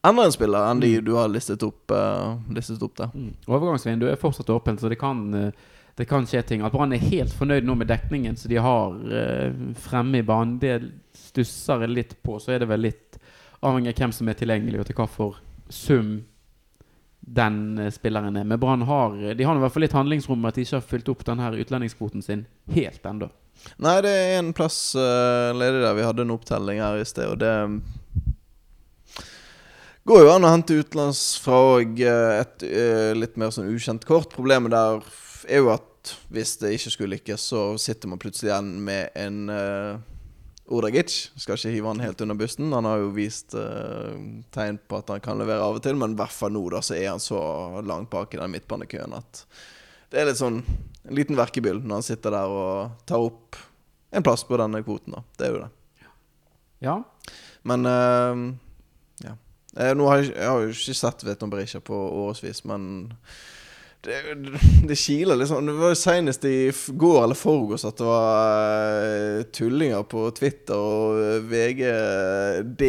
enda 0.09 0.27
en 0.27 0.35
spiller 0.35 0.67
enn 0.71 0.83
de 0.83 0.91
du 1.05 1.15
har 1.17 1.31
listet 1.33 1.63
opp, 1.67 1.91
uh, 1.93 2.37
listet 2.55 2.83
opp 2.83 2.97
der. 2.99 3.11
Mm. 3.15 3.33
Overgangsvinduet 3.47 4.13
er 4.13 4.21
fortsatt 4.21 4.53
åpent, 4.55 4.81
så 4.81 4.91
det 4.93 4.99
kan, 5.01 5.23
eh, 5.35 5.67
det 5.97 6.07
kan 6.09 6.27
skje 6.29 6.43
ting. 6.47 6.63
At 6.67 6.75
Brann 6.75 6.93
er 6.93 7.03
helt 7.03 7.35
fornøyd 7.35 7.67
nå 7.67 7.77
med 7.79 7.91
dekningen 7.91 8.37
som 8.37 8.53
de 8.53 8.61
har 8.63 8.95
uh, 8.95 9.75
fremme 9.81 10.21
i 10.21 10.27
banen, 10.27 10.59
det 10.63 10.79
stusser 11.17 11.87
jeg 11.87 11.95
litt 11.95 12.17
på. 12.23 12.39
Så 12.43 12.55
er 12.55 12.63
det 12.63 12.71
vel 12.71 12.87
litt 12.89 13.21
avhengig 13.65 13.95
av 13.95 14.03
hvem 14.03 14.17
som 14.17 14.29
er 14.31 14.39
tilgjengelig, 14.39 14.81
og 14.81 14.89
til 14.89 14.99
hva 14.99 15.09
for 15.11 15.43
sum 15.73 16.17
den 17.27 17.89
spilleren 17.91 18.37
er. 18.39 18.45
Men 18.47 18.61
Brann 18.63 18.85
har 18.87 19.17
De 19.35 19.45
har 19.45 19.57
i 19.57 19.59
hvert 19.59 19.73
fall 19.75 19.83
litt 19.83 19.97
handlingsrom 19.97 20.39
med 20.39 20.53
at 20.53 20.61
de 20.61 20.63
ikke 20.63 20.77
har 20.79 20.85
fylt 20.93 21.09
opp 21.11 21.25
denne 21.27 21.49
utlendingskvoten 21.59 22.23
sin 22.23 22.45
helt 22.71 23.09
ennå. 23.09 23.33
Nei, 23.83 23.97
det 24.05 24.13
er 24.13 24.39
en 24.39 24.53
plass 24.55 24.79
uh, 24.95 25.51
ledig 25.57 25.81
der. 25.83 25.97
Vi 25.97 26.05
hadde 26.07 26.27
en 26.27 26.35
opptelling 26.35 26.81
her 26.85 27.01
i 27.01 27.07
sted, 27.09 27.33
og 27.33 27.41
det 27.41 27.53
går 30.07 30.23
jo 30.23 30.33
an 30.33 30.47
å 30.47 30.53
hente 30.53 30.77
utenlands 30.79 31.21
fra 31.43 31.59
òg 31.75 32.01
et 32.07 32.65
eh, 32.67 33.13
litt 33.17 33.39
mer 33.41 33.51
sånn 33.55 33.73
ukjent 33.73 34.07
kort. 34.07 34.35
Problemet 34.37 34.71
der 34.75 35.01
er 35.51 35.63
jo 35.65 35.73
at 35.75 36.13
hvis 36.31 36.57
det 36.61 36.77
ikke 36.77 36.93
skulle 36.95 37.17
lykkes, 37.17 37.47
så 37.51 37.63
sitter 37.83 38.13
man 38.13 38.21
plutselig 38.23 38.53
igjen 38.53 38.69
med 38.87 39.17
en 39.19 39.41
uh, 39.51 39.97
Ordagic. 40.71 41.11
Skal 41.35 41.59
ikke 41.59 41.73
hive 41.75 41.91
han 41.91 42.03
helt 42.05 42.23
under 42.23 42.39
bussen. 42.39 42.71
Han 42.71 42.87
har 42.87 43.03
jo 43.03 43.09
vist 43.17 43.57
uh, 43.59 44.15
tegn 44.55 44.79
på 44.79 45.01
at 45.01 45.11
han 45.11 45.25
kan 45.25 45.43
levere 45.43 45.65
av 45.65 45.81
og 45.81 45.83
til, 45.83 45.99
men 45.99 46.15
i 46.15 46.21
hvert 46.21 46.35
fall 46.35 46.55
nå 46.55 46.63
da 46.71 46.83
så 46.87 46.95
er 46.95 47.09
han 47.11 47.23
så 47.23 47.41
langt 47.83 48.13
bak 48.13 48.35
i 48.35 48.41
den 48.41 48.55
midtbanekøen 48.55 49.17
at 49.19 49.43
det 50.13 50.21
er 50.21 50.29
litt 50.29 50.39
sånn 50.39 50.61
en 50.63 51.17
liten 51.19 51.39
verkebyll 51.39 51.81
når 51.83 51.99
han 51.99 52.07
sitter 52.07 52.35
der 52.35 52.53
og 52.55 53.03
tar 53.11 53.25
opp 53.27 53.59
en 54.15 54.23
plass 54.27 54.47
på 54.47 54.59
denne 54.59 54.85
kvoten. 54.87 55.19
da 55.19 55.25
Det 55.35 55.49
er 55.49 55.53
jo 55.57 55.65
det. 55.65 55.73
Ja. 56.87 56.97
Men 57.67 57.91
uh. 57.91 57.97
Eh, 57.97 58.47
nå 59.77 60.09
har 60.09 60.23
jeg, 60.23 60.33
jeg 60.33 60.49
har 60.49 60.63
jo 60.65 60.73
ikke 60.73 60.97
sett 60.97 61.25
Veton 61.27 61.53
Berisha 61.53 61.83
på 61.85 61.97
årevis, 62.25 62.63
men 62.65 63.07
det, 64.07 64.17
det 64.89 64.97
kiler 64.99 65.43
sånn. 65.49 65.69
Det 65.69 65.77
var 65.77 65.93
jo 65.93 65.99
senest 65.99 66.45
i 66.49 66.71
går 66.73 67.23
eller 67.25 67.39
forgårs 67.39 67.87
at 67.89 67.99
det 67.99 68.07
var 68.07 69.01
eh, 69.03 69.47
tullinger 69.55 70.07
på 70.09 70.29
Twitter 70.37 70.79
og 70.79 71.21
eh, 71.21 71.41
VGD 71.51 72.85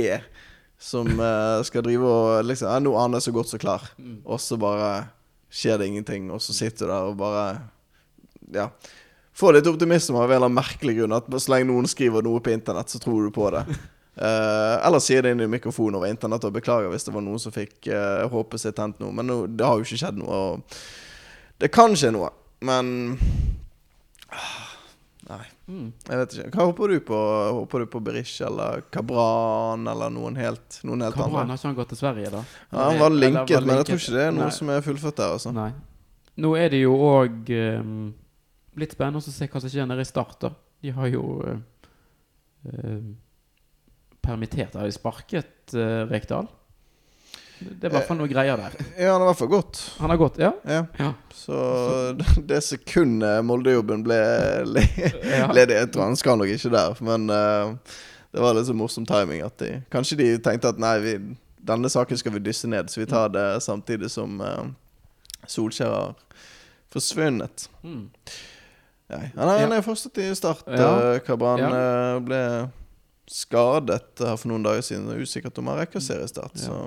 som 0.78 1.10
eh, 1.10 1.64
skal 1.66 1.86
drive 1.86 2.06
og 2.06 2.46
liksom 2.46 2.70
ja, 2.70 2.78
Nå 2.84 2.94
er 2.94 3.02
han 3.02 3.18
er 3.18 3.26
så 3.26 3.34
godt 3.34 3.50
så 3.50 3.60
klar, 3.62 3.88
og 4.24 4.40
så 4.42 4.60
bare 4.62 4.92
skjer 5.50 5.80
det 5.80 5.90
ingenting, 5.90 6.30
og 6.34 6.42
så 6.44 6.54
sitter 6.54 6.86
du 6.86 6.94
der 6.94 7.12
og 7.12 7.20
bare 7.20 7.50
Ja. 8.54 8.70
Få 9.38 9.52
litt 9.54 9.68
optimisme 9.70 10.18
av 10.18 10.32
en 10.32 10.34
eller 10.34 10.48
annen 10.48 10.58
merkelig 10.58 10.96
grunn. 10.98 11.14
At 11.14 11.28
så 11.30 11.52
lenge 11.54 11.68
noen 11.70 11.86
skriver 11.86 12.24
noe 12.26 12.42
på 12.42 12.50
internett, 12.50 12.90
så 12.90 12.98
tror 12.98 13.28
du 13.28 13.34
på 13.36 13.52
det. 13.54 13.68
Eh, 14.18 14.76
eller 14.88 15.02
sier 15.04 15.22
det 15.22 15.36
inn 15.36 15.44
i 15.46 15.50
mikrofonen 15.52 16.00
over 16.00 16.10
internett 16.10 16.46
og 16.48 16.56
beklager 16.56 16.90
hvis 16.90 17.06
det 17.06 17.14
var 17.14 17.22
noen 17.22 17.38
som 17.42 17.54
fikk 17.54 17.86
uh, 17.94 18.24
håpet 18.32 18.64
sitt 18.64 18.76
tent 18.80 18.98
nå. 19.04 19.12
Men 19.14 19.28
no, 19.30 19.36
det 19.46 19.66
har 19.68 19.78
jo 19.78 19.86
ikke 19.86 20.00
skjedd 20.02 20.18
noe. 20.18 20.40
Og 20.42 20.80
det 21.62 21.70
kan 21.74 21.94
skje 21.98 22.10
noe, 22.16 22.32
men 22.66 22.90
uh, 24.34 24.64
Nei, 25.28 25.44
Mm. 25.68 25.90
jeg 26.08 26.16
vet 26.22 26.34
ikke. 26.38 26.50
Hva 26.56 26.66
håper 26.70 26.92
du 26.94 27.02
på? 27.04 27.18
Håper 27.58 27.82
du 27.84 27.86
på 27.92 28.00
Berisha 28.00 28.46
eller 28.48 28.86
Kabran 28.96 29.82
eller 29.92 30.14
noen 30.16 30.38
helt, 30.40 30.78
noen 30.88 31.02
helt 31.04 31.18
Kabran 31.18 31.42
andre? 31.42 31.50
har 31.52 31.60
ikke 31.60 31.68
han 31.68 31.76
gått 31.76 31.90
til 31.92 32.00
Sverige, 32.00 32.30
da? 32.32 32.44
Ja, 32.72 32.78
han 32.86 33.00
var 33.02 33.10
Eller 33.12 33.26
linket, 33.26 33.66
men 33.68 33.76
jeg 33.82 33.90
tror 33.90 34.00
ikke 34.00 34.14
det 34.16 34.22
er 34.24 34.32
noe 34.32 34.46
Nei. 34.48 34.56
som 34.56 34.72
er 34.72 34.86
fullført 34.86 35.20
der. 35.20 35.34
Altså. 35.36 35.52
Nei. 35.52 35.68
Nå 36.40 36.54
er 36.56 36.72
det 36.72 36.80
jo 36.86 36.94
òg 37.10 37.52
litt 38.80 38.96
spennende 38.96 39.20
å 39.20 39.28
se 39.28 39.50
hva 39.52 39.60
som 39.66 39.74
skjer 39.74 39.90
nede 39.92 40.06
i 40.06 40.08
Start. 40.08 40.38
da 40.46 40.54
De 40.86 40.96
har 40.96 41.12
jo 41.12 41.26
eh, 41.52 43.04
permittert. 44.28 44.76
Har 44.78 44.86
de 44.88 44.94
sparket 44.96 45.74
uh, 45.76 46.04
Rekdal? 46.12 46.48
Det 47.58 47.88
er 47.88 47.90
i 47.90 47.94
hvert 47.96 48.06
fall 48.06 48.20
noe 48.20 48.30
greier 48.30 48.60
der. 48.60 48.76
Ja, 49.00 49.16
han 49.16 49.24
har 49.24 49.26
i 49.26 49.30
hvert 49.32 49.40
fall 49.40 49.50
gått. 49.50 49.80
Han 49.98 50.12
har 50.14 50.20
gått, 50.22 50.36
ja? 50.44 50.52
Ja. 50.70 50.84
Ja. 51.02 51.08
Så 51.34 51.56
det 52.52 52.60
sekundet 52.68 53.40
Molde-jobben 53.48 54.04
ble 54.06 54.20
le 54.70 54.84
Ja. 55.26 55.48
ledig 55.58 55.80
Jeg 55.80 55.90
tror 55.96 56.06
han 56.12 56.20
skal 56.20 56.38
nok 56.38 56.52
ikke 56.54 56.70
der, 56.76 57.00
men 57.08 57.26
uh, 57.34 57.74
det 58.36 58.44
var 58.44 58.54
litt 58.54 58.70
så 58.70 58.76
morsom 58.78 59.08
timing 59.10 59.42
at 59.48 59.58
de 59.64 59.72
Kanskje 59.94 60.20
de 60.20 60.28
tenkte 60.46 60.70
at 60.70 60.78
nei, 60.84 60.94
vi, 61.02 61.16
denne 61.66 61.90
saken 61.90 62.20
skal 62.22 62.36
vi 62.38 62.44
dysse 62.46 62.70
ned, 62.70 62.92
så 62.94 63.02
vi 63.02 63.10
tar 63.10 63.34
det 63.34 63.48
samtidig 63.66 64.12
som 64.14 64.38
uh, 64.44 64.68
Solskjær 65.50 65.90
har 65.96 66.14
forsvunnet. 66.94 67.68
Mm. 67.82 68.06
Nei, 69.08 69.26
han 69.38 69.50
er, 69.50 69.72
er 69.78 69.84
fortsatt 69.86 70.18
i 70.20 70.28
start. 70.36 70.66
Ja. 70.68 70.88
eh, 71.14 71.20
Kabran 71.24 71.62
Ja. 71.62 71.70
eh, 71.72 72.18
ble 72.28 72.40
skadet 73.28 74.24
her 74.24 74.40
for 74.40 74.52
noen 74.52 74.66
dager 74.66 74.86
siden. 74.86 75.08
Det 75.10 75.18
er 75.18 75.28
usikkert 75.28 75.60
om 75.62 75.70
han 75.72 75.80
rekker 75.82 76.04
seriestart. 76.04 76.58
Ja. 76.62 76.70
Så 76.70 76.80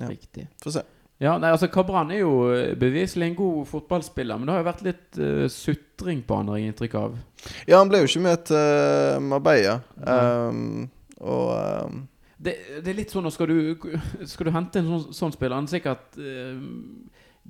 ja, 0.00 0.10
Riktig. 0.10 0.48
får 0.62 0.78
se. 0.78 0.84
Ja, 1.22 1.36
nei, 1.38 1.52
altså 1.54 1.68
Kabran 1.70 2.10
er 2.10 2.24
jo 2.24 2.32
eh, 2.50 2.72
beviselig 2.78 3.28
en 3.28 3.36
god 3.38 3.68
fotballspiller, 3.70 4.38
men 4.38 4.48
det 4.48 4.56
har 4.56 4.64
jo 4.64 4.66
vært 4.66 4.82
litt 4.82 5.20
uh, 5.22 5.44
sutring 5.52 6.24
på 6.26 6.40
han, 6.40 6.50
har 6.50 6.58
jeg 6.58 6.72
inntrykk 6.72 6.96
av. 6.98 7.14
Ja, 7.70 7.78
han 7.78 7.92
ble 7.92 8.02
jo 8.02 8.10
ikke 8.10 8.24
med 8.24 8.42
til 8.50 9.22
Marbella. 9.30 9.76
Um, 10.02 10.88
og 11.22 11.54
um, 11.86 12.02
Det, 12.34 12.56
det 12.82 12.90
er 12.90 12.98
litt 12.98 13.14
sånn, 13.14 13.30
skal 13.32 13.52
du, 13.52 13.86
skal 14.26 14.50
du 14.50 14.52
hente 14.56 14.82
en 14.82 14.90
sånn, 14.90 15.04
sånn 15.14 15.36
spiller 15.36 15.54
Han 15.60 15.70
er 15.70 15.76
sikkert 15.76 16.18
uh, 16.18 16.58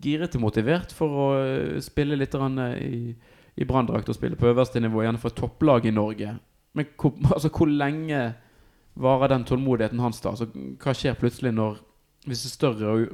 giret 0.02 0.34
og 0.36 0.42
motivert 0.44 0.94
for 0.94 1.20
å 1.24 1.28
eh, 1.38 1.78
spille 1.84 2.18
litt 2.18 2.34
eh, 2.34 2.74
i, 2.82 3.14
i 3.60 3.68
branndrakt 3.68 4.10
og 4.10 4.18
spille 4.18 4.38
på 4.38 4.50
øverste 4.50 4.82
nivå, 4.82 5.04
gjerne 5.04 5.20
for 5.22 5.32
et 5.32 5.38
topplag 5.38 5.86
i 5.86 5.94
Norge. 5.94 6.34
Men 6.74 6.90
hvor, 7.00 7.14
altså, 7.34 7.50
hvor 7.50 7.70
lenge 7.70 8.22
varer 8.94 9.32
den 9.32 9.46
tålmodigheten 9.48 10.02
hans, 10.02 10.20
da? 10.22 10.34
Altså, 10.34 10.50
hva 10.82 10.94
skjer 10.94 11.18
plutselig 11.18 11.54
når 11.54 11.80
visse 12.28 12.50
større 12.50 13.08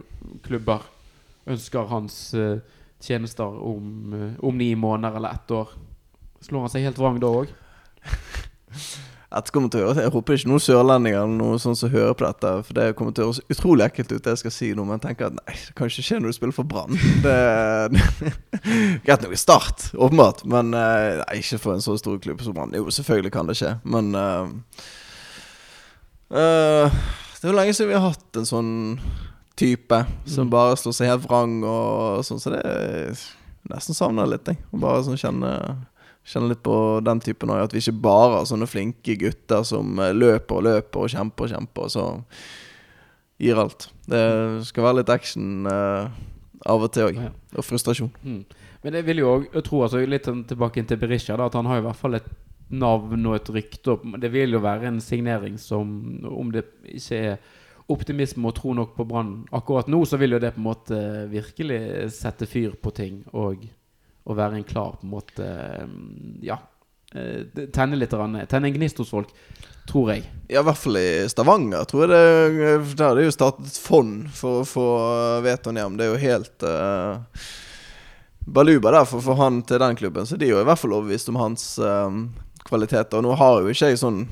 klubber 0.44 0.84
ønsker 1.50 1.88
hans 1.90 2.18
uh, 2.38 2.60
tjenester 3.02 3.44
om, 3.44 4.12
uh, 4.14 4.34
om 4.46 4.58
ni 4.60 4.72
måneder 4.74 5.16
eller 5.20 5.36
ett 5.36 5.54
år? 5.56 5.72
Slår 6.40 6.66
han 6.66 6.72
seg 6.72 6.86
helt 6.88 7.00
vrang 7.00 7.20
da 7.20 7.32
òg? 7.42 7.54
Dette 9.30 9.52
kommer 9.54 9.70
til 9.70 9.84
å 9.84 9.90
høres 9.92 10.00
Jeg 10.02 10.10
håper 10.10 10.34
ikke 10.34 10.50
noen 10.50 10.62
sørlendinger 10.64 11.20
eller 11.22 11.36
noe 11.38 11.58
sånt 11.62 11.78
som 11.78 11.90
hører 11.92 12.16
på 12.18 12.24
dette. 12.26 12.50
For 12.66 12.74
det 12.74 12.86
kommer 12.98 13.14
til 13.14 13.24
å 13.24 13.28
høres 13.28 13.38
utrolig 13.52 13.84
ekkelt 13.86 14.10
ut, 14.10 14.22
det 14.24 14.32
jeg 14.34 14.40
skal 14.42 14.54
si 14.56 14.70
nå. 14.74 14.82
Men 14.88 15.02
tenker 15.02 15.28
at 15.28 15.36
nei, 15.36 15.54
det 15.54 15.76
kan 15.78 15.86
ikke 15.90 16.02
skje 16.08 16.18
når 16.18 16.32
du 16.32 16.38
spiller 16.40 16.56
for 16.56 16.66
Brann. 16.66 16.98
Det 17.24 17.36
Greit 19.06 19.22
nok 19.22 19.36
i 19.36 19.38
start, 19.38 19.90
åpenbart. 19.94 20.42
Men 20.50 20.74
eh, 20.74 21.22
nei, 21.22 21.38
ikke 21.44 21.60
for 21.62 21.76
en 21.76 21.84
så 21.84 21.94
stor 22.00 22.18
klubb 22.22 22.42
som 22.42 22.56
Brann. 22.58 22.74
Jo, 22.74 22.90
selvfølgelig 22.90 23.34
kan 23.36 23.46
det 23.50 23.58
skje, 23.60 23.76
men 23.86 24.10
uh, 24.18 24.50
Det 26.30 27.46
er 27.46 27.52
jo 27.52 27.56
lenge 27.56 27.74
siden 27.76 27.90
vi 27.92 27.98
har 27.98 28.10
hatt 28.10 28.38
en 28.40 28.48
sånn 28.50 28.72
type 29.60 29.98
som 30.24 30.46
Mm. 30.48 30.50
bare 30.50 30.76
slår 30.80 30.94
seg 30.96 31.10
helt 31.10 31.26
vrang 31.28 31.58
og 31.68 32.24
sånn, 32.24 32.40
så 32.40 32.50
det 32.54 32.60
er 32.64 33.18
nesten 33.70 33.94
savner 33.94 34.24
jeg 34.24 34.32
litt, 34.32 34.46
jeg. 34.48 34.58
Bare 34.72 35.02
sånn 35.04 35.20
kjenne 35.20 35.50
Kjenne 36.26 36.52
litt 36.52 36.62
på 36.66 36.74
den 37.04 37.22
typen 37.24 37.52
òg. 37.52 37.64
At 37.66 37.74
vi 37.74 37.82
ikke 37.82 38.02
bare 38.04 38.38
har 38.38 38.48
sånne 38.48 38.68
flinke 38.70 39.16
gutter 39.20 39.64
som 39.66 39.98
eh, 39.98 40.14
løper 40.16 40.58
og 40.58 40.66
løper 40.68 41.06
og 41.06 41.14
kjemper 41.14 41.46
og 41.46 41.54
kjemper, 41.54 41.86
og 41.86 41.94
så 41.94 42.06
gir 43.40 43.60
alt. 43.60 43.88
Det 44.10 44.24
skal 44.68 44.84
være 44.84 45.00
litt 45.00 45.12
action 45.14 45.64
uh, 45.64 46.10
av 46.68 46.84
og 46.84 46.92
til 46.92 47.08
òg. 47.08 47.22
Ja. 47.24 47.30
Og 47.56 47.64
frustrasjon. 47.64 48.12
Mm. 48.20 48.42
Men 48.84 48.98
jeg 48.98 49.06
vil 49.08 49.22
jo 49.22 49.32
også 49.38 49.62
tro, 49.64 49.80
altså 49.86 50.02
litt 50.04 50.28
sånn 50.28 50.44
tilbake 50.48 50.84
til 50.88 51.00
Berisha, 51.00 51.38
da, 51.40 51.48
at 51.48 51.56
han 51.56 51.68
har 51.68 51.80
i 51.80 51.86
hvert 51.86 52.00
fall 52.00 52.18
et 52.18 52.28
navn 52.70 53.26
og 53.26 53.38
et 53.38 53.50
rykte. 53.54 53.96
Det 54.20 54.30
vil 54.32 54.54
jo 54.56 54.62
være 54.62 54.90
en 54.90 55.00
signering 55.02 55.56
som, 55.60 55.90
om 56.28 56.52
det 56.54 56.66
ikke 56.84 57.24
er 57.32 57.40
optimisme 57.90 58.46
og 58.46 58.54
tro 58.54 58.72
nok 58.76 58.94
på 58.94 59.06
Brann 59.08 59.32
akkurat 59.56 59.88
nå, 59.90 60.04
så 60.06 60.20
vil 60.20 60.36
jo 60.36 60.42
det 60.42 60.52
på 60.54 60.62
en 60.62 60.68
måte 60.68 60.98
virkelig 61.32 61.80
sette 62.14 62.46
fyr 62.46 62.76
på 62.78 62.92
ting 62.94 63.22
og, 63.32 63.64
og 64.26 64.36
være 64.36 64.60
en 64.60 64.66
klar 64.68 64.98
på 64.98 65.06
en 65.06 65.14
måte 65.14 65.46
mm, 65.86 66.40
Ja. 66.46 66.58
eh, 67.14 67.46
Tenne 67.72 67.96
litt. 67.96 68.10
Tenne 68.12 68.68
en 68.68 68.74
gnist 68.76 68.98
hos 69.00 69.10
folk, 69.10 69.32
tror 69.88 70.12
jeg. 70.12 70.26
Ja, 70.50 70.60
i 70.60 70.66
hvert 70.68 70.78
fall 70.78 71.00
i 71.00 71.08
Stavanger, 71.30 71.84
tror 71.88 72.04
jeg 72.04 72.12
det 72.12 72.96
Der 72.98 73.08
er 73.08 73.18
det 73.18 73.24
jo 73.28 73.34
startet 73.34 73.70
et 73.70 73.80
fond 73.80 74.28
for 74.34 74.60
å 74.60 74.68
få 74.68 74.86
vetoen 75.46 75.80
hjem. 75.80 75.96
Det 75.98 76.06
er 76.06 76.12
jo 76.12 76.22
helt 76.26 76.66
uh, 76.68 77.42
baluba 78.46 78.92
der 78.94 79.08
for 79.08 79.20
å 79.20 79.26
få 79.30 79.36
han 79.40 79.62
til 79.66 79.80
den 79.82 79.98
klubben. 79.98 80.26
Så 80.26 80.36
de 80.38 80.48
er 80.48 80.54
jo 80.56 80.62
i 80.62 80.68
hvert 80.68 80.80
fall 80.80 80.94
overbevist 80.96 81.30
om 81.32 81.38
hans 81.40 81.66
eh, 81.78 82.16
kvaliteter. 82.66 83.18
Og 83.20 83.26
nå 83.26 83.36
har 83.38 83.60
jo 83.62 83.72
ikke 83.72 83.90
jeg 83.92 84.00
sånn 84.00 84.24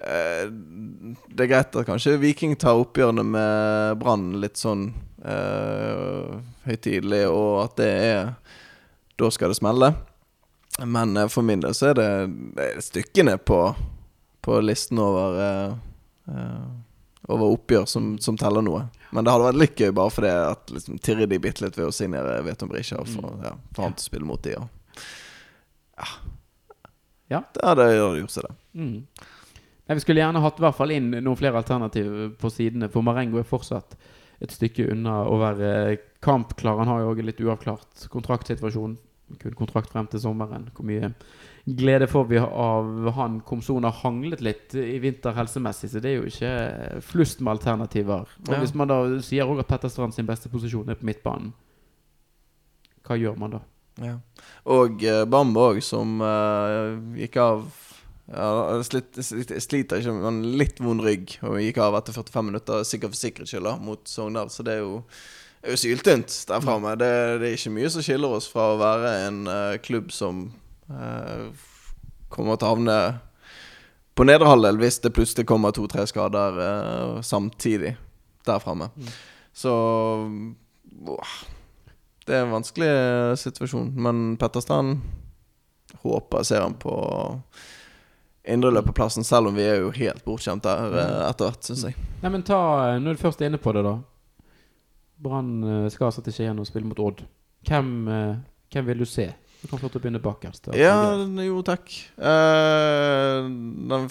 eh, 0.00 0.46
Det 0.48 1.44
er 1.44 1.50
greit 1.50 1.76
at 1.76 1.88
kanskje 1.88 2.18
Viking 2.22 2.56
tar 2.60 2.80
oppgjørene 2.80 3.24
med 3.26 4.00
Brann 4.00 4.30
litt 4.42 4.60
sånn 4.60 4.88
eh, 5.24 6.38
høytidelig, 6.66 7.24
og 7.28 7.64
at 7.66 7.76
det 7.80 7.90
er 8.10 8.32
Da 9.20 9.30
skal 9.30 9.52
det 9.52 9.58
smelle. 9.58 9.92
Men 10.84 11.16
eh, 11.16 11.28
for 11.28 11.42
min 11.42 11.60
del 11.60 11.74
så 11.74 11.90
er 11.90 11.98
det, 11.98 12.10
det 12.56 12.68
er 12.70 12.84
stykkene 12.84 13.36
på, 13.38 13.58
på 14.40 14.60
listen 14.64 15.00
over 15.02 15.40
eh, 15.44 15.74
eh, 16.32 16.70
Over 17.30 17.52
oppgjør 17.52 17.84
som, 17.86 18.14
som 18.18 18.38
teller 18.40 18.64
noe. 18.64 18.86
Men 19.14 19.26
det 19.26 19.30
hadde 19.30 19.44
vært 19.44 19.58
litt 19.60 19.80
gøy 19.80 19.92
bare 19.94 20.10
fordi 20.10 20.30
at 20.32 20.72
liksom, 20.72 20.96
tirre 21.04 21.28
de 21.30 21.38
bitte 21.38 21.62
litt 21.62 21.76
ved 21.78 21.90
å 21.90 21.94
signere 21.94 22.40
Veton 22.46 22.70
Brisja 22.70 22.96
for, 23.04 23.28
få 23.28 23.34
ja, 23.44 23.52
for 23.76 23.86
han 23.86 23.94
til 23.94 24.02
å 24.02 24.08
spille 24.08 24.26
mot 24.26 24.42
de. 24.42 24.56
Og, 24.56 25.04
ja. 26.00 26.08
Ja. 27.30 27.42
Det 27.54 27.62
hadde, 27.68 27.86
gjort 27.94 28.34
seg, 28.34 28.48
det. 28.48 28.80
Mm. 28.80 29.28
Nei, 29.84 29.98
vi 29.98 30.02
skulle 30.02 30.24
gjerne 30.24 30.42
hatt 30.42 30.58
i 30.58 30.64
hvert 30.64 30.78
fall 30.80 30.94
inn 30.96 31.12
noen 31.12 31.38
flere 31.38 31.60
alternativ 31.60 32.10
på 32.40 32.50
sidene, 32.50 32.88
for 32.90 33.06
Marengo 33.06 33.38
er 33.38 33.46
fortsatt 33.46 33.94
et 34.40 34.56
stykke 34.56 34.88
unna 34.90 35.20
å 35.28 35.36
være 35.38 35.70
kampklar. 36.24 36.80
Han 36.80 36.90
har 36.90 37.04
jo 37.04 37.12
òg 37.12 37.22
litt 37.28 37.44
uavklart 37.44 38.08
kontraktsituasjon. 38.10 38.96
Kun 39.38 39.56
kontrakt 39.58 39.92
frem 39.92 40.08
til 40.10 40.22
sommeren. 40.22 40.68
Hvor 40.74 40.86
mye 40.88 41.12
glede 41.64 42.08
får 42.10 42.28
vi 42.30 42.40
av 42.40 43.10
han? 43.16 43.40
Komson 43.46 43.86
har 43.86 43.98
hanglet 44.02 44.42
litt 44.44 44.74
i 44.74 44.98
vinter 45.02 45.36
helsemessig, 45.36 45.92
så 45.92 46.02
det 46.02 46.12
er 46.12 46.20
jo 46.20 46.30
ikke 46.30 47.02
flust 47.06 47.42
med 47.44 47.58
alternativer. 47.58 48.26
Og 48.48 48.54
Ja. 48.54 48.58
Hvis 48.58 48.74
man 48.74 48.88
da 48.90 49.02
sier 49.22 49.44
også 49.44 49.66
at 49.66 49.68
Petter 49.68 49.92
Strand 49.92 50.16
sin 50.16 50.26
beste 50.26 50.48
posisjon 50.48 50.88
er 50.88 50.98
på 50.98 51.06
midtbanen, 51.06 51.52
hva 53.06 53.18
gjør 53.18 53.38
man 53.38 53.58
da? 53.58 53.60
Ja. 54.00 54.16
Og 54.70 55.02
uh, 55.04 55.24
Bamba 55.28 55.70
òg, 55.72 55.80
som 55.84 56.20
uh, 56.22 56.96
gikk 57.18 57.36
av 57.42 57.64
ja, 58.30 58.78
slitt, 58.86 59.18
slitt, 59.26 59.50
Sliter 59.62 59.98
ikke, 60.00 60.14
men 60.14 60.42
litt 60.58 60.80
vond 60.82 61.02
rygg. 61.02 61.34
Og 61.46 61.58
gikk 61.64 61.80
av 61.82 61.98
etter 61.98 62.14
45 62.14 62.46
minutter, 62.46 62.84
sikkert 62.86 63.14
for 63.14 63.20
sikkerhets 63.20 63.54
skyld, 63.54 63.70
mot 63.82 64.06
Sogndal. 64.08 64.52
Så 64.54 64.66
det 64.66 64.78
er 64.78 64.84
jo, 64.84 65.00
er 65.62 65.74
jo 65.74 65.80
syltynt 65.80 66.36
der 66.48 66.62
framme. 66.64 66.94
Det, 67.00 67.10
det 67.40 67.48
er 67.48 67.56
ikke 67.56 67.74
mye 67.74 67.90
som 67.92 68.04
skiller 68.04 68.36
oss 68.36 68.48
fra 68.50 68.72
å 68.72 68.78
være 68.80 69.12
en 69.26 69.40
uh, 69.48 69.76
klubb 69.84 70.12
som 70.14 70.46
uh, 70.90 71.50
kommer 72.32 72.56
til 72.56 72.68
å 72.68 72.72
havne 72.74 72.96
på 74.16 74.26
nedre 74.28 74.48
halvdel 74.48 74.80
hvis 74.80 75.00
det 75.04 75.14
plutselig 75.16 75.46
kommer 75.48 75.74
to-tre 75.76 76.06
skader 76.08 76.60
uh, 76.60 77.20
samtidig 77.24 77.94
der 78.48 78.62
framme. 78.62 78.90
Mm. 78.96 79.10
Så 79.52 79.74
uh, 80.26 81.34
det 82.26 82.36
er 82.38 82.46
en 82.46 82.54
vanskelig 82.54 82.92
situasjon. 83.40 83.92
Men 83.96 84.36
Petter 84.40 84.62
Strand 84.64 85.00
håper 86.04 86.40
jeg 86.40 86.52
ser 86.52 86.64
han 86.64 86.76
på 86.78 86.94
indreløperplassen, 88.50 89.24
selv 89.24 89.50
om 89.50 89.56
vi 89.56 89.66
er 89.66 89.82
jo 89.82 89.90
helt 89.94 90.24
bortskjemt 90.24 90.64
der 90.64 90.94
eh, 90.96 91.16
etter 91.28 91.50
hvert, 91.50 91.66
syns 91.66 91.84
jeg. 91.88 91.96
Nei, 92.22 92.32
men 92.32 92.44
ta, 92.46 92.60
Når 93.02 93.16
du 93.16 93.22
først 93.22 93.42
er 93.42 93.50
inne 93.50 93.60
på 93.60 93.74
det, 93.76 93.84
da. 93.86 93.98
Brann 95.22 95.52
eh, 95.64 95.90
skal 95.92 96.08
altså 96.08 96.24
til 96.24 96.34
Skien 96.34 96.58
og 96.60 96.68
spille 96.68 96.88
mot 96.88 96.98
Odd. 97.02 97.22
Hvem, 97.68 97.92
eh, 98.08 98.34
hvem 98.72 98.90
vil 98.90 99.04
du 99.04 99.08
se? 99.08 99.28
Du 99.60 99.68
kan 99.68 99.80
få 99.80 99.90
til 99.90 100.00
å 100.00 100.04
begynne 100.04 100.22
bakerst. 100.24 100.70
Ja, 100.78 100.96
jo, 101.44 101.60
takk. 101.66 101.92
Uh, 102.16 103.44
den 103.90 104.06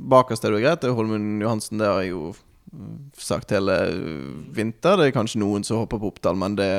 bakerste 0.00 0.48
er 0.48 0.56
jo 0.56 0.62
greit. 0.62 0.80
Det 0.80 0.88
er 0.88 0.96
Holmen 0.96 1.42
Johansen. 1.42 1.82
Det 1.82 1.90
har 1.90 2.00
jeg 2.00 2.14
jo 2.14 2.30
sagt 3.20 3.52
hele 3.52 3.76
vinter. 4.56 4.96
Det 4.96 5.10
er 5.10 5.16
kanskje 5.16 5.42
noen 5.42 5.66
som 5.68 5.82
hopper 5.82 6.00
på 6.00 6.14
Oppdal, 6.14 6.38
men 6.40 6.56
det 6.56 6.70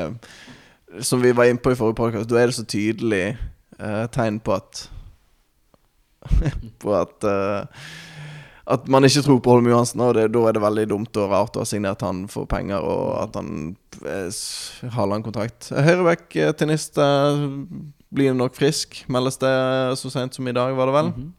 Som 1.04 1.22
vi 1.22 1.34
var 1.36 1.46
inne 1.46 1.60
på 1.60 1.74
i 1.74 1.76
forrige 1.76 2.00
podcast, 2.00 2.30
da 2.30 2.40
er 2.40 2.50
det 2.50 2.56
så 2.56 2.64
tydelig 2.66 3.38
uh, 3.78 4.08
tegn 4.10 4.40
på 4.40 4.56
at 4.56 4.88
På 6.82 6.96
at 6.98 7.24
eh, 7.24 7.84
At 8.68 8.88
man 8.92 9.08
ikke 9.08 9.24
tror 9.24 9.40
på 9.44 9.54
Holm 9.56 9.70
Johansen, 9.72 10.02
og 10.04 10.16
det, 10.18 10.26
da 10.36 10.42
er 10.48 10.56
det 10.58 10.64
veldig 10.64 10.88
dumt 10.92 11.20
og 11.22 11.32
rart 11.32 11.56
å 11.56 11.64
ha 11.64 11.68
signert 11.68 12.04
han 12.04 12.26
for 12.32 12.50
penger, 12.52 12.84
og 12.84 13.14
at 13.22 13.38
han 13.40 13.78
eh, 14.04 14.42
har 14.92 15.08
lang 15.08 15.24
kontrakt. 15.24 15.70
Høyrebekk, 15.72 16.26
eh, 16.36 16.52
tennist, 16.60 17.00
eh, 17.00 17.46
blir 18.12 18.36
nok 18.36 18.58
frisk, 18.60 19.06
meldes 19.12 19.40
det 19.40 19.54
så 20.02 20.12
sent 20.12 20.36
som 20.36 20.48
i 20.48 20.56
dag, 20.56 20.76
var 20.76 20.92
det 20.92 20.98
vel. 21.00 21.14
Mhm. 21.16 21.34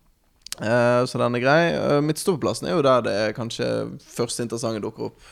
Eh, 0.58 1.04
så 1.06 1.18
den 1.18 1.36
er 1.38 1.42
grei. 1.42 1.60
Uh, 1.78 2.00
Midtstoppeplassen 2.02 2.66
er 2.66 2.74
jo 2.74 2.82
der 2.82 3.04
det 3.06 3.12
er 3.14 3.36
kanskje 3.36 3.66
første 4.02 4.42
interessante 4.42 4.82
dukker 4.82 5.12
opp. 5.12 5.28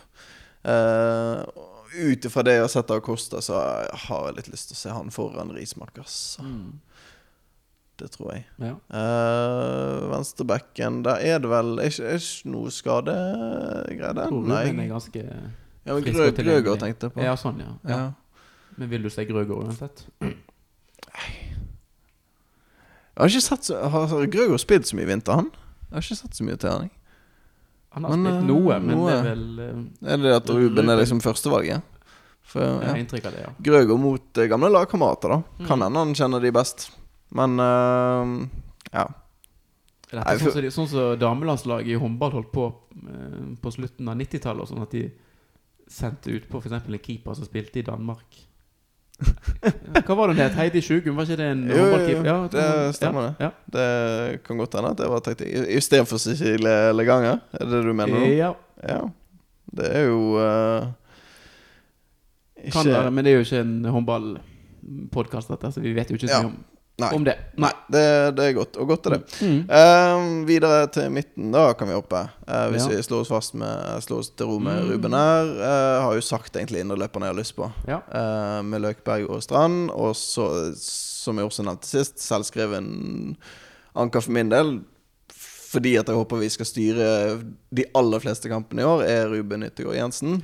Uh, 0.67 1.43
Ut 1.97 2.27
ifra 2.29 2.43
det 2.45 2.59
jeg 2.59 2.65
har 2.65 2.71
sett 2.71 2.91
av 2.93 3.01
Costa, 3.01 3.41
så 3.41 3.57
har 3.57 4.27
jeg 4.29 4.37
litt 4.37 4.51
lyst 4.53 4.69
til 4.69 4.77
å 4.77 4.81
se 4.83 4.93
han 4.93 5.13
foran 5.15 5.55
Rismark. 5.57 5.97
Altså. 6.03 6.45
Mm. 6.45 6.75
Det 7.97 8.11
tror 8.13 8.33
jeg. 8.35 8.43
Ja. 8.61 8.75
Uh, 8.93 10.11
Venstrebacken, 10.13 10.99
der 11.07 11.23
er 11.25 11.39
det 11.41 11.49
vel 11.49 11.79
Er 11.81 11.89
ikke, 11.89 12.11
ikke 12.19 12.51
noe 12.53 12.73
skadegreier 12.75 14.13
der? 14.19 14.29
Tror 14.29 14.43
Nei. 14.51 14.65
Ruben 14.69 14.83
er 14.85 14.91
ganske 14.91 15.23
Ja, 15.25 15.95
men 15.95 16.03
frisk 16.03 16.17
Grø 16.19 16.27
og 16.27 16.35
tilgjengelig. 16.37 16.65
Grøgaard 16.67 16.83
tenkte 16.83 17.09
jeg 17.09 17.15
på. 17.15 17.23
Ja, 17.25 17.37
sånn, 17.41 17.63
ja. 17.63 17.73
ja. 17.89 17.97
Ja. 17.97 18.43
Men 18.77 18.91
vil 18.93 19.07
du 19.07 19.11
se 19.13 19.25
Grøger 19.25 19.57
uansett? 19.63 20.05
Jeg 23.17 23.23
har 23.23 23.33
ikke 23.33 23.47
sett 23.47 23.71
så 23.71 23.81
Har 23.89 24.29
Grøger 24.29 24.61
spilt 24.61 24.91
så 24.91 24.99
mye 24.99 25.07
i 25.09 25.11
vinter, 25.15 25.41
han? 25.41 25.49
Jeg 25.89 25.95
har 25.97 26.05
ikke 26.05 26.19
sett 26.21 26.37
så 26.37 26.45
mye 26.45 26.61
til 26.61 26.73
han. 26.75 26.89
jeg. 26.91 26.93
Han 27.97 28.05
har 28.05 28.13
Men, 28.13 28.27
spilt 28.27 28.37
eh, 28.37 28.49
noe, 28.51 28.79
men 28.85 28.93
noe. 28.99 29.09
det 29.09 29.17
er 29.17 29.29
vel 29.31 29.45
uh, 29.57 30.11
Er 30.13 30.21
det 30.21 30.35
at 30.37 30.51
Ruben 30.53 30.93
er 30.93 31.01
liksom 31.01 31.23
førstevalget? 31.25 31.95
For, 32.47 32.61
Jeg 32.63 32.91
har 32.91 33.01
inntrykk 33.01 33.25
av 33.31 33.33
det, 33.35 33.41
ja. 33.47 33.53
Grøger 33.71 33.99
mot 33.99 34.39
eh, 34.39 34.49
gamle 34.53 34.69
lagkamerater, 34.71 35.33
da. 35.33 35.39
Mm. 35.57 35.67
Kan 35.71 35.83
hende 35.83 36.03
han 36.05 36.13
kjenner 36.15 36.45
de 36.45 36.53
best. 36.55 36.91
Men 37.35 37.61
eh, 37.61 38.35
ja. 38.93 39.07
Er 40.13 40.21
dette 40.21 40.39
sånn 40.39 40.53
som, 40.53 40.63
de, 40.63 40.73
sånn 40.75 40.91
som 40.91 41.15
damelandslaget 41.19 41.97
i 41.97 42.01
håndball 42.01 42.37
holdt 42.39 42.53
på 42.55 42.67
eh, 43.03 43.39
på 43.63 43.73
slutten 43.75 44.11
av 44.13 44.19
90-tallet. 44.21 44.71
Sånn 44.71 44.85
at 44.85 44.95
de 44.95 45.09
sendte 45.91 46.35
ut 46.35 46.47
på 46.51 46.61
f.eks. 46.63 46.77
en 46.79 47.01
keeper 47.03 47.39
som 47.39 47.49
spilte 47.49 47.83
i 47.83 47.87
Danmark. 47.87 48.45
Hva 49.17 50.15
var 50.15 50.29
det 50.29 50.37
hun 50.37 50.43
het? 50.43 50.57
Heidi 50.59 50.83
Sjugum? 50.85 51.17
Var 51.17 51.29
ikke 51.29 51.41
det 51.41 51.49
en 51.55 51.63
håndballkeeper? 51.71 52.27
Ja, 52.29 52.37
Det 52.53 52.67
stemmer 52.99 53.31
ja, 53.41 53.51
det. 53.65 53.79
Det 53.79 54.43
kan 54.45 54.61
godt 54.61 54.77
hende 54.77 54.93
at 54.93 55.01
det 55.01 55.09
var 55.11 55.25
taktikk. 55.25 55.55
Istedenfor 55.79 56.21
Cecilie 56.21 56.93
Leganger? 56.93 57.41
Er 57.57 57.65
det 57.65 57.73
det 57.73 57.83
du 57.87 57.95
mener 57.97 58.19
nå? 58.19 58.27
Ja, 58.37 58.53
Ja. 58.85 59.07
Det 59.77 59.89
er 59.93 60.05
jo 60.07 60.37
eh, 60.41 60.85
kan 62.73 62.87
være, 62.87 63.11
men 63.11 63.25
det 63.25 63.33
er 63.33 63.41
jo 63.41 63.45
ikke 63.45 63.61
en 63.61 63.85
håndballpodkast, 63.93 65.51
dette, 65.53 65.73
så 65.75 65.83
vi 65.85 65.93
vet 65.97 66.11
jo 66.11 66.17
ikke 66.17 66.31
så 66.31 66.39
mye 66.45 66.53
om, 66.53 66.57
Nei. 66.99 67.11
om 67.13 67.25
det. 67.27 67.35
Nei, 67.61 67.69
det, 67.93 68.03
det 68.39 68.45
er 68.47 68.53
godt. 68.57 68.77
Og 68.81 68.89
godt 68.89 69.07
er 69.11 69.17
det. 69.19 69.19
Mm. 69.45 69.59
Eh, 69.69 70.23
videre 70.49 70.87
til 70.95 71.11
midten, 71.13 71.51
da 71.53 71.67
kan 71.77 71.91
vi 71.91 71.93
hoppe. 71.93 72.23
Uh, 72.49 72.71
hvis 72.73 72.87
Ja. 72.87 72.95
vi 72.97 73.03
slår 73.05 73.21
oss 73.27 73.29
fast 73.35 73.53
med 73.61 74.01
Slår 74.07 74.23
oss 74.23 74.31
til 74.33 74.47
ro 74.49 74.57
med 74.59 74.79
Mm. 74.81 74.89
Ruben 74.95 75.13
her. 75.13 75.51
Uh, 75.61 76.01
har 76.07 76.15
jo 76.17 76.23
sagt 76.25 76.57
egentlig 76.57 76.81
indreløperne 76.81 77.29
jeg 77.29 77.35
har 77.35 77.41
lyst 77.43 77.57
på. 77.59 77.69
Ja. 77.87 77.99
uh, 78.09 78.63
med 78.65 78.81
Løkberg 78.81 79.29
og 79.29 79.43
Strand. 79.45 79.91
Og 79.93 80.17
så, 80.17 80.47
som 80.81 81.37
jeg 81.37 81.45
også 81.51 81.67
nevnte 81.69 81.87
sist, 81.91 82.17
selvskreven 82.25 83.37
anker 83.95 84.25
for 84.25 84.33
min 84.33 84.49
del. 84.49 84.79
Fordi 85.37 85.97
at 86.01 86.09
jeg 86.09 86.17
håper 86.17 86.41
vi 86.41 86.49
skal 86.49 86.67
styre 86.67 87.09
de 87.77 87.85
aller 87.95 88.19
fleste 88.25 88.49
kampene 88.49 88.81
i 88.81 88.89
år, 88.89 89.03
er 89.05 89.29
Ruben 89.29 89.67
Yttergård 89.69 89.99
Jensen. 89.99 90.41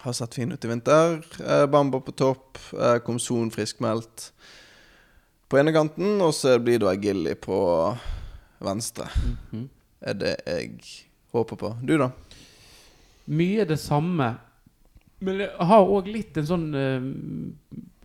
Har 0.00 0.12
sett 0.16 0.34
fin 0.34 0.52
ut 0.52 0.64
i 0.64 0.68
vinter. 0.68 1.20
Bamba 1.68 2.00
på 2.00 2.12
topp. 2.16 2.56
Komson 3.04 3.50
friskmeldt 3.52 4.30
på 5.54 5.60
ene 5.62 5.74
kanten. 5.74 6.18
Og 6.24 6.34
så 6.34 6.56
blir 6.62 6.82
det 6.82 6.96
Gilly 7.04 7.36
på 7.38 7.58
venstre. 8.64 9.06
Mhm. 9.52 9.68
Er 10.04 10.14
det 10.20 10.34
jeg 10.46 10.80
håper 11.32 11.56
på. 11.56 11.76
Du, 11.82 11.96
da? 11.96 12.10
Mye 13.26 13.64
det 13.64 13.78
samme. 13.80 14.34
Men 15.24 15.38
jeg 15.40 15.68
har 15.70 15.86
òg 15.88 16.10
litt 16.12 16.36
en 16.36 16.44
sånn 16.48 16.66
eh, 16.76 17.04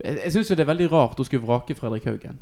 Jeg, 0.00 0.14
jeg 0.22 0.32
syns 0.32 0.48
jo 0.48 0.56
det 0.56 0.62
er 0.64 0.70
veldig 0.70 0.86
rart 0.88 1.18
å 1.20 1.26
skulle 1.26 1.44
vrake 1.44 1.76
Fredrik 1.76 2.06
Haugen. 2.08 2.38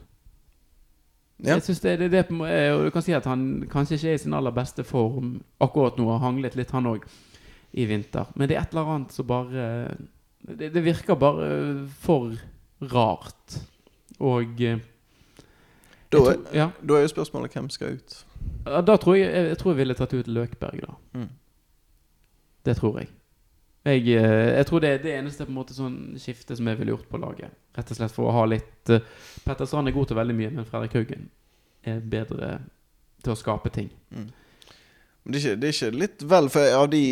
Ja. 1.38 1.56
Jeg 1.56 1.64
synes 1.66 1.80
det, 1.82 1.96
det, 1.98 2.08
det, 2.12 2.20
eh, 2.46 2.70
og 2.74 2.84
Du 2.86 2.92
kan 2.94 3.02
si 3.02 3.16
at 3.16 3.26
han 3.26 3.64
kanskje 3.70 3.96
ikke 3.96 4.12
er 4.12 4.20
i 4.20 4.22
sin 4.22 4.36
aller 4.36 4.54
beste 4.54 4.84
form 4.86 5.40
akkurat 5.64 5.98
nå. 5.98 6.06
Har 6.12 6.22
hanglet 6.28 6.54
litt, 6.58 6.70
han 6.76 6.86
òg, 6.86 7.08
i 7.72 7.88
vinter. 7.88 8.30
Men 8.36 8.46
det 8.46 8.58
er 8.58 8.62
et 8.62 8.76
eller 8.76 8.92
annet 8.94 9.16
som 9.16 9.26
bare 9.26 9.96
Det, 10.38 10.70
det 10.70 10.84
virker 10.84 11.18
bare 11.18 11.50
for 11.98 12.38
rart. 12.94 13.58
Og 14.22 14.62
eh, 14.62 14.78
Da 16.12 16.18
er, 16.18 16.24
tror- 16.38 16.54
ja, 16.56 16.70
da 16.88 16.96
er 16.96 17.04
jo 17.04 17.12
spørsmålet 17.12 17.52
hvem 17.52 17.68
skal 17.70 17.98
ut. 17.98 18.18
Da 18.64 18.96
tror 18.96 19.16
jeg, 19.18 19.28
jeg, 19.32 19.48
jeg 19.52 19.58
tror 19.60 19.72
jeg 19.72 19.78
ville 19.82 19.94
tatt 19.98 20.14
ut 20.14 20.28
Løkberg, 20.28 20.80
da. 20.86 20.94
Mm. 21.18 21.28
Det 22.64 22.76
tror 22.76 22.98
jeg. 23.00 23.08
Jeg, 23.88 24.02
eh, 24.18 24.56
jeg 24.58 24.66
tror 24.66 24.80
det 24.84 24.88
er 24.90 24.98
det 25.02 25.12
eneste 25.18 25.44
på 25.46 25.52
en 25.52 25.58
måte 25.60 25.76
sånn 25.76 25.98
skifte 26.20 26.56
som 26.58 26.66
jeg 26.68 26.78
ville 26.80 26.92
gjort 26.92 27.08
på 27.08 27.20
laget. 27.22 27.54
Rett 27.78 27.92
og 27.94 27.96
slett 28.00 28.12
for 28.12 28.28
å 28.28 28.34
ha 28.36 28.42
litt 28.48 28.92
uh, 28.92 28.98
Petter 29.46 29.68
Strand 29.68 29.88
er 29.88 29.94
god 29.96 30.10
til 30.10 30.18
veldig 30.18 30.36
mye, 30.36 30.50
men 30.58 30.66
Fredrik 30.68 30.96
Haugen 30.98 31.28
er 31.88 32.00
bedre 32.02 32.58
til 33.24 33.32
å 33.32 33.38
skape 33.38 33.70
ting. 33.72 33.88
Men 34.12 34.28
det 35.28 35.36
er, 35.36 35.42
ikke, 35.42 35.60
det 35.60 35.68
er 35.68 35.74
ikke 35.76 35.98
litt 36.00 36.22
vel 36.30 36.46
For 36.48 36.74
av, 36.78 36.86
de, 36.90 37.02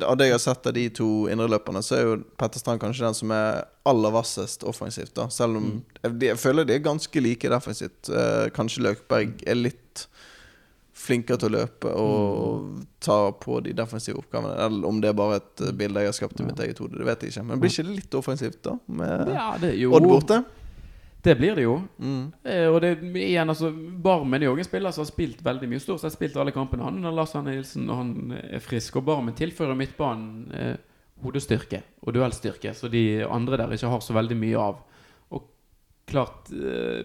av 0.00 0.16
det 0.16 0.30
jeg 0.30 0.32
har 0.38 0.42
sett 0.46 0.66
av 0.66 0.72
de 0.76 0.86
to 0.96 1.08
indreløperne, 1.28 1.82
så 1.84 1.96
er 1.98 2.04
jo 2.06 2.14
Petter 2.40 2.62
Strand 2.62 2.80
kanskje 2.80 3.04
den 3.04 3.14
som 3.18 3.30
er 3.36 3.66
aller 3.86 4.14
vassest 4.14 4.64
offensivt. 4.64 5.12
da 5.14 5.28
Selv 5.28 5.56
om 5.60 5.66
Mm. 5.66 5.82
jeg, 6.02 6.14
jeg 6.30 6.38
føler 6.40 6.64
de 6.64 6.74
er 6.74 6.84
ganske 6.86 7.20
like 7.20 7.48
defensivt. 7.52 8.08
Eh, 8.08 8.48
kanskje 8.56 8.82
Løkberg 8.86 9.42
er 9.46 9.54
litt 9.60 10.06
flinkere 10.96 11.36
til 11.38 11.50
å 11.52 11.58
løpe 11.60 11.90
og 12.00 12.78
ta 13.04 13.18
på 13.36 13.58
de 13.62 13.74
defensive 13.76 14.16
oppgavene. 14.22 14.54
Eller 14.64 14.88
om 14.88 15.00
det 15.02 15.10
er 15.12 15.18
bare 15.18 15.36
et 15.42 15.60
eh, 15.68 15.72
bilde 15.76 16.00
jeg 16.00 16.08
har 16.08 16.16
skapt 16.16 16.40
i 16.40 16.46
mitt 16.48 16.58
eget 16.64 16.80
hode, 16.80 16.96
det 16.96 17.04
vet 17.06 17.20
jeg 17.26 17.34
ikke. 17.34 17.44
Men 17.50 17.60
blir 17.60 17.70
ikke 17.74 17.84
det 17.90 17.96
litt 18.00 18.16
offensivt, 18.16 18.62
da? 18.64 18.78
Med 18.88 19.28
Ja, 19.36 19.50
det 19.60 19.74
Odd 19.86 20.08
borte? 20.08 20.40
Det 21.26 21.34
blir 21.34 21.56
det 21.58 21.64
jo. 21.64 21.80
Mm. 21.98 22.32
Eh, 22.46 22.68
og 22.70 22.76
det 22.84 22.92
igjen, 23.18 23.50
altså 23.50 23.72
Barmen 23.74 24.38
er 24.38 24.46
jo 24.46 24.54
en 24.54 24.66
spiller 24.66 24.94
som 24.94 25.02
har 25.02 25.08
spilt 25.08 25.40
veldig 25.42 25.68
mye. 25.72 25.82
Stort 25.82 26.04
sett 26.04 26.14
spilt 26.14 26.36
alle 26.38 26.54
kampene. 26.54 26.84
Han 26.86 27.00
under 27.00 27.14
Lars 27.14 27.34
Arne 27.34 27.50
Nilsen 27.56 27.88
og 27.90 27.98
han 27.98 28.34
er 28.38 28.62
frisk. 28.62 29.00
Og 29.00 29.08
Barmen 29.08 29.34
tilfører 29.34 29.74
midtbanen 29.78 30.52
eh, 30.54 30.76
hodestyrke 31.24 31.80
og 32.04 32.14
duellstyrke, 32.14 32.74
så 32.76 32.90
de 32.92 33.24
andre 33.24 33.58
der 33.58 33.74
ikke 33.74 33.90
har 33.90 34.04
så 34.04 34.14
veldig 34.14 34.36
mye 34.38 34.60
av. 34.68 34.78
Og 35.34 35.48
klart 36.06 36.52
eh, 36.54 37.02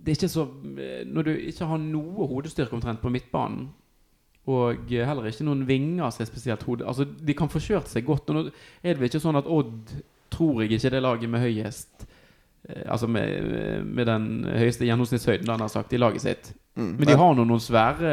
Det 0.00 0.14
er 0.14 0.16
ikke 0.16 0.32
så 0.32 0.46
eh, 0.80 1.02
Når 1.04 1.26
du 1.26 1.32
ikke 1.34 1.68
har 1.68 1.82
noe 1.82 2.28
hodestyrke 2.30 2.78
omtrent 2.78 3.02
på 3.02 3.12
midtbanen, 3.12 3.68
og 4.48 4.88
heller 4.88 5.28
ikke 5.28 5.44
noen 5.44 5.66
vinger 5.68 6.08
som 6.10 6.24
er 6.24 6.30
spesielt 6.30 6.64
hode... 6.64 6.86
Altså, 6.88 7.04
de 7.04 7.36
kan 7.36 7.52
få 7.52 7.60
kjørt 7.60 7.92
seg 7.92 8.06
godt. 8.08 8.32
Og 8.32 8.38
nå 8.38 8.42
er 8.48 8.94
det 8.94 9.02
vel 9.02 9.10
ikke 9.10 9.20
sånn 9.20 9.38
at 9.38 9.46
Odd 9.46 9.92
tror 10.32 10.62
jeg 10.62 10.78
ikke 10.78 10.94
det 10.94 11.02
laget 11.04 11.30
med 11.30 11.44
høyest 11.44 12.08
Altså 12.84 13.08
med, 13.08 13.84
med 13.88 14.06
den 14.06 14.26
høyeste 14.44 14.84
gjennomsnittshøyden 14.84 15.48
han 15.48 15.62
har 15.64 15.70
sagt 15.72 15.94
i 15.96 16.00
laget 16.00 16.22
sitt. 16.22 16.50
Mm. 16.76 16.90
Men 16.98 17.08
de 17.08 17.16
har 17.18 17.32
nå 17.34 17.46
noen 17.48 17.62
svære 17.62 18.10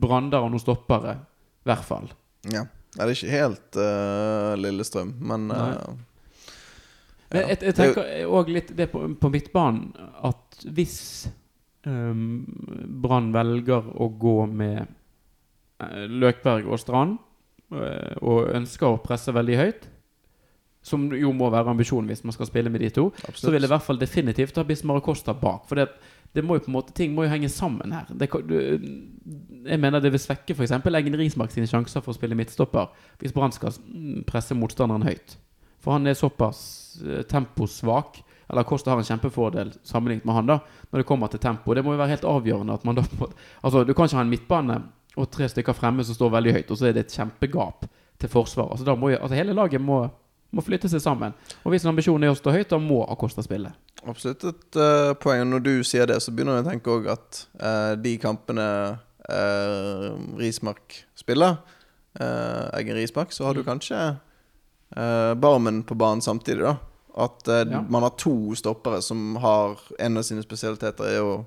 brander 0.00 0.44
og 0.44 0.52
noen 0.52 0.62
stoppere. 0.62 1.16
I 1.64 1.70
hvert 1.70 1.86
fall. 1.88 2.10
Ja. 2.52 2.66
Det 2.96 3.02
er 3.02 3.12
ikke 3.12 3.32
helt 3.32 3.78
uh, 3.80 4.52
Lillestrøm, 4.56 5.10
men 5.20 5.50
eh, 5.52 5.72
Ja. 7.32 7.40
jeg, 7.42 7.58
jeg 7.66 7.74
tenker 7.76 8.06
òg 8.30 8.52
litt 8.54 8.70
det 8.78 8.86
på, 8.92 9.02
på 9.20 9.30
midtbanen 9.34 9.90
at 10.24 10.62
hvis 10.76 11.26
um, 11.84 12.46
Brann 13.02 13.32
velger 13.34 13.90
å 14.00 14.08
gå 14.16 14.36
med 14.48 14.86
eh, 15.82 16.06
Løkberg 16.08 16.70
og 16.70 16.80
Strand 16.80 17.18
eh, 17.74 18.14
og 18.22 18.48
ønsker 18.56 18.88
å 18.94 19.02
presse 19.04 19.34
veldig 19.36 19.58
høyt, 19.60 19.88
som 20.86 21.08
jo 21.14 21.32
må 21.34 21.48
være 21.50 21.72
ambisjonen 21.72 22.10
hvis 22.10 22.22
man 22.26 22.34
skal 22.36 22.48
spille 22.48 22.70
med 22.70 22.84
de 22.84 22.92
to, 22.94 23.08
så 23.34 23.50
vil 23.50 23.64
jeg 23.64 23.70
i 23.70 23.74
hvert 23.74 23.86
fall 23.86 23.98
definitivt 23.98 24.58
ha 24.58 24.64
Bismar 24.66 25.00
Acosta 25.00 25.32
Costa 25.32 25.40
bak. 25.40 25.64
For 25.66 25.80
det, 25.80 25.88
det 26.36 26.44
må 26.46 26.58
jo 26.58 26.66
på 26.66 26.70
en 26.70 26.76
måte 26.76 26.94
ting 26.94 27.14
må 27.14 27.24
jo 27.26 27.32
henge 27.32 27.50
sammen 27.50 27.94
her. 27.96 28.06
Det, 28.10 28.28
jeg 28.30 29.80
mener 29.82 30.02
det 30.04 30.12
vil 30.14 30.22
svekke 30.22 30.54
f.eks. 30.54 30.76
Eggen 30.76 31.18
Rismark 31.18 31.54
sine 31.54 31.66
sjanser 31.70 32.04
for 32.04 32.14
å 32.14 32.18
spille 32.18 32.38
midtstopper 32.38 32.92
hvis 33.22 33.34
Brann 33.34 33.54
skal 33.56 33.74
mm, 33.74 34.22
presse 34.28 34.54
motstanderen 34.54 35.06
høyt. 35.08 35.36
For 35.82 35.96
han 35.96 36.06
er 36.06 36.18
såpass 36.18 36.60
eh, 37.02 37.22
temposvak. 37.30 38.22
Eller 38.46 38.66
Costa 38.68 38.92
har 38.92 39.00
en 39.02 39.08
kjempefordel 39.08 39.72
sammenlignet 39.82 40.26
med 40.26 40.36
han 40.38 40.50
da 40.52 40.60
når 40.92 41.02
det 41.02 41.08
kommer 41.08 41.30
til 41.32 41.42
tempo. 41.42 41.74
Det 41.74 41.82
må 41.82 41.96
jo 41.96 42.02
være 42.02 42.14
helt 42.14 42.28
avgjørende 42.30 42.76
at 42.78 42.84
man 42.86 43.00
da 43.00 43.02
Altså, 43.62 43.82
du 43.82 43.90
kan 43.90 44.06
ikke 44.06 44.20
ha 44.20 44.22
en 44.22 44.30
midtbane 44.30 44.76
og 45.16 45.30
tre 45.32 45.48
stykker 45.50 45.74
fremme 45.74 46.04
som 46.04 46.14
står 46.14 46.34
veldig 46.36 46.52
høyt, 46.58 46.70
og 46.70 46.78
så 46.78 46.88
er 46.88 46.94
det 46.94 47.06
et 47.06 47.16
kjempegap 47.16 47.88
til 48.20 48.30
forsvar. 48.30 48.70
Altså, 48.70 48.86
da 48.86 48.94
må 48.94 49.10
jo, 49.10 49.18
altså 49.18 49.38
hele 49.38 49.56
laget 49.56 49.82
må, 49.82 50.04
må 50.56 50.64
flytte 50.64 50.88
seg 50.88 51.02
sammen. 51.04 51.34
Og 51.64 51.74
hvis 51.74 51.84
ambisjonen 51.88 52.24
er 52.26 52.32
å 52.32 52.38
stå 52.38 52.54
høyt, 52.54 52.70
da 52.72 52.78
må 52.80 53.02
Acosta 53.12 53.44
spille. 53.44 53.74
Absolutt 54.08 54.44
et 54.48 54.78
uh, 54.80 55.12
poeng. 55.20 55.44
Når 55.50 55.62
du 55.66 55.72
sier 55.84 56.08
det, 56.08 56.16
så 56.24 56.32
begynner 56.32 56.58
jeg 56.60 56.66
å 56.66 56.70
tenke 56.70 56.94
òg 56.94 57.08
at 57.12 57.40
uh, 57.60 57.92
de 58.00 58.16
kampene 58.22 58.66
uh, 59.28 60.10
Rismark 60.40 61.02
spiller, 61.18 61.58
uh, 62.20 62.70
Eggen 62.78 62.96
Rismark, 62.96 63.32
så 63.36 63.44
har 63.48 63.54
du 63.54 63.62
Mm. 63.64 63.66
kanskje 63.74 64.02
eh, 64.96 65.34
Barmen 65.34 65.82
på 65.82 65.96
banen 65.98 66.22
samtidig, 66.22 66.62
da. 66.62 66.76
At 67.16 67.48
eh, 67.48 67.64
Ja. 67.72 67.80
man 67.90 68.02
har 68.06 68.10
to 68.16 68.54
stoppere 68.54 69.02
som 69.02 69.36
har 69.36 69.78
En 69.98 70.16
av 70.16 70.22
sine 70.22 70.42
spesialiteter 70.44 71.04
er 71.16 71.20
å 71.24 71.46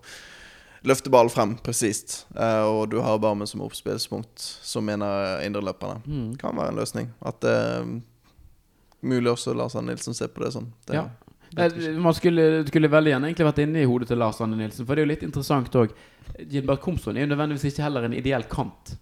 løfte 0.84 1.10
ballen 1.12 1.30
frem 1.32 1.55
presist. 1.64 2.26
Eh, 2.36 2.64
og 2.68 2.89
du 2.91 2.99
har 3.01 3.18
Barmen 3.20 3.47
som 3.47 3.62
oppspillspunkt, 3.62 4.39
som 4.64 4.89
en 4.89 5.01
av 5.01 5.41
indreløperne. 5.45 6.01
Mm. 6.05 6.38
Kan 6.38 6.55
være 6.57 6.70
en 6.74 6.80
løsning. 6.82 7.10
At 7.26 7.43
er 7.43 7.86
mulig 9.02 9.32
også 9.32 9.56
Lars 9.58 9.76
Arne 9.80 9.93
Nilsen 9.93 10.18
ser 10.18 10.32
på 10.34 10.43
det 10.43 10.54
sånn. 10.56 10.72
Det, 10.88 10.95
Ja. 11.00 11.10
Man 11.97 12.14
skulle, 12.14 12.64
skulle 12.68 12.91
veldig 12.91 13.10
gjerne 13.10 13.30
egentlig 13.32 13.45
vært 13.47 13.62
inne 13.64 13.82
i 13.82 13.88
hodet 13.89 14.12
til 14.12 14.20
Lars 14.22 14.39
Arne 14.41 14.58
Nilsen. 14.58 14.86
For 14.86 14.93
det 14.93 15.02
er 15.02 15.08
jo 15.08 15.12
litt 15.14 15.24
interessant 15.26 15.78
òg. 15.82 15.93
Gilbert 16.45 16.82
Komsson 16.84 17.18
er 17.18 17.26
jo 17.26 17.32
nødvendigvis 17.32 17.72
ikke 17.72 17.88
heller 17.88 18.06
en 18.06 18.14
ideell 18.14 18.45
kant. 18.52 18.93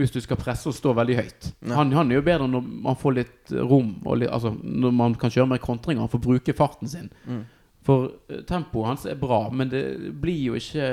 Hvis 0.00 0.14
du 0.14 0.20
skal 0.24 0.38
presse 0.40 0.70
og 0.70 0.76
stå 0.76 0.94
veldig 0.96 1.16
høyt. 1.18 1.50
Han, 1.76 1.92
han 1.92 2.08
er 2.08 2.16
jo 2.20 2.24
bedre 2.24 2.46
når 2.48 2.64
man 2.86 2.96
får 2.96 3.16
litt 3.18 3.52
rom, 3.52 3.98
litt, 4.16 4.30
altså 4.32 4.54
når 4.56 4.94
man 4.96 5.16
kan 5.20 5.32
kjøre 5.34 5.50
mer 5.50 5.60
kontringer. 5.60 6.06
Han 6.06 6.12
får 6.12 6.24
bruke 6.24 6.56
farten 6.56 6.88
sin. 6.88 7.10
Mm. 7.28 7.42
For 7.84 8.08
eh, 8.30 8.40
tempoet 8.48 8.94
hans 8.94 9.04
er 9.10 9.20
bra, 9.20 9.42
men 9.52 9.68
det 9.72 9.84
blir 10.22 10.40
jo 10.50 10.56
ikke 10.56 10.88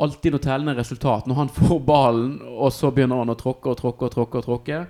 alltid 0.00 0.34
noe 0.34 0.44
tellende 0.44 0.76
resultat. 0.76 1.28
Når 1.28 1.40
han 1.40 1.52
får 1.56 1.80
ballen, 1.88 2.34
og 2.44 2.72
så 2.76 2.92
begynner 2.92 3.22
han 3.22 3.32
å 3.32 3.40
tråkke 3.40 3.72
og 3.72 3.80
tråkke 3.80 4.08
og 4.08 4.14
tråkke, 4.18 4.42
og 4.42 4.48
tråkke 4.50 4.84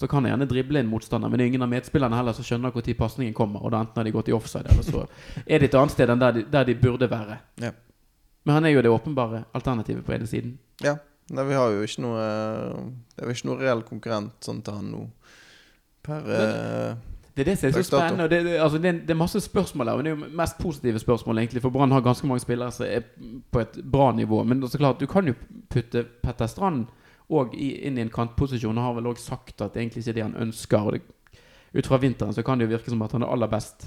så 0.00 0.08
kan 0.08 0.24
han 0.24 0.30
gjerne 0.30 0.48
drible 0.48 0.80
en 0.80 0.88
motstander, 0.88 1.28
men 1.28 1.36
det 1.36 1.44
er 1.44 1.50
ingen 1.50 1.62
av 1.62 1.68
medspillerne 1.68 2.16
heller 2.16 2.32
som 2.32 2.44
skjønner 2.46 2.72
når 2.72 2.94
pasningen 2.96 3.34
kommer. 3.36 3.60
Og 3.60 3.74
da 3.74 3.82
enten 3.84 4.00
har 4.00 4.06
de 4.08 4.12
gått 4.14 4.30
i 4.30 4.32
offside, 4.32 4.70
eller 4.72 4.86
så 4.86 5.02
er 5.44 5.60
de 5.60 5.66
et 5.68 5.74
annet 5.76 5.92
sted 5.92 6.08
enn 6.08 6.22
der 6.22 6.38
de, 6.38 6.44
der 6.48 6.64
de 6.64 6.74
burde 6.80 7.08
være. 7.10 7.36
Ja. 7.60 7.74
Men 8.48 8.56
han 8.56 8.64
er 8.64 8.72
jo 8.72 8.82
det 8.86 8.92
åpenbare 8.94 9.42
alternativet 9.52 10.06
på 10.06 10.14
ene 10.16 10.28
siden. 10.30 10.54
Ja. 10.80 10.94
Nei, 11.30 11.44
vi 11.50 11.54
har 11.54 11.70
jo 11.70 11.84
ikke 11.84 12.02
noe 12.02 12.22
Det 13.12 13.20
er 13.22 13.28
jo 13.28 13.34
ikke 13.36 13.48
noe 13.50 13.60
reell 13.60 13.82
konkurrent 13.86 14.48
sånn 14.48 14.62
til 14.64 14.78
han 14.78 14.88
nå. 14.90 15.02
Per 16.02 16.30
eh, 16.32 16.94
Det 17.36 17.44
er 17.44 17.50
det 17.50 17.58
som 17.60 17.68
er 17.68 17.76
så 17.76 17.82
spennende. 17.90 18.30
Det, 18.32 18.38
det, 18.48 18.54
altså, 18.56 18.80
det, 18.80 18.94
er, 18.94 19.02
det 19.04 19.14
er 19.14 19.18
masse 19.20 19.42
spørsmål 19.44 19.92
her, 19.92 20.00
og 20.00 20.06
det 20.08 20.14
er 20.14 20.16
jo 20.16 20.30
mest 20.40 20.56
positive 20.64 21.04
spørsmål, 21.04 21.42
egentlig. 21.44 21.60
For 21.60 21.76
Brann 21.76 21.92
har 21.92 22.00
ganske 22.08 22.26
mange 22.26 22.40
spillere 22.40 22.72
som 22.72 22.88
er 22.88 23.04
på 23.52 23.60
et 23.60 23.76
bra 23.84 24.08
nivå. 24.16 24.40
Men 24.48 24.64
så 24.64 24.80
klart, 24.80 25.04
du 25.04 25.06
kan 25.06 25.28
jo 25.28 25.36
putte 25.68 26.06
Petter 26.24 26.48
Strand 26.48 26.88
og 27.30 27.54
inn 27.54 27.98
i 27.98 28.04
en 28.04 28.12
kantposisjon, 28.12 28.78
og 28.78 28.86
har 28.88 28.96
vel 28.98 29.10
òg 29.12 29.20
sagt 29.22 29.62
at 29.62 29.74
det 29.74 29.84
egentlig 29.84 30.02
ikke 30.02 30.12
er 30.12 30.18
det 30.18 30.26
han 30.26 30.38
ønsker. 30.48 30.86
Og 30.86 30.96
det, 30.96 31.40
ut 31.78 31.86
fra 31.86 32.00
vinteren 32.02 32.34
så 32.34 32.42
kan 32.46 32.58
det 32.58 32.66
jo 32.66 32.74
virke 32.74 32.90
som 32.90 33.02
at 33.06 33.14
han 33.14 33.24
er 33.24 33.30
aller 33.30 33.50
best 33.50 33.86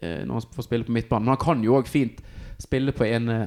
eh, 0.00 0.22
når 0.26 0.34
han 0.34 0.48
får 0.56 0.68
spille 0.68 0.88
på 0.88 0.96
midtbanen. 0.96 1.24
Men 1.24 1.36
han 1.36 1.44
kan 1.44 1.64
jo 1.64 1.78
òg 1.78 1.88
fint 1.88 2.20
spille 2.60 2.92
på 2.96 3.08
ene 3.08 3.46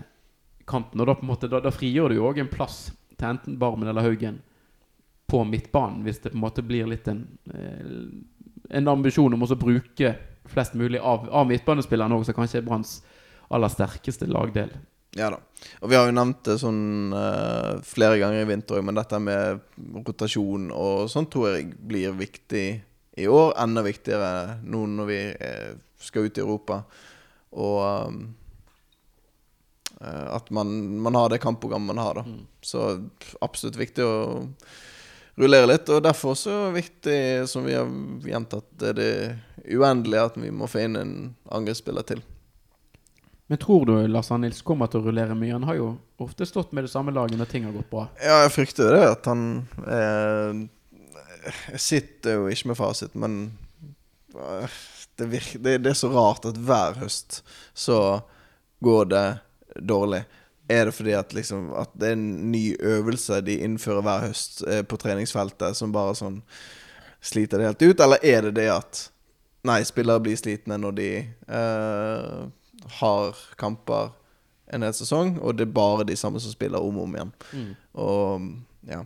kanten, 0.70 1.02
og 1.02 1.10
da, 1.10 1.16
på 1.18 1.26
en 1.26 1.32
måte, 1.32 1.50
da, 1.50 1.62
da 1.64 1.74
frigjør 1.74 2.12
du 2.12 2.20
jo 2.20 2.28
òg 2.30 2.42
en 2.42 2.52
plass 2.52 2.90
til 3.16 3.30
enten 3.30 3.58
Barmen 3.62 3.90
eller 3.90 4.06
Haugen 4.06 4.42
på 5.30 5.44
midtbanen, 5.46 6.02
hvis 6.06 6.22
det 6.24 6.34
på 6.34 6.40
en 6.40 6.44
måte 6.46 6.66
blir 6.66 6.90
litt 6.90 7.08
en 7.12 7.26
eh, 7.54 7.96
En 8.70 8.86
ambisjon 8.86 9.34
om 9.34 9.42
å 9.42 9.56
bruke 9.58 10.12
flest 10.46 10.76
mulig 10.78 11.00
av, 11.02 11.24
av 11.34 11.48
midtbanespillerne 11.50 12.14
òg, 12.14 12.26
som 12.28 12.36
kanskje 12.38 12.60
er 12.60 12.66
Branns 12.68 13.00
aller 13.50 13.72
sterkeste 13.74 14.28
lagdel. 14.30 14.70
Ja 15.18 15.32
da. 15.34 15.39
Og 15.82 15.89
vi 15.89 15.97
har 15.97 16.05
jo 16.07 16.16
nevnt 16.16 16.43
det 16.45 16.60
sånn 16.62 17.14
uh, 17.16 17.80
flere 17.86 18.20
ganger 18.22 18.43
i 18.43 18.49
vinter 18.49 18.78
òg, 18.78 18.86
men 18.86 18.99
dette 18.99 19.20
med 19.24 19.64
rotasjon 20.05 20.70
og 20.76 21.10
sånn 21.12 21.28
tror 21.32 21.55
jeg 21.55 21.72
blir 21.89 22.14
viktig 22.18 22.66
i 23.20 23.28
år. 23.28 23.55
Enda 23.60 23.84
viktigere 23.86 24.60
nå 24.64 24.84
når 24.93 25.10
vi 25.10 25.22
er, 25.34 25.80
skal 25.99 26.30
ut 26.30 26.38
i 26.38 26.43
Europa. 26.43 26.84
Og 27.49 27.80
um, 27.82 28.22
eh, 29.97 30.28
at 30.38 30.51
man, 30.53 30.72
man 31.01 31.18
har 31.18 31.34
det 31.34 31.41
kampprogrammet 31.43 31.95
man 31.95 32.03
har, 32.03 32.22
da. 32.22 32.26
Mm. 32.30 32.45
Så 32.62 32.86
absolutt 33.41 33.80
viktig 33.82 34.05
å 34.05 34.16
rullere 35.39 35.72
litt. 35.74 35.89
Og 35.89 36.03
derfor 36.05 36.38
så 36.38 36.70
viktig, 36.76 37.47
som 37.49 37.66
vi 37.68 37.76
har 37.76 37.89
gjentatt, 38.30 38.70
det 38.80 38.93
er 38.93 38.99
det 38.99 39.14
uendelige 39.74 40.28
at 40.30 40.38
vi 40.39 40.53
må 40.53 40.70
få 40.70 40.86
inn 40.86 40.99
en 40.99 41.16
angrepsspiller 41.49 42.07
til. 42.07 42.24
Men 43.50 43.58
tror 43.58 43.86
du 43.86 44.08
Lars 44.08 44.28
Arne 44.32 44.45
Nils 44.45 44.62
kommer 44.62 44.86
til 44.91 45.02
å 45.02 45.08
rullere 45.08 45.34
mye? 45.34 45.56
Han 45.56 45.64
har 45.66 45.78
jo 45.80 45.88
ofte 46.22 46.45
stått 46.45 46.70
med 46.70 46.86
det 46.86 46.91
samme 46.91 47.10
laget 47.16 47.39
når 47.39 47.47
ting 47.50 47.64
har 47.66 47.74
gått 47.74 47.89
bra. 47.89 48.04
Ja, 48.22 48.43
jeg 48.43 48.52
frykter 48.54 48.93
det, 48.93 49.00
at 49.10 49.26
han 49.26 49.45
eh, 49.89 50.60
sitter 51.74 52.38
jo 52.38 52.52
ikke 52.54 52.70
med 52.70 52.78
fasit, 52.78 53.16
men 53.18 53.39
eh, 54.38 54.76
det, 55.18 55.30
virker, 55.32 55.64
det, 55.66 55.74
det 55.82 55.95
er 55.95 55.97
så 55.97 56.12
rart 56.14 56.45
at 56.45 56.60
hver 56.62 57.00
høst 57.02 57.39
så 57.74 57.97
går 58.86 59.10
det 59.16 59.26
dårlig. 59.82 60.22
Er 60.70 60.86
det 60.86 60.93
fordi 61.00 61.18
at, 61.18 61.34
liksom, 61.34 61.72
at 61.74 61.89
det 61.97 62.12
er 62.12 62.20
en 62.20 62.30
ny 62.52 62.64
øvelse 62.78 63.41
de 63.50 63.58
innfører 63.66 64.06
hver 64.06 64.28
høst 64.28 64.62
eh, 64.70 64.84
på 64.86 65.02
treningsfeltet, 65.02 65.74
som 65.74 65.95
bare 65.95 66.14
sånn 66.22 66.43
sliter 67.18 67.58
det 67.58 67.72
helt 67.72 67.82
ut? 67.82 68.06
Eller 68.06 68.22
er 68.22 68.45
det 68.45 68.60
det 68.62 68.70
at 68.78 69.08
Nei, 69.68 69.82
spillere 69.84 70.22
blir 70.24 70.38
slitne 70.39 70.78
når 70.80 70.93
de 70.95 71.08
eh, 71.20 72.43
har 73.00 73.38
kamper 73.60 74.12
en 74.70 74.84
hel 74.86 74.94
sesong, 74.94 75.38
og 75.42 75.56
det 75.58 75.66
er 75.66 75.78
bare 75.78 76.06
de 76.06 76.18
samme 76.18 76.40
som 76.42 76.54
spiller 76.54 76.82
om 76.84 77.00
og 77.00 77.08
om 77.08 77.16
igjen. 77.18 77.32
Og 77.94 78.52
ja 78.90 79.06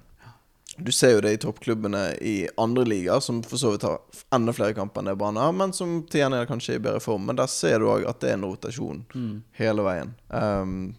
Du 0.74 0.92
ser 0.92 1.12
jo 1.14 1.22
det 1.22 1.32
i 1.36 1.38
toppklubbene 1.38 2.16
i 2.26 2.48
andre 2.58 2.84
ligaer, 2.86 3.20
som 3.22 3.44
for 3.46 3.62
så 3.62 3.76
vidt 3.76 3.84
har 3.86 4.00
enda 4.34 4.56
flere 4.58 4.74
kamper 4.74 5.04
enn 5.04 5.12
det 5.12 5.18
Brann 5.20 5.38
har, 5.38 5.52
men 5.54 5.74
som 5.74 6.00
til 6.10 6.24
gjengjeld 6.24 6.50
kanskje 6.50 6.74
er 6.74 6.80
i 6.80 6.84
bedre 6.88 7.04
form. 7.04 7.28
Men 7.30 7.38
der 7.38 7.48
ser 7.48 7.78
du 7.80 7.92
òg 7.94 8.08
at 8.10 8.20
det 8.24 8.32
er 8.32 8.40
en 8.40 8.48
rotasjon 8.48 9.04
hele 9.60 9.86
veien. 9.86 10.16
Um, 10.34 10.96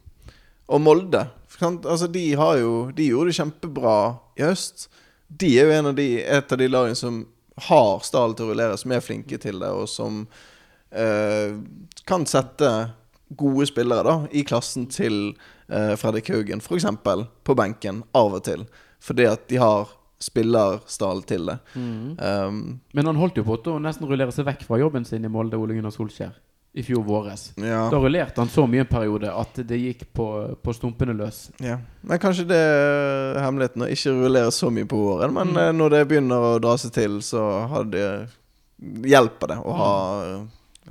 og 0.70 0.80
Molde? 0.80 1.26
Altså, 1.60 2.06
de 2.06 2.34
har 2.34 2.56
jo 2.58 2.90
De 2.94 3.06
gjorde 3.10 3.30
det 3.30 3.36
kjempebra 3.36 3.96
i 4.38 4.46
høst. 4.46 4.88
De 5.28 5.50
er 5.58 5.66
jo 5.66 5.74
en 5.74 5.90
av 5.90 5.98
de, 5.98 6.08
et 6.22 6.52
av 6.52 6.58
de 6.58 6.68
lagene 6.70 6.98
som 6.98 7.24
har 7.66 8.00
stallen 8.06 8.34
til 8.38 8.46
å 8.46 8.52
rullere, 8.52 8.78
som 8.78 8.92
er 8.94 9.02
flinke 9.02 9.38
til 9.38 9.58
det, 9.62 9.70
og 9.70 9.88
som 9.90 10.24
eh, 10.94 11.56
kan 12.06 12.24
sette 12.26 12.70
gode 13.36 13.66
spillere 13.66 14.04
da 14.06 14.16
i 14.32 14.44
klassen 14.46 14.86
til 14.92 15.34
eh, 15.68 15.94
Fredrik 15.96 16.28
Haugen, 16.30 16.60
f.eks. 16.60 16.86
på 17.44 17.56
benken 17.58 18.02
av 18.14 18.34
og 18.38 18.44
til. 18.46 18.66
Fordi 19.04 19.26
at 19.28 19.48
de 19.50 19.56
har 19.60 19.88
spillerstall 20.24 21.22
til 21.28 21.46
det. 21.50 21.58
Um, 21.76 22.80
Men 22.94 23.06
han 23.10 23.16
holdt 23.20 23.36
jo 23.36 23.44
på 23.44 23.58
å 23.74 23.78
nesten 23.82 24.06
rullere 24.08 24.32
seg 24.32 24.46
vekk 24.48 24.62
fra 24.68 24.78
jobben 24.80 25.04
sin 25.04 25.24
i 25.24 25.28
Molde, 25.28 25.58
Ole 25.60 25.74
Gunnar 25.76 25.92
Solskjær, 25.92 26.32
i 26.74 26.82
fjor 26.82 27.04
våres. 27.06 27.52
ja. 27.60 27.84
Da 27.92 27.98
rullerte 28.00 28.40
han 28.40 28.48
så 28.50 28.64
mye 28.70 28.82
en 28.86 28.88
periode 28.90 29.28
at 29.30 29.60
det 29.68 29.76
gikk 29.82 30.06
på, 30.16 30.26
på 30.64 30.72
stumpene 30.74 31.12
løs. 31.18 31.50
Ja. 31.62 31.76
Men 32.02 32.18
kanskje 32.22 32.46
det 32.50 32.56
er 32.62 33.42
hemmeligheten 33.44 33.84
å 33.84 33.90
ikke 33.92 34.14
rullere 34.16 34.50
så 34.54 34.70
mye 34.74 34.88
på 34.90 34.96
våren. 34.98 35.34
Men 35.36 35.52
Mm. 35.52 35.60
eh, 35.66 35.72
når 35.76 35.90
det 35.98 36.02
begynner 36.08 36.48
å 36.54 36.58
dra 36.62 36.76
seg 36.80 36.92
til, 36.96 37.20
så 37.22 37.44
hadde 37.70 37.92
det, 37.92 38.28
hjelper 39.12 39.52
det 39.52 39.58
å 39.62 39.76
ha, 39.76 39.92
ha- 40.24 40.44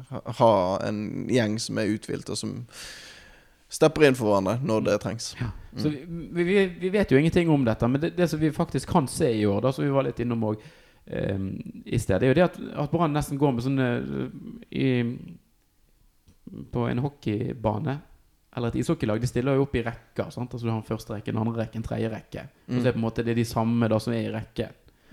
ha 0.09 0.53
en 0.87 1.27
gjeng 1.31 1.57
som 1.61 1.79
er 1.81 1.91
uthvilt, 1.93 2.29
og 2.29 2.39
som 2.39 2.55
stepper 3.73 4.05
inn 4.07 4.17
for 4.17 4.29
hverandre 4.29 4.59
når 4.61 4.85
det 4.87 4.99
trengs. 5.01 5.33
Så 5.81 5.89
vi, 5.89 6.43
vi, 6.45 6.57
vi 6.79 6.93
vet 6.93 7.11
jo 7.11 7.17
ingenting 7.17 7.49
om 7.49 7.65
dette, 7.65 7.89
men 7.89 8.01
det, 8.01 8.13
det 8.17 8.27
som 8.29 8.41
vi 8.41 8.51
faktisk 8.53 8.91
kan 8.91 9.07
se 9.09 9.31
i 9.33 9.45
år, 9.49 9.61
da, 9.65 9.73
som 9.73 9.85
vi 9.85 9.93
var 9.93 10.05
litt 10.05 10.21
innom 10.21 10.45
òg 10.51 10.61
i 11.03 11.97
sted, 11.99 12.21
det 12.21 12.27
er 12.27 12.31
jo 12.31 12.35
det 12.37 12.45
at, 12.45 12.59
at 12.85 12.91
Brann 12.93 13.11
nesten 13.11 13.39
går 13.41 13.51
med 13.51 13.65
sånne 13.65 13.87
i, 14.71 14.85
På 16.71 16.85
en 16.87 17.01
hockeybane 17.03 17.97
eller 18.55 18.69
et 18.69 18.75
ishockeylag, 18.83 19.21
de 19.21 19.27
stiller 19.27 19.57
jo 19.57 19.65
opp 19.65 19.75
i 19.75 19.81
rekker. 19.81 20.29
Sant? 20.29 20.51
Altså 20.53 20.67
Du 20.67 20.69
har 20.69 20.77
en 20.77 20.85
første 20.85 21.15
rekke, 21.15 21.31
en 21.33 21.41
andre 21.41 21.63
rekke, 21.63 21.79
en 21.79 21.85
tredje 21.87 22.09
rekke. 22.11 22.43
Og 22.67 22.75
så 22.75 22.81
er 22.83 22.85
det 22.85 22.93
på 22.93 22.99
en 23.01 23.05
måte 23.07 23.23
det 23.25 23.33
er 23.33 23.39
de 23.39 23.45
samme 23.49 23.89
da 23.89 23.97
som 24.03 24.13
er 24.13 24.27
i 24.27 24.33
rekke. 24.33 24.67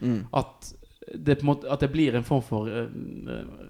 Mm. 0.05 0.19
At 0.37 0.69
det, 1.15 1.41
på 1.41 1.47
måte, 1.49 1.69
at 1.71 1.81
det 1.83 1.91
blir 1.93 2.15
en 2.15 2.25
form 2.25 2.43
for 2.47 2.69
uh, 2.71 2.87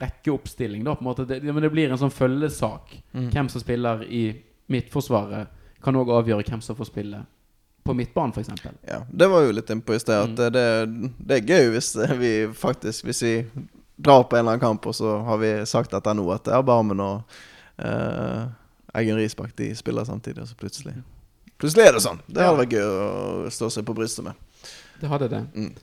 rekkeoppstilling. 0.00 0.84
Da. 0.84 0.96
Det, 1.24 1.42
men 1.42 1.62
det 1.62 1.70
blir 1.72 1.90
en 1.90 1.98
sånn 2.00 2.12
følgesak. 2.12 2.94
Mm. 3.12 3.30
Hvem 3.32 3.48
som 3.52 3.62
spiller 3.62 4.04
i 4.04 4.24
Midtforsvaret, 4.70 5.48
kan 5.82 5.96
òg 5.96 6.10
avgjøre 6.12 6.44
hvem 6.44 6.60
som 6.62 6.76
får 6.76 6.90
spille 6.90 7.22
på 7.82 7.94
midtbanen, 7.96 8.34
f.eks. 8.36 8.50
Ja, 8.84 8.98
det 9.08 9.26
var 9.32 9.46
jo 9.46 9.54
litt 9.56 9.70
innpå 9.72 9.94
i 9.96 10.00
sted. 10.02 10.14
At 10.14 10.28
Mm. 10.28 10.36
det, 10.36 10.50
det, 10.52 11.10
det 11.18 11.38
er 11.38 11.48
gøy 11.48 11.70
hvis 11.72 11.94
vi 12.20 12.32
faktisk 12.54 13.04
Hvis 13.08 13.22
vi 13.24 13.32
drar 13.96 14.22
på 14.28 14.36
en 14.36 14.44
eller 14.44 14.52
annen 14.58 14.60
kamp, 14.60 14.86
og 14.86 14.94
så 14.94 15.18
har 15.24 15.40
vi 15.40 15.52
sagt 15.66 15.94
etter 15.96 16.14
nå, 16.14 16.26
at 16.32 16.44
det 16.44 16.52
er 16.56 16.62
Barmen 16.62 17.00
og 17.00 17.22
uh, 17.80 18.46
Eggen 18.94 19.16
Risbakk 19.16 19.56
de 19.56 19.74
spiller 19.76 20.04
samtidig, 20.04 20.42
og 20.44 20.48
så 20.48 20.56
plutselig 20.60 20.94
Plutselig 21.60 21.84
er 21.88 21.92
det 21.92 22.00
sånn. 22.00 22.20
Det 22.24 22.40
hadde 22.40 22.56
vært 22.62 22.72
gøy 22.72 22.86
å 22.88 23.50
stå 23.52 23.68
seg 23.68 23.84
på 23.84 23.92
brystet 23.92 24.24
med. 24.24 24.38
Det 25.00 25.08
hadde 25.10 25.26
det. 25.28 25.40
Mm. 25.52 25.74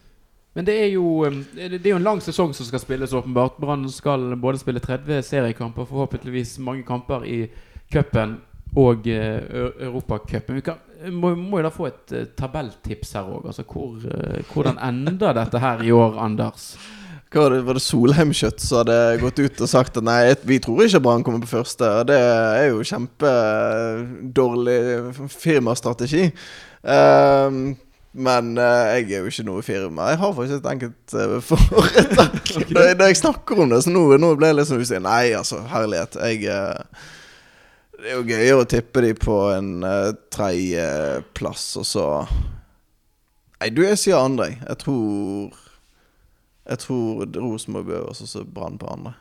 Men 0.55 0.65
det 0.65 0.75
er 0.83 0.87
jo 0.89 1.25
um, 1.27 1.45
Det 1.53 1.85
er 1.85 1.89
jo 1.91 1.99
en 1.99 2.07
lang 2.07 2.21
sesong 2.23 2.53
som 2.55 2.65
skal 2.65 2.81
spilles, 2.81 3.13
åpenbart. 3.13 3.59
Brann 3.61 3.89
skal 3.93 4.35
både 4.41 4.61
spille 4.61 4.79
30 4.79 5.21
seriekamper, 5.23 5.85
forhåpentligvis 5.85 6.57
mange 6.59 6.83
kamper 6.87 7.25
i 7.25 7.47
cupen 7.93 8.39
og 8.77 9.07
uh, 9.07 9.39
Europacupen. 9.87 10.55
Vi 10.55 10.61
kan, 10.65 10.75
må, 11.13 11.35
må 11.35 11.57
jo 11.61 11.67
da 11.67 11.71
få 11.73 11.85
et 11.89 12.11
eh, 12.15 12.25
tabelltips 12.37 13.13
her 13.17 13.23
òg. 13.31 13.47
Altså, 13.51 13.63
hvor, 13.69 13.95
eh, 14.01 14.43
hvordan 14.51 14.77
ender 14.83 15.33
dette 15.37 15.59
her 15.61 15.83
i 15.85 15.91
år, 15.93 16.17
Anders? 16.21 16.77
Hva 17.27 17.41
var 17.43 17.51
det, 17.51 17.65
var 17.67 17.73
det 17.75 17.83
Solheimkjøtt 17.83 18.61
som 18.63 18.77
hadde 18.81 19.19
gått 19.19 19.39
ut 19.43 19.61
og 19.65 19.69
sagt 19.69 19.97
at 19.99 20.05
nei, 20.07 20.21
vi 20.47 20.57
tror 20.63 20.85
ikke 20.85 21.01
Brann 21.03 21.23
kommer 21.27 21.41
på 21.43 21.55
første? 21.57 21.85
Og 21.99 22.07
Det 22.07 22.15
er 22.17 22.69
jo 22.69 22.85
kjempedårlig 22.87 24.79
firmastrategi. 25.33 26.31
Ehm, 26.87 27.75
men 28.17 28.55
uh, 28.57 28.89
jeg 28.95 29.11
er 29.13 29.21
jo 29.21 29.29
ikke 29.29 29.43
noe 29.45 29.61
firma. 29.61 30.07
Jeg 30.09 30.17
har 30.23 30.31
faktisk 30.33 30.57
et 30.57 30.71
enkelt 30.71 31.13
uh, 31.13 31.35
foretak 31.45 32.47
når, 32.73 32.95
når 32.97 33.11
jeg 33.11 33.19
snakker 33.19 33.61
om 33.61 33.69
det. 33.69 33.83
Så 33.85 33.91
nå, 33.93 34.01
nå 34.17 34.31
ble 34.39 34.49
jeg 34.49 34.57
liksom 34.57 34.81
usikker. 34.81 35.03
Nei, 35.05 35.35
altså, 35.37 35.59
herlighet. 35.69 36.17
Jeg 36.25 36.49
uh, 36.49 37.03
Det 37.93 38.09
er 38.09 38.15
jo 38.15 38.23
gøyere 38.25 38.63
å 38.63 38.69
tippe 38.69 39.03
de 39.05 39.11
på 39.21 39.35
en 39.53 39.69
uh, 39.85 40.15
tredjeplass, 40.33 41.69
og 41.77 41.85
så 41.85 42.07
Nei, 43.57 43.69
du, 43.73 43.83
jeg 43.85 43.99
sier 44.01 44.17
andre, 44.17 44.51
jeg. 44.51 44.57
Jeg 44.65 44.81
tror 44.81 45.61
Jeg 46.73 46.81
tror 46.83 47.23
Rosenborg 47.37 47.87
bør 47.87 48.09
også 48.15 48.29
så 48.29 48.43
Brann 48.45 48.79
på 48.81 48.89
andre. 48.97 49.13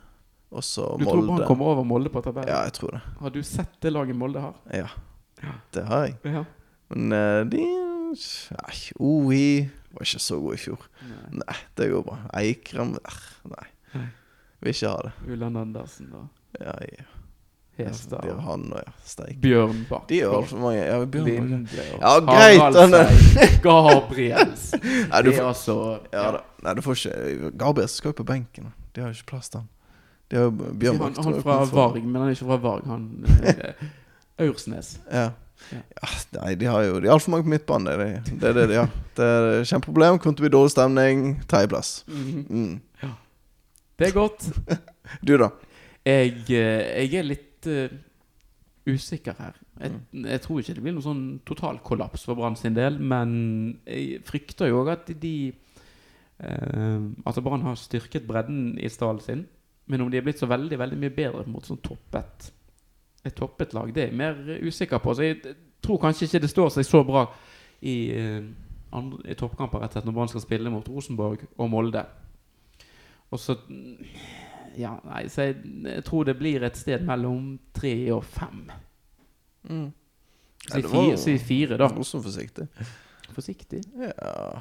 Og 0.57 0.64
så 0.64 0.88
Du 0.97 1.05
tror 1.05 1.20
Brann 1.26 1.44
kommer 1.49 1.74
over 1.74 1.84
Molde 1.84 2.12
på 2.12 2.24
tabellen? 2.24 2.49
Ja, 2.49 2.62
jeg 2.64 2.78
tror 2.80 2.97
det. 2.97 3.03
Har 3.20 3.36
du 3.36 3.42
sett 3.44 3.76
det 3.84 3.92
laget 3.92 4.16
Molde 4.16 4.40
har? 4.40 4.57
Ja. 4.72 4.88
Det 5.76 5.84
har 5.84 6.09
jeg. 6.09 6.16
Ja. 6.24 6.47
Men 6.88 7.51
de 7.53 7.61
Nei, 8.56 8.76
OI 8.98 9.48
var 9.96 10.06
ikke 10.06 10.22
så 10.22 10.38
god 10.40 10.56
i 10.56 10.60
fjor. 10.60 10.86
Nei. 11.08 11.40
Nei, 11.42 11.58
det 11.78 11.90
går 11.92 12.06
bra. 12.06 12.16
Eikrem 12.40 12.96
eh, 13.00 13.20
Nei. 13.52 13.66
Vil 14.60 14.72
ikke 14.72 14.94
ha 14.94 15.04
det. 15.06 15.12
Ulland 15.32 15.60
Andersen 15.60 16.10
da. 16.12 16.24
Ja, 16.60 16.74
ja. 16.84 17.06
Hestad. 17.76 18.24
Ja, 18.24 18.34
han 18.40 18.70
og 18.72 18.80
ja, 18.80 18.92
steik. 19.04 19.36
Bjørn 19.40 19.82
Bakke. 19.90 20.08
De 20.08 20.20
gjør 20.22 20.38
altfor 20.38 20.60
mange. 20.62 20.80
Ja, 20.80 20.96
Bjørn. 21.04 21.26
Linde 21.28 21.84
Ja, 22.00 22.12
greit. 22.24 23.58
Gabriels. 23.62 24.70
Nei, 25.10 25.22
du 25.22 25.30
er 25.30 25.36
får, 25.36 25.48
altså 25.50 25.76
ja, 26.08 26.24
da. 26.38 26.42
Nei, 26.64 26.74
du 26.78 26.82
får 26.86 27.00
ikke 27.02 27.50
Gabriels 27.60 27.98
skal 28.00 28.14
jo 28.14 28.20
på 28.22 28.28
benken. 28.32 28.70
De 28.96 29.04
har 29.04 29.12
jo 29.12 29.18
ikke 29.18 29.34
plass 29.34 29.52
til 29.52 29.60
han. 29.60 29.68
De 30.32 30.40
har 30.40 30.54
Bjørn 30.56 31.02
Bakke. 31.02 31.20
han, 31.20 31.34
han 31.36 31.44
fra 31.44 31.58
Varg, 31.74 32.00
men 32.00 32.16
han 32.22 32.30
er 32.30 32.38
ikke 32.38 32.48
fra 32.48 32.60
Varg. 32.64 32.88
Han 32.88 33.10
eh, 33.52 33.84
Aursnes. 34.46 34.96
Ja. 35.12 35.28
Ja. 35.72 35.78
ja. 35.78 36.09
Nei, 36.40 36.54
de 36.61 36.68
har 36.70 36.82
jo 36.86 36.98
De 37.02 37.11
altfor 37.11 37.32
mange 37.34 37.46
på 37.46 37.52
midtbane. 37.54 37.94
Det 37.96 37.96
er 37.96 38.11
det, 38.11 38.40
det, 38.40 38.48
er 38.48 38.59
det 38.59 38.66
de 38.70 38.80
har. 38.80 38.90
Det 39.16 39.28
er 39.34 39.48
et 39.61 39.70
kjempeproblem. 39.70 40.18
Kommer 40.22 40.38
til 40.38 40.44
å 40.44 40.46
bli 40.46 40.54
dårlig 40.54 40.74
stemning. 40.74 41.24
Tredjeplass. 41.50 41.92
Mm. 42.09 42.80
Det 43.96 44.11
er 44.11 44.16
godt. 44.16 44.50
Du, 45.22 45.36
da? 45.38 45.52
Jeg, 46.02 46.32
eh, 46.50 47.04
jeg 47.07 47.20
er 47.20 47.26
litt 47.28 47.66
uh, 47.70 47.92
usikker 48.90 49.36
her. 49.38 49.54
Jeg, 49.78 50.00
jeg 50.18 50.42
tror 50.42 50.59
ikke 50.59 50.74
det 50.74 50.82
blir 50.82 50.96
noen 50.96 51.04
sånn 51.04 51.20
total 51.46 51.78
kollaps 51.86 52.24
for 52.26 52.34
Brann 52.34 52.59
sin 52.59 52.74
del, 52.74 52.98
men 52.98 53.30
jeg 53.86 54.18
frykter 54.26 54.72
jo 54.72 54.80
òg 54.82 54.90
at 54.96 55.12
de 55.22 55.36
uh, 56.42 57.07
At 57.22 57.38
Brann 57.38 57.62
har 57.68 57.78
styrket 57.78 58.26
bredden 58.26 58.74
i 58.82 58.90
stallen 58.90 59.22
sin. 59.22 59.46
Men 59.86 60.02
om 60.02 60.11
de 60.11 60.18
er 60.18 60.26
blitt 60.26 60.42
så 60.42 60.50
veldig 60.50 60.80
veldig 60.82 60.98
mye 60.98 61.14
bedre 61.14 61.46
mot 61.46 61.66
sånn 61.66 61.78
toppet 61.86 62.50
et 63.26 63.34
toppet 63.36 63.74
lag, 63.74 63.90
det 63.94 64.02
er 64.02 64.12
jeg 64.12 64.18
mer 64.18 64.38
usikker 64.62 65.02
på. 65.02 65.14
Så 65.14 65.26
jeg 65.26 65.56
tror 65.82 66.00
kanskje 66.02 66.28
ikke 66.28 66.42
det 66.44 66.50
står 66.50 66.70
seg 66.76 66.86
så 66.86 67.02
bra 67.06 67.26
i, 67.80 67.96
eh, 68.14 68.42
andre, 68.92 69.20
i 69.30 69.34
toppkamper 69.38 69.82
rett 69.82 69.92
og 69.92 69.98
slett 69.98 70.08
når 70.08 70.16
Brann 70.16 70.32
skal 70.32 70.44
spille 70.44 70.72
mot 70.72 70.88
Rosenborg 70.88 71.44
og 71.56 71.70
Molde. 71.70 72.06
Og 73.30 73.40
så 73.42 73.58
Ja, 74.76 74.98
nei, 75.08 75.22
så 75.32 75.42
jeg, 75.48 75.56
jeg 75.84 76.04
tror 76.04 76.26
det 76.28 76.36
blir 76.36 76.64
et 76.66 76.76
sted 76.76 77.00
mellom 77.00 77.58
tre 77.74 78.12
og 78.12 78.24
fem. 78.24 78.66
Mm. 79.64 79.92
Si 80.66 80.82
fire, 80.82 81.16
si 81.16 81.38
fire 81.38 81.78
da. 81.80 81.88
Også 81.88 82.20
forsiktig. 82.22 82.66
Forsiktig. 83.32 83.82
Ja 83.98 84.60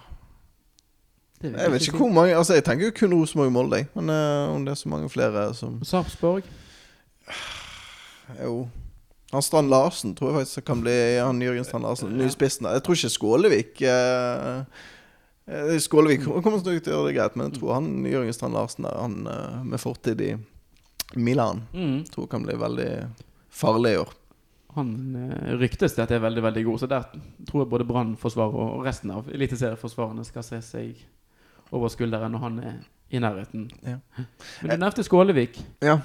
Det 1.41 1.51
vil 1.51 1.59
Jeg 1.59 1.71
vet 1.71 1.87
ikke 1.87 1.97
hvor 1.97 2.11
mange 2.11 2.35
Altså 2.35 2.53
Jeg 2.53 2.63
tenker 2.63 2.85
jo 2.85 2.91
kun 2.95 3.13
Rosenborg 3.13 3.47
og 3.47 3.51
Molde. 3.51 3.85
Men 3.95 4.09
uh, 4.09 4.55
om 4.55 4.65
det 4.65 4.71
er 4.71 4.75
så 4.75 4.89
mange 4.89 5.09
flere 5.09 5.53
som 5.53 5.83
Sarpsborg. 5.83 6.43
Jo. 8.41 8.67
Han 9.31 9.41
Strand 9.43 9.69
Larsen 9.73 10.13
tror 10.15 10.31
jeg 10.31 10.39
faktisk 10.45 10.65
kan 10.67 10.81
bli 10.83 10.93
Han 11.19 11.41
Jørgen 11.41 11.65
Strand 11.67 11.83
Larsen. 11.83 12.11
Ny 12.17 12.27
spissen. 12.31 12.63
der. 12.67 12.77
Jeg 12.77 12.83
tror 12.85 12.95
ikke 12.95 13.09
Skålevik 13.15 13.81
eh, 13.81 14.59
eh, 15.47 15.77
Skålevik 15.81 16.23
kommer 16.25 16.61
til 16.63 16.75
å 16.75 16.79
gjøre 16.79 17.07
det 17.09 17.15
greit, 17.17 17.35
men 17.35 17.49
jeg 17.49 17.59
tror 17.59 17.73
han 17.79 17.89
Jørgen 18.05 18.33
Strand 18.37 18.53
Larsen 18.57 18.85
der, 18.87 18.99
han 19.01 19.17
eh, 19.27 19.63
med 19.63 19.81
fortid 19.81 20.21
i 20.21 20.35
Milan, 21.15 21.63
Mm. 21.73 22.05
tror 22.11 22.27
kan 22.27 22.43
bli 22.43 22.55
veldig 22.57 22.89
farlig 23.53 23.93
i 23.93 23.97
år. 24.01 24.13
Han 24.75 24.89
eh, 25.15 25.53
ryktes 25.61 25.93
til 25.95 26.01
at 26.03 26.09
det 26.11 26.17
er 26.17 26.23
veldig 26.25 26.43
veldig 26.43 26.63
god, 26.65 26.79
så 26.81 26.87
der 26.91 27.03
tror 27.47 27.61
jeg 27.63 27.69
både 27.71 27.85
Brann-forsvaret 27.87 28.57
og 28.59 28.83
resten 28.85 29.11
av 29.11 29.29
eliteserieforsvarene 29.31 30.25
skal 30.27 30.43
se 30.43 30.59
seg 30.65 31.05
over 31.71 31.89
skulderen 31.93 32.31
når 32.35 32.39
han 32.43 32.59
er 32.59 32.75
i 33.15 33.19
nærheten. 33.21 33.69
Ja. 33.85 33.97
Men 34.61 34.71
du 34.79 34.81
nevnte 34.83 35.03
Skålevik. 35.05 35.59
Ja. 35.85 35.99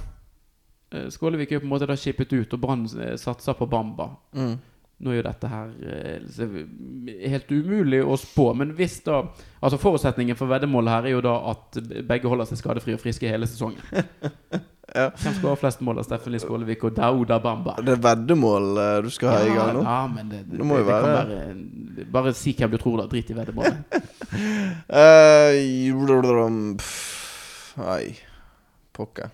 Eh, 0.93 1.07
Skålevik 1.14 1.53
er 1.53 1.59
jo 1.59 1.62
på 1.64 1.68
en 1.68 1.74
måte 1.74 1.86
da 1.86 1.97
skippet 1.99 2.32
ut, 2.34 2.57
og 2.57 2.61
Brann 2.62 2.84
eh, 2.99 3.14
satser 3.20 3.55
på 3.59 3.68
Bamba. 3.70 4.09
Mm. 4.34 4.57
Nå 5.01 5.12
er 5.12 5.20
jo 5.20 5.22
dette 5.24 5.49
her 5.49 5.70
eh, 5.88 7.28
helt 7.32 7.53
umulig 7.55 8.03
å 8.05 8.18
spå, 8.20 8.51
men 8.59 8.74
hvis 8.76 8.99
da 9.07 9.22
Altså 9.61 9.78
Forutsetningen 9.80 10.36
for 10.36 10.49
veddemålet 10.51 10.93
her 10.93 11.07
er 11.09 11.14
jo 11.14 11.22
da 11.24 11.34
at 11.53 11.78
begge 12.09 12.28
holder 12.28 12.49
seg 12.49 12.61
skadefrie 12.61 12.97
og 12.97 13.03
friske 13.05 13.28
hele 13.30 13.49
sesongen. 13.49 13.80
Ja. 14.91 15.05
Hvem 15.14 15.36
ha 15.45 15.53
flest 15.55 15.78
mål 15.86 16.01
av 16.03 16.07
Steffen 16.09 16.32
Lie 16.34 16.43
Skålevik 16.43 16.80
og 16.88 16.97
Dauda 16.97 17.36
Bamba? 17.38 17.76
Det 17.78 17.93
er 17.95 18.01
veddemål 18.03 18.64
du 19.05 19.11
skal 19.14 19.30
ha 19.30 19.45
i 19.47 19.53
gang 19.55 19.70
nå? 19.76 19.84
Ja, 19.86 20.01
men 20.11 20.32
det, 20.32 20.41
det, 20.49 20.59
Det 20.59 20.66
det 20.66 20.86
kan 20.88 21.07
være- 21.14 22.07
Bare 22.11 22.32
si 22.34 22.57
hvem 22.59 22.72
du 22.72 22.78
tror, 22.82 22.97
da. 22.99 23.07
Drit 23.07 23.30
i 23.30 23.36
veddemålet. 23.38 23.76
uh, 24.91 25.55
Nei, 27.78 28.03
pokker. 28.99 29.30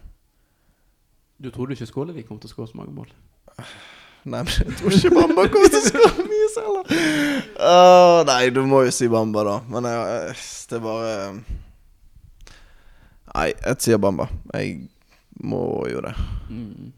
Du 1.42 1.50
trodde 1.52 1.76
ikke 1.76 1.86
Skålevik 1.90 2.28
kom 2.28 2.38
til 2.40 2.48
å 2.48 2.52
skåre 2.54 2.70
så 2.70 2.78
mange 2.78 2.94
mål? 2.96 3.10
Nei, 4.26 4.40
men 4.42 4.48
jeg 4.50 4.74
tror 4.80 4.94
ikke 4.96 5.10
Bamba 5.14 5.44
kommer 5.52 5.70
til 5.70 5.82
å 5.82 5.86
skåre 5.90 6.24
mye 6.26 6.48
selv. 6.54 6.78
da. 6.88 7.00
Åh, 7.70 8.20
nei, 8.26 8.40
du 8.56 8.62
må 8.66 8.80
jo 8.86 8.94
si 8.94 9.06
Bamba, 9.12 9.44
da. 9.46 9.56
Men 9.70 9.86
jeg, 9.90 10.36
det 10.70 10.78
er 10.80 10.84
bare 10.86 11.12
Nei, 13.36 13.50
jeg 13.52 13.76
sier 13.84 14.00
Bamba. 14.00 14.26
Jeg 14.56 14.88
må 15.44 15.60
jo 15.92 16.00
det. 16.06 16.14
Mm. 16.48 16.92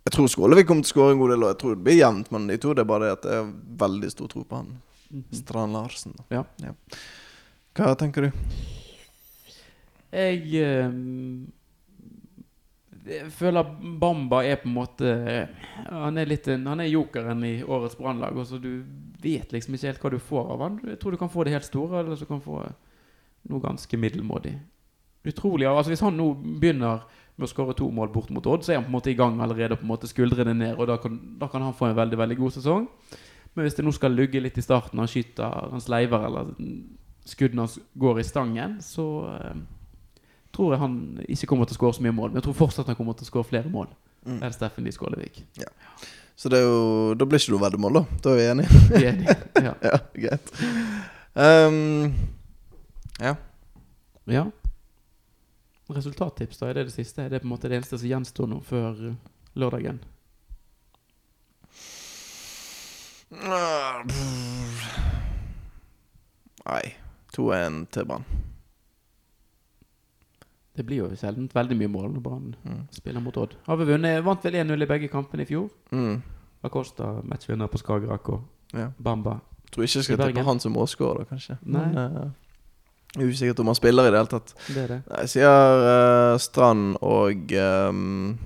Jeg 0.00 0.14
tror 0.16 0.28
Skålevik 0.32 0.66
kommer 0.68 0.82
til 0.84 0.90
å 0.90 0.94
skåre 0.94 1.14
en 1.14 1.20
god 1.20 1.30
del, 1.34 1.42
og 1.44 1.50
jeg 1.52 1.58
tror 1.60 1.74
det 1.76 1.84
blir 1.86 1.98
jevnt 2.00 2.30
mellom 2.32 2.48
de 2.50 2.56
to. 2.60 2.72
Det 2.76 2.82
er 2.84 2.88
bare 2.88 3.08
det 3.08 3.16
at 3.18 3.26
jeg 3.30 3.40
har 3.40 3.50
veldig 3.84 4.08
stor 4.14 4.30
tro 4.32 4.44
på 4.44 4.60
han 4.62 4.70
Mhm. 5.10 5.24
Strand 5.34 5.72
Larsen. 5.74 6.12
da. 6.14 6.22
Ja. 6.62 6.72
Hva 7.74 7.96
tenker 7.98 8.28
du? 8.28 8.30
Jeg 10.14 10.44
ehm, 10.62 11.48
jeg 13.06 13.30
føler 13.32 13.68
Bamba 14.00 14.42
er 14.44 14.58
på 14.60 14.68
en 14.68 14.74
måte 14.74 15.12
Han 15.88 16.18
er 16.20 16.28
litt 16.28 16.48
Han 16.50 16.82
er 16.82 16.90
jokeren 16.90 17.44
i 17.48 17.54
årets 17.64 17.96
Brannlag. 17.96 18.36
Du 18.60 18.84
vet 19.22 19.52
liksom 19.52 19.74
ikke 19.76 19.88
helt 19.88 20.04
hva 20.04 20.12
du 20.12 20.18
får 20.20 20.52
av 20.54 20.64
han. 20.66 20.76
Jeg 20.84 21.00
tror 21.00 21.16
du 21.16 21.20
kan 21.20 21.32
få 21.32 21.44
det 21.44 21.54
helt 21.54 21.68
store, 21.68 22.00
eller 22.00 22.16
så 22.16 22.28
kan 22.28 22.40
du 22.40 22.44
få 22.44 22.60
noe 23.48 23.64
ganske 23.64 23.96
middelmådig. 23.96 24.54
Utrolig. 25.24 25.66
altså 25.66 25.92
Hvis 25.92 26.04
han 26.04 26.16
nå 26.16 26.32
begynner 26.60 27.04
med 27.36 27.48
å 27.48 27.50
skåre 27.50 27.76
to 27.76 27.88
mål 27.92 28.12
bort 28.12 28.30
mot 28.32 28.46
Odd, 28.46 28.64
så 28.64 28.72
er 28.72 28.80
han 28.80 28.86
på 28.86 28.92
en 28.92 28.98
måte 28.98 29.12
i 29.12 29.16
gang 29.16 29.40
allerede. 29.40 29.76
på 29.76 29.84
en 29.84 29.92
måte 29.92 30.08
Skuldrene 30.08 30.54
ned, 30.54 30.76
og 30.76 30.88
da 30.88 30.96
kan, 31.00 31.18
da 31.40 31.48
kan 31.48 31.62
han 31.62 31.76
få 31.76 31.90
en 31.90 31.96
veldig 31.96 32.18
veldig 32.20 32.36
god 32.36 32.56
sesong. 32.56 32.88
Men 33.54 33.66
hvis 33.66 33.76
det 33.76 33.84
nå 33.84 33.92
skal 33.92 34.14
lugge 34.14 34.40
litt 34.40 34.58
i 34.58 34.64
starten, 34.64 35.00
han 35.00 35.08
skyter, 35.10 35.70
han 35.72 35.82
sleiver, 35.82 36.24
eller 36.28 36.52
skuddene 37.28 37.66
hans 37.66 37.78
går 37.98 38.20
i 38.20 38.26
stangen, 38.28 38.76
så 38.84 39.06
eh, 39.34 39.62
tror 40.60 40.74
jeg 40.76 40.82
han 40.84 40.94
ikke 41.24 41.48
kommer 41.48 41.68
til 41.68 41.78
å 41.78 41.80
skåre 41.80 41.96
så 41.96 42.04
mye 42.04 42.12
mål. 42.12 42.30
Men 42.34 42.42
jeg 42.42 42.50
tror 42.50 42.58
fortsatt 42.60 42.90
han 42.92 42.98
kommer 42.98 43.16
til 43.16 43.24
å 43.24 43.32
skåre 43.32 43.48
flere 43.48 43.72
mål 43.72 43.88
Mm. 44.20 44.42
enn 44.44 44.52
Steffen 44.52 44.84
Lie 44.84 44.92
Skålevik. 44.92 45.38
Så 46.36 46.50
det 46.52 46.58
er 46.58 46.66
jo, 46.66 47.14
da 47.16 47.24
blir 47.24 47.40
ikke 47.40 47.54
du 47.54 47.62
veddemål, 47.62 47.94
da. 47.94 48.02
Da 48.20 48.34
er 48.34 48.36
vi 48.36 48.42
enige. 48.50 48.80
Vi 48.92 49.00
er 49.00 49.14
enige. 49.14 49.36
Ja. 49.64 49.72
ja, 49.88 49.98
greit. 50.12 50.52
Um, 51.32 52.12
ja. 53.20 53.32
ja. 54.28 54.44
Resultattips, 55.88 56.60
da? 56.60 56.68
Er 56.68 56.74
det 56.82 56.84
det 56.90 56.94
siste? 56.98 57.24
Er 57.24 57.32
det 57.32 57.40
på 57.40 57.48
en 57.48 57.54
måte 57.54 57.68
det 57.72 57.80
eneste 57.80 57.96
som 57.96 58.12
gjenstår 58.12 58.52
nå 58.52 58.60
før 58.68 59.00
eh, 59.08 59.16
lørdagen? 59.56 60.02
Nei. 66.68 66.84
2-1 67.36 67.86
til 67.94 68.04
Brann. 68.10 68.28
Det 70.76 70.84
blir 70.86 71.00
jo 71.02 71.08
sjelden 71.18 71.48
veldig 71.52 71.76
mye 71.76 71.88
mål 71.90 72.12
når 72.14 72.22
Brann 72.22 72.54
Mm. 72.64 72.82
spiller 72.94 73.20
mot 73.20 73.36
Odd. 73.36 73.54
Har 73.66 73.76
vi 73.76 73.84
vunnet? 73.84 74.22
Vant 74.24 74.44
vel 74.44 74.54
1-0 74.54 74.82
i 74.82 74.86
begge 74.86 75.08
kampene 75.10 75.42
i 75.42 75.48
fjor? 75.48 75.68
Mm. 75.92 76.22
Acosta 76.64 77.20
matchvinner 77.24 77.66
på 77.68 77.78
Skagerrak 77.78 78.28
og 78.28 78.42
Ja. 78.72 78.90
Bamba. 79.02 79.40
Tror 79.72 79.82
ikke 79.84 79.98
jeg 79.98 80.04
skal 80.04 80.16
tippe 80.18 80.44
han 80.44 80.60
som 80.60 80.72
målskårer, 80.72 81.24
kanskje. 81.26 81.56
Nei. 81.62 81.80
Men 81.86 81.96
uh, 81.96 82.30
jeg 83.16 83.26
er 83.26 83.30
usikker 83.32 83.60
om 83.60 83.66
han 83.66 83.74
spiller 83.74 84.06
i 84.06 84.10
det 84.10 84.18
hele 84.20 84.30
tatt. 84.30 84.54
Det 84.68 84.76
er 84.84 84.86
det. 84.88 85.02
Jeg 85.18 85.28
sier 85.28 85.82
uh, 86.34 86.38
Strand 86.38 86.96
og 87.02 87.52
um, 87.90 88.38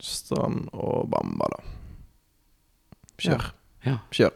Strand 0.00 0.68
og 0.72 1.08
Bamba, 1.10 1.48
da. 1.54 1.62
Kjør. 3.18 3.48
Ja. 3.86 3.96
Kjør. 4.14 4.30